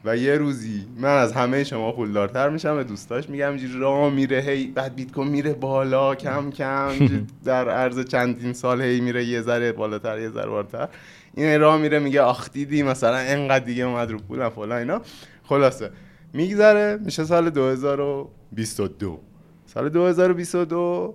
و 0.05 0.17
یه 0.17 0.35
روزی 0.37 0.87
من 0.97 1.17
از 1.17 1.33
همه 1.33 1.65
شما 1.65 1.93
پولدارتر 1.93 2.49
میشم 2.49 2.77
به 2.77 2.85
دوستاش 2.85 3.29
میگم 3.29 3.49
اینجوری 3.49 3.79
راه 3.79 4.11
میره 4.11 4.41
هی 4.41 4.67
بعد 4.67 4.95
بیت 4.95 5.13
کوین 5.13 5.29
میره 5.29 5.53
بالا 5.53 6.15
کم 6.15 6.51
کم 6.51 6.93
در 7.45 7.69
عرض 7.69 8.05
چندین 8.05 8.53
سال 8.53 8.83
هی 8.83 9.01
میره 9.01 9.25
یه 9.25 9.43
ذره 9.43 9.73
بالاتر 9.73 10.19
یه 10.19 10.31
ذره 10.31 10.51
بالاتر. 10.51 10.89
این 11.35 11.61
راه 11.61 11.79
میره 11.79 11.99
میگه 11.99 12.21
آخ 12.21 12.51
دیدی 12.51 12.83
مثلا 12.83 13.17
انقدر 13.17 13.65
دیگه 13.65 13.85
اومد 13.85 14.11
رو 14.11 14.19
پولم 14.19 14.49
فلان 14.49 14.79
اینا. 14.79 15.01
خلاصه 15.45 15.91
میگذره 16.33 16.99
میشه 17.05 17.25
سال 17.25 17.51
2022 17.51 19.21
سال 19.67 19.89
2022 19.89 21.15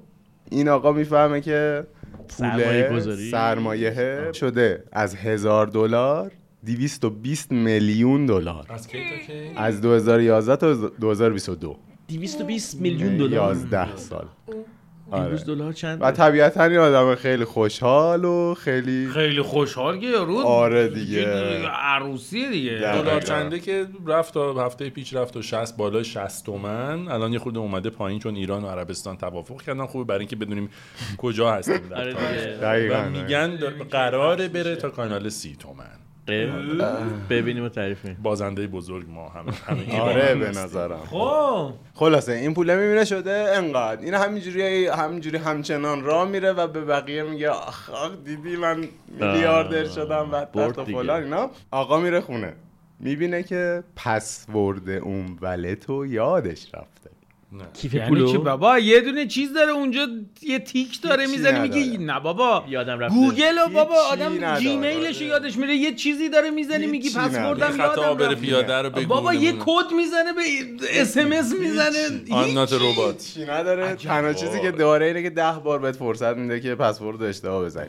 این 0.52 0.70
آقا 0.70 0.92
می‌فهمه 0.92 1.42
که 1.42 1.88
سرمایه 2.28 2.84
پوله 2.84 3.00
گذاری. 3.00 3.32
سرمایه 3.32 4.32
شده 4.34 4.84
از 4.92 5.16
هزار 5.16 5.68
دلار 5.68 6.32
220 6.66 7.51
میلیون 7.51 8.26
دلار. 8.26 8.66
از 8.70 8.88
کی 8.88 8.97
تا 8.97 9.34
کی؟ 9.34 9.34
از 9.55 9.82
2011 9.82 10.55
تا 10.55 10.74
2022 10.74 11.78
220 12.08 12.82
میلیون 12.82 13.18
دلار. 13.18 13.32
11 13.55 13.95
سال. 13.97 14.26
آره. 15.12 15.38
دلار 15.38 15.74
چند؟ 15.74 15.97
و 16.01 16.12
طبیعتا 16.12 16.64
این 16.64 16.78
آدم 16.78 17.16
خیلی 17.16 17.45
خوشحال 17.45 18.26
و 18.26 18.53
خیلی 18.53 19.08
خیلی 19.14 19.41
خوشحال 19.41 19.99
که 19.99 20.05
یارو 20.08 20.38
آره 20.38 20.88
دیگه. 20.88 21.26
عروسی 21.68 22.49
دیگه. 22.49 22.72
دلار 22.72 23.22
چنده 23.22 23.60
که 23.60 23.88
رفت 24.08 24.34
تا 24.34 24.66
هفته 24.66 24.89
پیش 24.89 25.14
رفت 25.14 25.34
تا 25.34 25.41
60 25.41 25.78
بالای 25.78 26.03
60 26.03 26.45
تومن. 26.45 27.08
الان 27.08 27.34
یه 27.34 27.39
خورده 27.39 27.60
اومده 27.60 27.89
پایین 27.89 28.20
چون 28.20 28.36
ایران 28.36 28.64
و 28.64 28.68
عربستان 28.68 29.18
توافق 29.18 29.62
کردن. 29.62 29.86
خوبه 29.86 30.03
برای 30.03 30.20
اینکه 30.20 30.36
بدونیم 30.36 30.70
کجا 31.18 31.51
هستیم 31.51 31.78
در 31.89 31.97
آره. 32.01 32.14
دیگه. 32.14 32.58
دقیقاً. 32.62 32.95
و 32.95 33.10
میگن 33.10 33.58
قراره 33.91 34.47
بره 34.47 34.76
تا 34.76 34.89
کانال 34.89 35.30
30 35.30 35.55
تومن. 35.55 35.97
ببینیم 37.30 37.63
و 37.65 37.69
تعریف 37.69 38.03
کنیم. 38.03 38.17
بازنده 38.23 38.67
بزرگ 38.67 39.05
ما 39.09 39.30
همه 39.30 39.51
همه 39.51 40.01
آره 40.01 40.36
به 40.36 40.49
نظرم. 40.49 40.99
خب. 41.11 41.73
خلاصه 41.93 42.32
این 42.32 42.53
پوله 42.53 42.75
می‌بینه 42.75 43.05
شده 43.05 43.32
انقدر. 43.32 44.01
این 44.01 44.13
همینجوری 44.13 44.88
همینجوری 44.88 45.38
همچنان 45.38 46.03
راه 46.03 46.30
میره 46.30 46.51
و 46.51 46.67
به 46.67 46.82
بقیه 46.82 47.23
میگه 47.23 47.49
آخ 47.49 47.89
آخ 47.89 48.11
دیدی 48.25 48.55
من 48.55 48.88
میلیاردر 49.07 49.88
شدم 49.88 50.47
برد 50.53 50.71
تا. 50.71 50.86
فلان 50.86 51.23
اینا. 51.23 51.49
آقا 51.71 51.99
میره 51.99 52.21
خونه. 52.21 52.53
می‌بینه 52.99 53.43
که 53.43 53.84
پسورد 53.95 54.89
اون 54.89 55.38
ولتو 55.41 56.05
یادش 56.05 56.65
رفته. 56.73 57.09
کیف 57.74 57.93
یعنی 57.93 58.10
پولو 58.10 58.32
که 58.32 58.38
بابا 58.38 58.80
یه 58.80 59.02
دونه 59.02 59.28
چیز 59.28 59.54
داره 59.54 59.72
اونجا 59.72 60.08
یه 60.41 60.60
تیک 60.60 61.02
داره 61.02 61.28
می‌زنه 61.28 61.62
میگه 61.62 61.82
نداره. 61.82 61.98
نه 61.98 62.20
بابا 62.20 62.64
یادم 62.70 63.00
رفته 63.00 63.16
گوگل 63.16 63.58
و 63.66 63.70
بابا 63.70 63.95
آدم. 64.12 64.60
جیمیلش 64.60 65.22
یادش 65.22 65.58
میره 65.58 65.76
یه 65.76 65.93
چیزی 65.93 66.30
داره 66.30 66.50
می‌زنی 66.50 66.88
میگی 66.88 67.10
پسوردم 67.10 67.78
یادم 67.78 68.14
بره 68.14 68.32
رفت 68.32 68.41
پیاده 68.41 68.82
رو 68.82 68.89
بگو 68.89 69.08
بابا 69.08 69.34
یه. 69.34 69.54
کد 69.60 69.93
می‌زنه 69.95 70.34
به 70.34 70.41
SMS 71.01 71.53
می‌زنه 71.60 72.22
I'm 72.32 72.51
not. 72.51 72.74
robot 72.74 73.18
چی 73.34 73.45
نداره 73.45 73.95
تنها 73.95 74.34
چیزی 74.34 74.62
که 74.62 74.72
داره 74.72 75.06
اینه 75.06 75.24
که 75.24 75.30
ده 75.30 75.54
بار 75.64 75.80
بهت 75.80 75.95
فرصت 75.95 76.38
میده 76.38 76.60
که 76.60 76.76
پسورد 76.76 77.24
اشتباه 77.24 77.66
بزنی. 77.66 77.88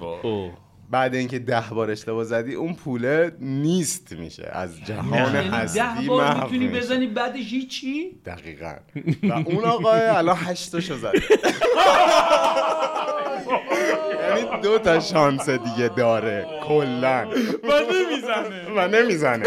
بعد 0.91 1.15
اینکه 1.15 1.39
ده 1.39 1.65
بار 1.71 1.91
اشتباه 1.91 2.25
زدی 2.25 2.55
اون 2.55 2.75
پوله 2.75 3.33
نیست 3.41 4.13
میشه. 4.13 4.51
از 4.53 4.85
جهان 4.85 5.35
یعنی 5.35 5.49
هستی 5.49 5.79
ده 5.79 6.09
بار 6.09 6.35
می‌تونی. 6.35 6.69
بزنی 6.69 7.07
بعدش 7.07 7.53
هیچی؟ 7.53 8.21
دقیقا. 8.27 8.75
و 9.23 9.33
اون 9.33 9.65
آقا 9.65 9.93
الان 9.93 10.37
هشتاشو 10.39 10.97
زده 10.97 11.23
یعنی 14.29 14.63
دو 14.63 14.79
تا 14.79 15.01
شانس 15.01 15.51
دیگه 15.51 15.89
داره. 15.97 16.47
کلا. 16.69 17.29
و 17.63 17.73
نمی‌زنه. 17.93 18.69
و 18.77 18.89
نمی‌زنه. 18.89 19.47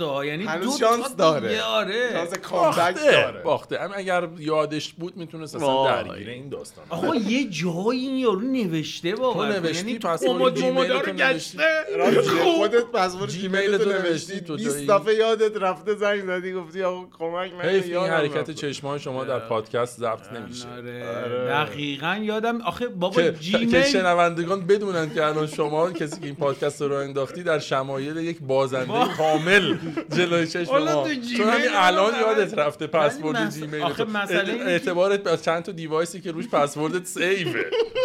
نباخته 0.00 0.04
ها. 0.04 0.24
یعنی 0.24 0.46
دو 0.64 0.78
شانس 0.78 1.16
داره. 1.16 1.62
آره 1.62 2.12
شانس 2.12 2.37
کامبک 2.50 2.76
باخته 2.76 3.10
داره. 3.12 3.42
باخته. 3.42 3.80
اما 3.80 3.94
اگر 3.94 4.28
یادش 4.38 4.92
بود 4.92 5.16
می‌تونست 5.16 5.54
اصلا. 5.56 6.02
درگیر 6.02 6.28
این 6.28 6.48
داستان 6.48 6.84
آقا 6.88 7.14
یه 7.14 7.44
جایی 7.50 8.00
این 8.06 8.16
یارو 8.16 8.40
نوشته 8.40 9.12
تو 9.12 9.22
واقعا 9.22 9.52
نوشتی؟ 9.58 9.86
یعنی 9.86 9.98
پسورد 9.98 10.42
کمد 10.42 10.54
جیمیل 10.54 10.72
ممدا 10.72 10.98
تو 10.98 11.06
رو 11.06 11.12
نوشتی. 11.12 11.34
گشته. 11.58 11.64
راستی 11.96 12.20
خب. 12.30 12.44
خودت 12.56 12.84
پسورد 12.84 13.30
جیمیل 13.30 13.60
جیمیل 13.60 13.78
تو 13.78 13.84
تو 13.84 13.90
نوشتی، 13.90 14.40
تو 14.40 14.56
20 14.56 14.74
جایی. 14.74 14.86
دفعه 14.86 15.14
یادت 15.14 15.56
رفته 15.56 15.94
زنگ 15.94 16.26
زدی 16.26 16.52
گفتی 16.52 16.82
آقا 16.82 17.04
کمک 17.18 17.52
من 17.52 17.68
این 17.68 17.96
حرکت. 17.96 18.50
چشمان 18.50 18.98
شما 18.98 19.24
در 19.24 19.38
پادکست 19.38 19.98
ضبط 20.00 20.32
نمیشه. 20.32 20.66
آره. 20.68 21.46
دقیقا 21.48 22.20
یادم 22.22 22.60
آخه 22.60 22.88
بابا 22.88 23.14
که, 23.22 23.32
که 23.32 23.38
جیمیل 23.38 23.82
شنوندگان 23.82 24.66
بدونن 24.66 25.14
که 25.14 25.24
الان 25.24 25.46
شما 25.46 25.90
کسی 26.00 26.20
که 26.20 26.26
این 26.26 26.34
پادکست 26.36 26.82
رو 26.82 26.94
انداختید 26.94 27.44
در 27.44 27.58
شمایل 27.58 28.16
یک 28.16 28.38
بازنده 28.40 29.14
کامل 29.18 29.76
جلوی 30.16 30.46
چشم 30.46 30.70
حالا 30.70 30.94
ما. 30.94 31.02
تو 31.02 31.14
چون 31.14 31.22
جیمیل 31.22 31.48
همین 31.48 31.68
الان 31.74 32.12
فقط- 32.12 32.22
یادت 32.38 32.58
رفته 32.58 32.86
پسورد 32.86 33.36
مس- 33.38 33.54
جیمیل 33.60 33.82
آخه 33.82 34.04
تو. 34.04 34.10
مسئله 34.10 34.52
اینه 34.52 34.64
که- 34.64 34.70
اعتبارت 34.70 35.22
به 35.22 35.36
چند 35.36 35.62
تا 35.62 35.72
دیوایسی 35.72 36.20
که 36.20 36.30
روش 36.32 36.48
پسوردت 36.48 37.06
سیوه؟ 37.06 37.62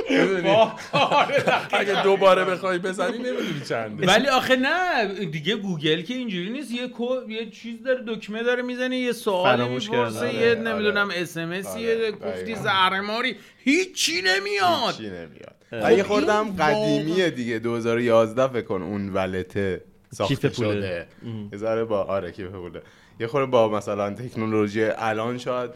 آره، 0.91 1.43
اگه 1.71 2.03
دوباره 2.03 2.45
بخوای 2.45 2.77
بزنی 2.79 3.17
نمی‌دونی 3.17 3.61
چنده 3.69 4.07
ولی 4.13 4.27
آخه 4.27 4.55
نه 4.55 5.05
دیگه 5.25 5.55
گوگل 5.55 6.01
که 6.01 6.13
اینجوری 6.13 6.49
نیست 6.49 6.71
یه 6.71 6.87
کو 6.87 7.15
یه 7.29 7.49
چیز 7.49 7.83
داره 7.83 8.03
دکمه 8.07 8.43
داره 8.43 8.61
می‌زنه 8.61 8.97
یه 8.97 9.13
فراموش 9.13 9.89
می‌پرسه. 9.89 10.33
یه 10.35 10.49
آره، 10.49 10.59
نمی‌دونم 10.59 11.07
آره. 11.09 11.21
اس 11.21 11.37
ام 11.37 11.51
اس 11.51 11.75
یه. 11.77 12.11
گفتی 12.11 12.55
زهرماری 12.55 13.35
هیچی 13.57 14.21
نمیاد 14.21 14.97
چی 14.97 15.03
نمیاد 15.09 15.97
یه 15.97 16.03
خوردم 16.03 16.55
قدیمیه 16.59 17.29
دیگه 17.29 17.59
2011 17.59 18.47
فکر 18.47 18.61
کن 18.61 18.81
اون 18.81 19.09
ولته 19.09 19.81
ساخته. 20.13 20.49
شده. 20.53 21.07
یه 21.51 21.57
ذره 21.57 21.83
با 21.83 22.03
آره 22.03 22.31
کیف 22.31 22.47
پوله. 22.47 22.81
یه 23.19 23.27
خورده 23.27 23.51
با 23.51 23.69
مثلا 23.69 24.13
تکنولوژی 24.13 24.83
الان 24.83 25.37
شاید 25.37 25.71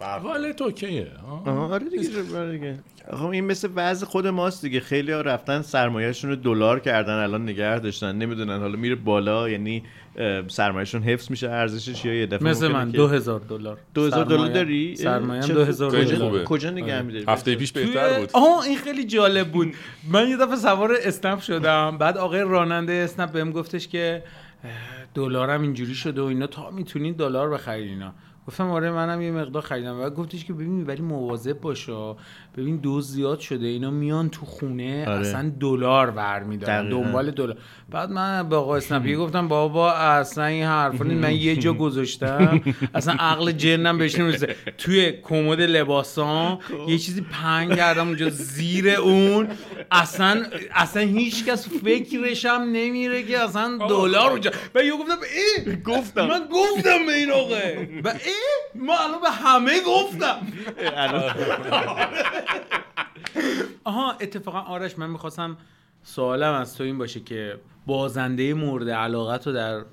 والت 0.00 0.62
اوکیه 0.62 1.06
آره 1.46 1.88
دیگه 1.88 2.38
آره 2.38 2.52
دیگه. 2.52 2.78
خب 3.16 3.26
این 3.26 3.44
مثل 3.44 3.68
وضع 3.74 4.06
خود 4.06 4.26
ماست 4.26 4.62
دیگه. 4.62 4.80
خیلی 4.80 5.12
ها 5.12 5.20
رفتن 5.20 5.62
سرمایهشون 5.62 6.30
رو 6.30 6.36
دلار 6.36 6.80
کردن 6.80 7.12
الان 7.12 7.42
نگه 7.42 7.78
داشتن. 7.78 8.16
نمی‌دونن 8.16 8.58
حالا 8.60 8.76
میره 8.76 8.94
بالا 8.94 9.48
یعنی 9.48 9.82
سرمایهشون 10.48 11.02
حفظ 11.02 11.30
میشه 11.30 11.50
ارزشش 11.50 12.04
یا 12.04 12.14
یه 12.14 12.26
دفعه 12.26 12.48
مثل 12.48 12.68
من 12.68 12.90
که- 12.92 12.96
دو 12.96 13.06
هزار 13.08 13.40
دلار. 13.40 13.78
2000 13.94 14.24
دلار 14.24 14.48
داری؟ 14.48 14.96
سرمایه 14.96 15.42
چه 15.42 15.52
دو 15.54 15.60
خوب. 15.60 15.68
هزار 15.68 15.90
خیلی 15.90 16.04
دلار. 16.16 16.30
خوبه. 16.30 16.44
کجا 16.44 16.70
نگه 16.70 17.02
میداری؟ 17.02 17.24
هفته 17.28 17.54
پیش 17.54 17.72
بهتر 17.72 18.20
بود. 18.20 18.30
آها 18.32 18.62
این 18.62 18.78
خیلی 18.78 19.04
جالب 19.04 19.48
بود. 19.52 19.74
من 20.12 20.28
یه 20.28 20.36
دفعه 20.36 20.56
سوار 20.56 20.96
اسنپ 21.04 21.40
شدم. 21.40 21.98
بعد 21.98 22.18
آقای 22.18 22.40
راننده 22.40 22.92
اسنپ 22.92 23.32
بهم 23.32 23.50
گفتش 23.52 23.88
که 23.88 24.22
دلارم 25.14 25.62
اینجوری 25.62 25.94
شده 25.94 26.20
و 26.20 26.24
اینا. 26.24 26.46
تا 26.46 26.70
می‌تونین 26.70 27.12
دلار 27.14 27.50
بخرید 27.50 27.88
اینا. 27.88 28.14
گفتم 28.48 28.70
آره 28.70 28.90
منم 28.90 29.22
یه 29.22 29.30
مقدار 29.30 29.62
خریدم. 29.62 30.00
و 30.00 30.10
گفتش 30.10 30.44
که 30.44 30.52
ببین 30.52 30.86
ولی 30.86 31.02
مواظب 31.02 31.60
باشه 31.60 32.14
ببین 32.58 32.76
دوز 32.76 33.12
زیاد 33.12 33.40
شده 33.40 33.66
اینا 33.66 33.90
میان 33.90 34.30
تو 34.30 34.46
خونه 34.46 35.08
آره. 35.08 35.18
اصلا 35.18 35.52
دلار 35.60 36.10
برمیدارن. 36.10 36.88
دنبال 36.88 37.30
دلار. 37.30 37.56
بعد 37.90 38.10
من 38.10 38.48
به 38.48 38.56
آقا 38.56 38.76
اسنپی 38.76 39.16
گفتم 39.16 39.48
بابا 39.48 39.92
اصلا 39.92 40.44
این 40.44 40.64
حرفا. 40.64 41.04
من 41.04 41.34
یه 41.36 41.56
جا 41.56 41.72
گذاشتم. 41.72 42.60
اصلا 42.94 43.14
عقل 43.18 43.52
جنم 43.52 43.98
بهش 43.98 44.18
نمی‌رسه. 44.18 44.56
توی 44.78 45.12
کمد 45.22 45.60
لباسام 45.60 46.58
یه 46.88 46.98
چیزی 46.98 47.20
پنگ 47.20 47.76
کردم 47.76 48.06
اونجا 48.08 48.28
زیر 48.30 48.88
اون. 48.90 49.48
اصلا 49.90 50.42
اصلا 50.74 51.02
هیچ 51.02 51.44
کس 51.44 51.68
فکرش 51.84 52.44
هم 52.46 52.62
نمیره 52.62 53.22
که 53.22 53.38
اصلا 53.38 53.78
دلار 53.88 54.30
اونجا. 54.30 54.50
و 54.74 54.82
یه 54.84 54.92
گفتم 54.92 55.18
ای! 55.66 55.76
گفتم. 55.82 56.26
من 56.26 56.40
گفتم 56.52 57.06
به 57.06 57.12
این 57.14 57.30
آقا 57.30 57.54
و 58.04 58.08
ای! 58.08 58.14
ما 58.74 58.92
الان 58.98 59.20
به 59.20 59.30
همه 59.30 59.72
گفتم. 59.86 60.38
آها 63.84 64.12
اتفاقا 64.12 64.60
آرش 64.60 64.98
من 64.98 65.10
می‌خواستم 65.10 65.56
سوالم 66.02 66.52
از 66.52 66.76
تو 66.76 66.84
این 66.84 66.98
باشه 66.98 67.20
که 67.20 67.60
بازنده 67.86 68.54
مورد 68.54 68.88
علاقت 68.90 69.46
رو 69.46 69.52
در 69.52 69.84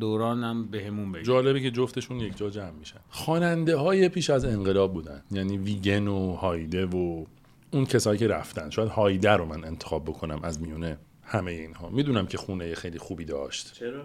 دورانم 0.00 0.66
بهمون 0.66 1.12
بگی. 1.12 1.24
جالبه 1.24 1.60
که 1.60 1.70
جفتشون 1.70 2.20
یک 2.20 2.36
جا 2.36 2.50
جمع 2.50 2.70
میشن. 2.70 3.00
خواننده 3.10 3.76
های 3.76 4.08
پیش 4.08 4.30
از 4.30 4.44
انقلاب 4.44 4.92
بودن. 4.92 5.22
یعنی 5.30 5.58
ویگن 5.58 6.08
و 6.08 6.34
هایده 6.34 6.86
و 6.86 7.24
اون 7.70 7.86
کسایی 7.86 8.18
که 8.18 8.28
رفتن. 8.28 8.70
شاید 8.70 8.88
هایده 8.88 9.30
رو 9.30 9.44
من 9.44 9.64
انتخاب 9.64 10.04
بکنم 10.04 10.40
از 10.42 10.60
میونه 10.60 10.98
همه 11.22 11.50
اینها. 11.50 11.88
می‌دونم 11.88 12.26
که 12.26 12.38
خونه 12.38 12.74
خیلی 12.74 12.98
خوبی 12.98 13.24
داشت. 13.24 13.74
چرا؟ 13.74 14.04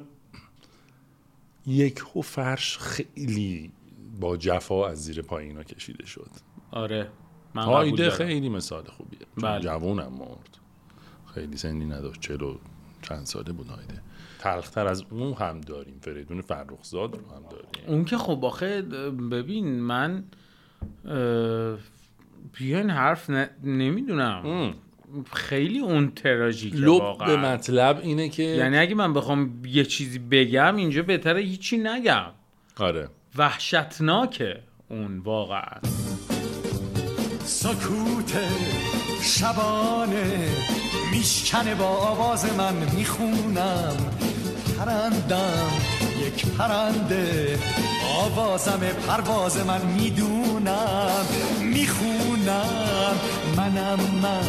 یک 1.68 2.18
و 2.18 2.22
فرش 2.22 2.78
خیلی 2.78 3.72
با 4.20 4.38
جفا 4.38 4.88
از 4.88 5.04
زیر 5.04 5.22
پایینا 5.22 5.64
کشیده 5.64 6.06
شد. 6.06 6.30
آره. 6.72 7.10
من 7.54 7.64
هایده. 7.64 8.10
خیلی 8.10 8.50
مثال 8.50 8.84
خوبیه. 8.84 9.20
بله. 9.38 9.62
جوونم 9.62 10.12
مرد. 10.20 10.58
خیلی 11.34 11.58
سنی 11.58 11.86
نداشت 11.86 12.20
چلو 12.20 12.58
چند 13.02 13.26
ساله 13.26 13.52
بود 13.52 13.68
هایده 13.68 14.02
تلختر 14.40 14.88
از 14.88 15.04
اون 15.10 15.34
هم 15.34 15.62
داریم. 15.62 16.00
فریدون 16.02 16.42
فرخزاد 16.42 17.16
رو 17.16 17.36
هم 17.36 17.44
داریم. 17.50 17.70
اون 17.88 18.06
که 18.06 18.18
خب 18.18 18.46
آخه 18.46 18.82
ببین 19.32 19.80
من 19.80 20.24
بیاین 22.54 22.90
حرف 22.90 23.30
ن... 23.30 23.50
نمی‌دونم. 23.64 24.46
ام. 24.46 24.76
خیلی 25.34 25.80
اون 25.80 26.12
تراژیکه 26.12 26.78
لب 26.78 26.88
واقعا. 26.88 27.28
به 27.28 27.38
مطلب 27.38 28.00
اینه 28.04 28.30
که 28.30 28.44
یعنی 28.44 28.78
اگه 28.78 28.96
من 28.96 29.14
بخوام 29.14 29.62
یه 29.66 29.86
چیزی 29.86 30.20
بگم 30.20 30.76
اینجا 30.76 31.02
بهتره 31.02 31.42
هیچی 31.42 31.78
نگم. 31.78 32.32
آره. 32.78 33.10
وحشتناکه 33.36 34.64
اون 34.90 35.20
واقعا. 35.20 35.80
سکوت 37.46 38.38
شبانه 39.22 40.50
میشکنه 41.12 41.76
با 41.76 41.86
آواز 41.86 42.46
من 42.58 42.74
می‌خونم. 42.74 43.98
پرندم 44.78 45.72
یک 46.28 46.46
پرنده 46.46 47.60
آوازم 48.18 48.80
پرواز 49.08 49.58
من 49.58 49.82
می‌دونم. 49.82 51.26
می‌خونم 51.60 53.16
منم 53.58 54.00
من. 54.22 54.48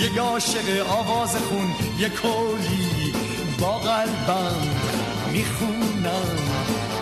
یک 0.00 0.18
عاشق 0.18 0.86
آواز 0.90 1.36
خون 1.36 1.74
یک 1.98 2.12
کلی 2.12 3.12
با 3.60 3.78
قلبم 3.78 4.62
می‌خونم. 5.32 6.36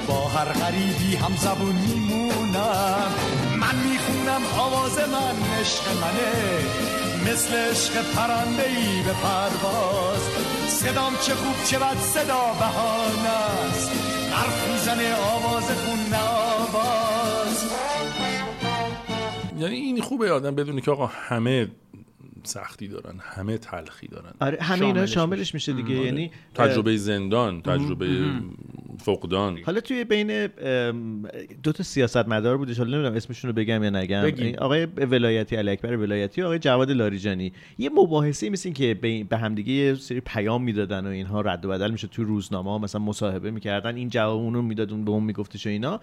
با 0.06 0.28
هر 0.28 0.52
غریبی 0.52 1.16
هم 1.16 1.36
زبون 1.36 1.74
میمونم. 1.74 3.12
من 3.60 3.76
می‌خونم 3.90 4.42
آواز 4.58 4.98
من 4.98 5.36
عشق 5.60 5.84
منه. 6.02 6.64
مثل 7.32 7.54
عشق 7.54 7.94
پرنده 8.14 9.02
به 9.06 9.12
پرواز. 9.12 10.22
صدام 10.68 11.12
چه 11.26 11.34
خوب 11.34 11.64
چه 11.64 11.78
بد 11.78 11.96
صدا 11.98 12.54
بهانه 12.60 13.28
است. 13.28 13.90
حرف 14.32 14.68
می‌زنه 14.72 15.14
آواز 15.14 15.64
خون 15.64 16.14
آواز. 16.14 17.64
یعنی 19.58 19.76
این 19.76 20.00
خوبه 20.00 20.32
آدم 20.32 20.54
بدونه 20.54 20.80
که 20.80 20.90
آقا 20.90 21.06
همه 21.06 21.68
سختی 22.42 22.88
دارن 22.88 23.14
همه 23.20 23.58
تلخی 23.58 24.08
دارن. 24.08 24.32
آره 24.40 24.58
همه 24.60 24.86
اینا 24.86 25.06
شاملش 25.06 25.30
شاملش 25.30 25.54
میشه. 25.54 25.72
دیگه 25.72 25.94
یعنی 25.94 26.30
تجربه 26.54 26.96
زندان 26.96 27.62
تجربه 27.62 28.06
فقدان. 28.98 29.58
حالا 29.64 29.80
توی 29.80 30.04
بین 30.04 30.46
دو 31.62 31.72
تا 31.72 31.82
سیاستمدار 31.82 32.56
بودش 32.56 32.78
حالا 32.78 32.90
نمی‌دونم 32.90 33.14
اسمشون 33.16 33.50
رو 33.50 33.56
بگم 33.56 33.84
یا 33.84 33.90
نگم. 33.90 34.22
بگیم. 34.22 34.54
آقای 34.58 34.84
ولایتی 34.84 35.56
علی 35.56 35.70
اکبر 35.70 35.96
ولایتی 35.96 36.42
و 36.42 36.44
آقای 36.44 36.58
جواد 36.58 36.90
لاریجانی. 36.90 37.52
یه 37.78 37.90
مباحثه 37.90 38.50
مثل 38.50 38.68
این 38.68 38.74
که 38.74 38.94
به 39.28 39.36
همدیگه 39.36 39.72
یه 39.72 39.94
سری 39.94 40.20
پیام 40.20 40.62
می‌دادن 40.62 41.06
و 41.06 41.10
اینها 41.10 41.40
رد 41.40 41.64
و 41.64 41.68
بدل 41.68 41.90
میشه 41.90 42.08
توی 42.08 42.24
روزنامه 42.24 42.70
ها 42.70 42.78
مثلا 42.78 43.00
مصاحبه 43.00 43.50
می‌کردن 43.50 43.96
این 43.96 44.08
جواب 44.08 44.40
اون 44.40 44.54
رو 44.54 44.62
می‌داد 44.62 44.92
اون 44.92 45.04
به 45.04 45.10
اون 45.10 45.22
میگفتش 45.22 45.66
و 45.66 45.70
اینا. 45.70 46.00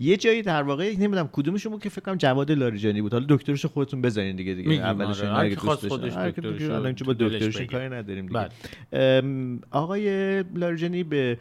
یه 0.00 0.16
جایی 0.16 0.42
در 0.42 0.62
واقع 0.62 0.92
نمی‌دونم 0.92 1.28
کدومشون 1.32 1.72
بود 1.72 1.82
که 1.82 1.88
فکر 1.88 2.00
کنم 2.00 2.16
جواد 2.16 2.52
لاریجانی 2.52 3.02
بود 3.02 3.12
حالا 3.12 3.26
دکترش 3.28 3.66
خودتون 3.66 4.02
بزنین 4.02 4.36
دیگه 4.36 4.54
دیگه 4.54 4.72
اولش 4.72 5.20
آره. 5.20 5.56
خواست. 5.56 5.88
خودش 5.88 6.12
دکترش 6.12 6.62
الان 6.62 6.94
با 7.06 7.12
بگه. 7.12 7.66
کاری 7.66 7.88
نداریم 7.88 8.26
دیگه 8.26 8.48
بله. 8.90 9.58
آقای 9.70 10.42
لاریجانی 10.42 11.04
به 11.04 11.38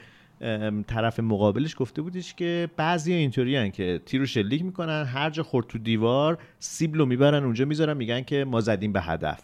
طرف 0.88 1.20
مقابلش 1.20 1.76
گفته 1.78 2.02
بودش 2.02 2.34
که 2.34 2.70
بعضی 2.78 3.14
اینطوری 3.14 3.72
که 3.72 4.02
تیر 4.06 4.20
رو 4.20 4.26
شلیک 4.26 4.64
می‌کنن 4.64 5.04
هر 5.04 5.30
جا 5.30 5.44
خورد 5.44 5.68
تو 5.68 5.78
دیوار 5.78 6.38
سیبل 6.60 7.00
رو 7.00 7.06
می‌برن 7.06 7.44
اونجا 7.44 7.66
می‌ذارن 7.66 7.98
میگن 7.98 8.22
که 8.22 8.46
ما 8.46 8.62
زدیم 8.62 8.94
به 8.94 9.02
هدف 9.02 9.42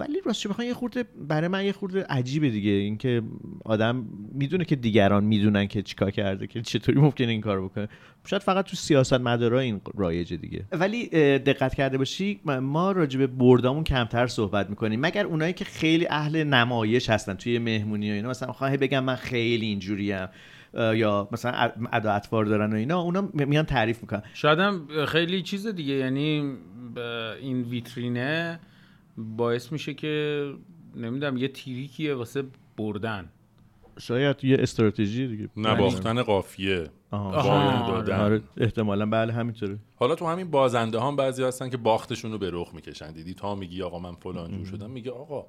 ولی 0.00 0.20
راستش 0.26 0.46
بخوام 0.46 0.68
یه 0.68 0.74
خورده 0.74 1.04
برای 1.28 1.48
من 1.48 1.64
یه 1.64 1.72
خورده 1.72 2.04
عجیبه 2.04 2.50
دیگه. 2.50 2.70
اینکه 2.70 3.22
آدم 3.64 4.06
می‌دونه 4.32 4.64
که 4.64 4.76
دیگران 4.76 5.24
می‌دونن 5.24 5.66
که 5.66 5.82
چیکار 5.82 6.10
کرده 6.10 6.46
که 6.46 6.62
چطوری 6.62 7.00
ممکنه 7.00 7.26
این 7.26 7.40
کار 7.40 7.64
بکنه. 7.64 7.88
شاید 8.26 8.42
فقط 8.42 8.64
تو 8.64 8.76
سیاست 8.76 9.14
مدارا 9.14 9.58
این 9.58 9.80
رایجه 9.94 10.36
دیگه. 10.36 10.64
ولی 10.72 11.06
دقت 11.38 11.74
کرده 11.74 11.98
باشی 11.98 12.40
ما 12.44 12.92
راجع 12.92 13.18
به 13.18 13.26
بردامون 13.26 13.84
کمتر 13.84 14.26
صحبت 14.26 14.70
می‌کنیم. 14.70 15.00
مگر 15.00 15.26
اونایی 15.26 15.52
که 15.52 15.64
خیلی 15.64 16.06
اهل 16.10 16.44
نمایش 16.44 17.10
هستن 17.10 17.34
توی 17.34 17.58
مهمونی 17.58 18.10
و 18.10 18.14
اینا 18.14 18.30
مثلا 18.30 18.52
خواهی 18.52 18.76
بگم 18.76 19.04
من 19.04 19.16
خیلی 19.16 19.66
اینجوریم 19.66 20.28
یا 20.74 21.28
مثلا 21.32 21.52
اد- 21.52 21.74
ادا 21.92 22.12
اطوار 22.12 22.44
دارن 22.44 22.72
و 22.72 22.76
اینا 22.76 23.00
اونا 23.00 23.28
میان 23.34 23.64
تعریف 23.64 24.00
می‌کنن. 24.00 24.22
شاید 24.34 24.58
هم 24.58 24.88
خیلی 25.06 25.42
چیز 25.42 25.66
دیگه 25.66 25.94
یعنی 25.94 26.52
این 27.40 27.62
ویترینه 27.62 28.60
باعث 29.16 29.72
میشه 29.72 29.94
که 29.94 30.52
نمی‌دونم 30.96 31.36
یه 31.36 31.48
تیریکیه 31.48 32.14
واسه 32.14 32.44
بردن. 32.76 33.30
شاید 33.98 34.44
یه 34.44 34.56
استراتژی 34.60 35.28
دیگه. 35.28 35.48
نباختن 35.56 36.22
قافیه. 36.22 36.90
آها. 37.10 37.30
وایه 37.30 37.70
آها، 37.70 37.92
دادن 37.92 38.20
آره 38.20 38.40
احتمالا 38.56 39.06
بله 39.06 39.32
همینطوره. 39.32 39.78
حالا 39.96 40.14
تو 40.14 40.26
همین 40.26 40.50
بازنده 40.50 41.00
هم 41.00 41.16
بعضی 41.16 41.42
هستن 41.42 41.68
که 41.70 41.76
باختشون 41.76 42.32
رو 42.32 42.38
به 42.38 42.50
رخ 42.52 42.74
می‌کشن. 42.74 43.12
دیدی 43.12 43.34
تا 43.34 43.54
میگی 43.54 43.82
آقا 43.82 43.98
من 43.98 44.14
فلان 44.14 44.50
جور 44.50 44.66
شدم 44.66 44.90
میگه 44.90 45.10
آقا 45.10 45.46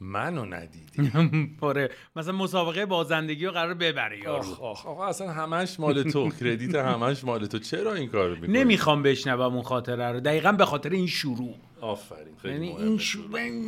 منو 0.00 0.44
ندیدی. 0.44 1.12
آره 1.60 1.90
مثلا 2.16 2.32
مسابقه 2.32 2.86
بازندگی 2.86 3.46
رو 3.46 3.52
قرار 3.52 3.74
ببری 3.74 4.18
یارو. 4.18 4.38
آخ 4.38 4.60
آخ 4.60 4.86
آقا 4.86 5.06
اصلا 5.06 5.32
همش 5.32 5.80
مال 5.80 6.02
تو 6.02 6.30
کردیت 6.40 6.74
همش 6.74 7.24
مال 7.24 7.46
تو. 7.46 7.58
چرا 7.58 7.94
این 7.94 8.08
کارو 8.08 8.34
می‌کنی؟ 8.34 8.58
نمی‌خوام 8.58 9.02
بشنوم 9.02 9.54
اون 9.54 9.62
خاطره 9.62 10.12
رو. 10.12 10.20
دقیقا 10.20 10.52
به 10.52 10.64
خاطر 10.64 10.90
این 10.90 11.06
شروع. 11.06 11.54
آفرین 11.80 12.36
خیلی 12.42 12.54
یعنی 12.54 12.68
این 12.68 12.98
شو... 12.98 13.18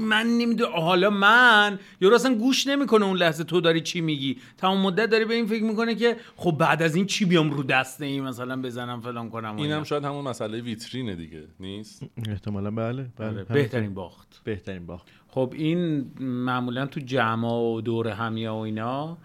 من 0.00 0.26
نمی‌دونم. 0.26 0.72
حالا 0.72 1.10
من 1.10 1.78
یارو 2.00 2.14
اصلا 2.14 2.34
گوش 2.34 2.66
نمی‌کنه 2.66 3.04
اون 3.04 3.16
لحظه 3.16 3.44
تو 3.44 3.60
داری 3.60 3.80
چی 3.80 4.00
میگی. 4.00 4.36
تمام 4.58 4.80
مدت 4.80 5.10
داری 5.10 5.24
به 5.24 5.34
این 5.34 5.46
فکر 5.46 5.62
می‌کنه 5.64 5.94
که 5.94 6.16
خب 6.36 6.50
بعد 6.58 6.82
از 6.82 6.94
این 6.96 7.06
چی 7.06 7.24
بیام 7.24 7.50
رو 7.50 7.62
دست 7.62 8.00
این 8.02 8.24
مثلا 8.24 8.62
بزنم 8.62 9.00
فلان 9.00 9.30
کنم 9.30 9.56
اینم. 9.56 9.84
شاید 9.84 10.04
همون 10.04 10.24
مسئله 10.28 10.60
ویترینه 10.60 11.14
دیگه 11.14 11.44
نیست؟ 11.60 12.02
احتمالا 12.28 12.70
بله 12.70 13.06
بله. 13.16 13.28
آره، 13.28 13.44
بهترین. 13.44 13.94
باخت. 13.94 14.40
بهترین 14.44 14.86
باخت. 14.86 15.06
خب 15.28 15.52
این 15.56 16.10
معمولا 16.20 16.86
تو 16.86 17.00
جمع 17.00 17.48
و 17.48 17.80
دور 17.80 18.08
همیا 18.08 18.54
و 18.54 18.58
اینا 18.58 19.16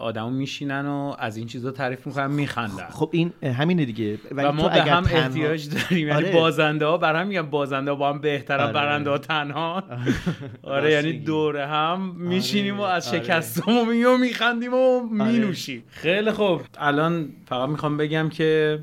آدمو 0.00 0.30
میشینن 0.30 0.86
و 0.86 1.14
از 1.18 1.36
این 1.36 1.46
چیزا 1.46 1.70
تعریف 1.70 2.06
می‌کنن 2.06 2.30
میخندن 2.30 2.88
خب 2.90 3.10
این 3.12 3.32
همینه 3.42 3.84
دیگه 3.84 4.18
ولی 4.30 4.46
و 4.46 4.52
ما 4.52 4.62
تو 4.62 4.68
به 4.68 4.82
اگر 4.82 4.92
هم 4.92 5.02
تنها- 5.02 5.16
احتیاج 5.18 5.68
داریم 5.68 6.08
یعنی 6.08 6.24
آره. 6.24 6.32
بازنده 6.32 6.86
ها 6.86 6.98
بر 6.98 7.16
هم 7.16 7.26
میگن 7.26 7.42
بازنده 7.42 7.90
ها 7.90 7.96
با 7.96 8.08
هم 8.08 8.18
بهترن 8.18 8.60
آره. 8.60 8.72
برنده 8.72 9.10
ها 9.10 9.18
تنها 9.18 9.82
آره 10.62 10.90
یعنی. 10.92 11.12
دور 11.12 11.56
هم 11.56 12.14
میشینیم 12.16 12.78
و 12.78 12.82
از 12.82 13.08
آره. 13.08 13.18
شکستمو 13.22 13.84
میگیم 13.84 14.08
و 14.08 14.16
میخندیم 14.16 14.74
و 14.74 15.00
مینوشیم 15.10 15.84
خیلی 15.88 16.30
خوب 16.32 16.60
الان 16.78 17.28
فقط 17.46 17.68
می‌خوام 17.68 17.96
بگم 17.96 18.28
که 18.28 18.78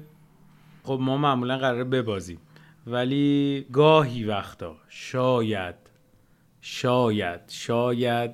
خب 0.84 0.98
ما 1.02 1.18
معمولا 1.18 1.58
قراره 1.58 1.84
ببازیم 1.84 2.38
ولی 2.88 3.66
گاهی 3.74 4.24
وقتا 4.24 4.76
شاید 4.90 5.89
شاید 6.62 7.41
شاید 7.47 8.32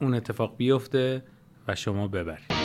اون 0.00 0.14
اتفاق 0.14 0.56
بیفته 0.56 1.24
و 1.68 1.74
شما 1.74 2.08
ببرید. 2.08 2.55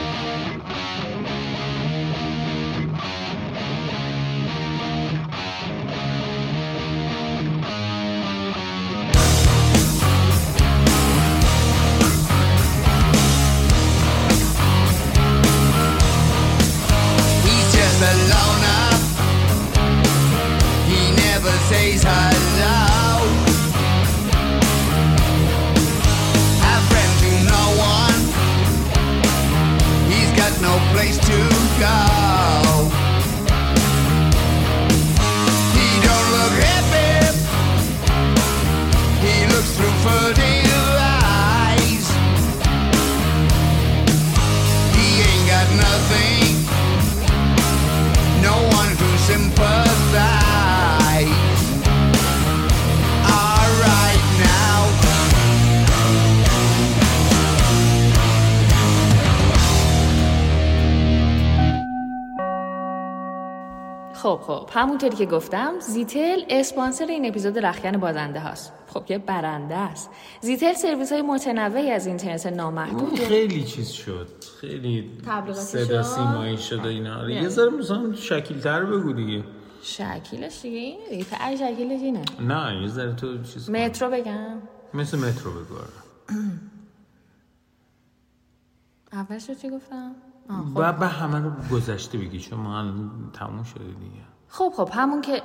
همونطوری 64.81 65.15
که 65.15 65.25
گفتم 65.25 65.79
زیتل 65.79 66.41
اسپانسر 66.49 67.05
این 67.05 67.25
اپیزود 67.25 67.59
رخکن 67.59 67.91
بازنده 67.91 68.39
هاست. 68.39 68.73
خب 68.87 69.03
یه 69.09 69.17
برنده 69.17 69.75
است. 69.75 70.09
زیتل 70.41 70.73
سرویس 70.73 71.11
های 71.11 71.21
متنوعی 71.21 71.91
از 71.91 72.07
اینترنت 72.07 72.45
نامحدود. 72.45 73.19
خیلی 73.19 73.63
چیز 73.63 73.89
شد. 73.89 74.27
خیلی 74.61 75.11
تبلیغاتی 75.25 75.65
صدا 75.65 76.03
شد؟ 76.03 76.09
سیمایی 76.09 76.57
شد 76.57 76.85
و 76.85 76.87
اینا. 76.87 77.19
آره، 77.19 77.33
یعنی؟ 77.33 77.43
یه 77.43 77.49
ذره 77.49 77.69
مثلا 77.69 78.13
شکیل 78.13 78.59
تر 78.59 78.85
بگو 78.85 79.13
دیگه. 79.13 79.43
شکیلش 79.81 80.61
دیگه 80.61 80.77
اینه 80.77 81.09
دیگه. 81.09 81.23
ته 81.23 81.55
شکیلش 81.55 82.01
اینه. 82.01 82.21
نه 82.39 82.81
یه 82.81 82.87
ذره 82.87 83.13
تو 83.13 83.43
چیز 83.43 83.67
کن. 83.67 83.75
مترو 83.75 84.09
بگم. 84.09 84.57
مثل 84.93 85.17
مترو 85.17 85.51
بگو 85.51 85.75
آره. 85.75 85.87
اولش 89.13 89.49
رو 89.49 89.55
چی 89.55 89.69
گفتم؟ 89.69 90.11
آه، 90.49 90.65
خب. 90.65 90.71
و 90.75 90.93
به 90.93 91.07
همه 91.07 91.39
رو 91.39 91.51
گذشته 91.71 92.17
بگی 92.17 92.39
چون 92.39 92.59
ما 92.59 92.79
الان 92.79 93.29
تموم 93.33 93.63
شده 93.63 93.83
دیگه. 93.83 94.30
خب 94.51 94.73
خب 94.75 94.89
همون 94.93 95.21
که. 95.21 95.41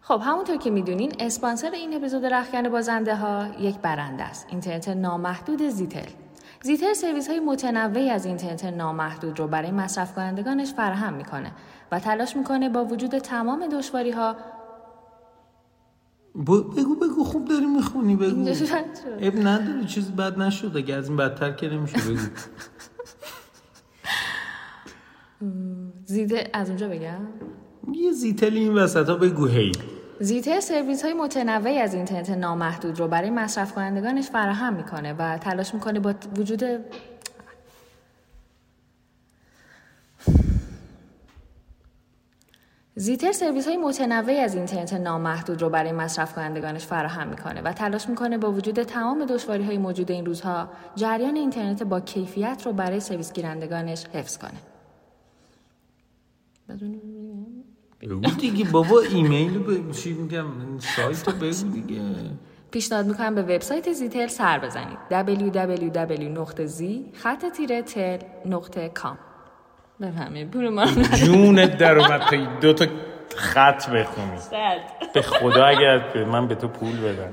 خب 0.00 0.20
همونطور 0.24 0.56
که 0.56 0.70
می‌دونین 0.70 1.12
اسپانسر 1.20 1.70
این 1.70 1.94
اپیزود 1.94 2.24
رخکن 2.24 2.68
بازنده 2.68 3.16
ها 3.16 3.46
یک 3.60 3.78
برنده 3.78 4.24
است 4.24 4.46
اینترنت 4.50 4.88
نامحدود 4.88 5.68
زیتل 5.68 6.08
زیتل 6.62 6.92
سرویس 6.92 7.28
های 7.28 7.40
متنوعی 7.40 8.10
از 8.10 8.26
اینترنت 8.26 8.64
نامحدود 8.64 9.38
رو 9.38 9.46
برای 9.46 9.70
مصرف 9.70 10.14
کنندگانش 10.14 10.72
فراهم 10.72 11.14
می‌کنه 11.14 11.52
و 11.92 12.00
تلاش 12.00 12.36
می‌کنه 12.36 12.68
با 12.68 12.84
وجود 12.84 13.18
تمام 13.18 13.66
دشواری 13.66 14.10
ها 14.10 14.36
بگو 16.76 16.94
بگو 16.94 17.24
خوب 17.24 17.48
داری 17.48 17.66
می‌خونی 17.66 18.16
بگو. 18.16 18.44
اب 19.20 19.36
نداره 19.36 19.84
چیز 19.84 20.10
بد 20.10 20.38
نشد 20.38 20.76
اگه 20.76 20.94
از 20.94 21.08
این 21.08 21.16
بدتر 21.16 21.52
که 21.52 21.68
نمیشه 21.68 21.98
بگو 21.98 22.18
زیتل 26.08 26.44
از 26.52 26.68
اونجا 26.68 26.88
بگم 26.88 27.20
یه 27.92 28.12
زیتلی 28.12 28.58
این 28.58 28.74
وسط 28.74 29.08
ها 29.08 29.14
بگو 29.14 29.46
هی 29.46 29.72
زیتل 30.20 30.60
سرویس 30.60 31.02
های 31.02 31.14
متنوعی 31.14 31.78
از 31.78 31.94
اینترنت 31.94 32.30
نامحدود 32.30 32.98
رو 32.98 33.08
برای 33.08 33.30
مصرف 33.30 33.72
کنندگانش 33.72 34.28
فراهم 34.30 34.74
می‌کنه 34.74 35.12
و 35.12 35.38
تلاش 35.38 35.74
می‌کنه 35.74 36.00
با 36.00 36.14
وجود 36.36 36.64
زیتر 42.94 43.32
سرویس 43.32 43.66
های 43.66 43.76
متنوعی 43.76 44.38
از 44.38 44.54
اینترنت 44.54 44.92
نامحدود 44.92 45.62
رو 45.62 45.70
برای 45.70 45.92
مصرف 45.92 46.34
کنندگانش 46.34 46.86
فراهم 46.86 47.28
می‌کنه 47.28 47.62
و 47.62 47.72
تلاش 47.72 48.08
می‌کنه 48.08 48.38
با 48.38 48.52
وجود 48.52 48.82
تمام 48.82 49.24
دشواری 49.24 49.64
های 49.64 49.78
موجود 49.78 50.10
این 50.10 50.26
روزها 50.26 50.68
جریان 50.96 51.36
اینترنت 51.36 51.82
با 51.82 52.00
کیفیت 52.00 52.62
رو 52.64 52.72
برای 52.72 53.00
سرویس 53.00 53.32
گیرندگانش 53.32 54.06
حفظ 54.06 54.38
کنه. 54.38 54.67
بگو 58.00 58.20
دیگه 58.40 58.70
بابا 58.70 59.00
ایمیل 59.00 59.58
به 59.58 59.92
چی 59.92 60.12
میگم؟ 60.12 60.46
سایت 60.78 61.28
رو 61.28 61.34
بگو 61.34 61.70
دیگه. 61.72 62.00
پیشنهاد 62.70 63.06
می‌کنم 63.06 63.34
به 63.34 63.42
وبسایت 63.42 63.92
زیتل 63.92 64.26
سر 64.26 64.58
بزنید. 64.58 64.98
www.z 65.10 66.84
خط 67.18 67.44
تیره 67.56 67.82
تل 67.82 68.18
نقطه 68.46 68.88
کام. 68.88 69.18
بفهمید 70.00 70.50
پول 70.50 70.68
ما. 70.68 70.82
رو 70.82 71.02
جونت 71.02 71.78
در 71.78 71.98
اومد. 71.98 72.20
تا 72.20 72.36
دو 72.60 72.72
تا 72.72 72.86
خط 73.36 73.90
بخونی. 73.90 74.38
به 75.14 75.22
خدا 75.22 75.64
اگر 75.64 76.24
من 76.24 76.48
به 76.48 76.54
تو 76.54 76.68
پول 76.68 77.00
بدم. 77.00 77.32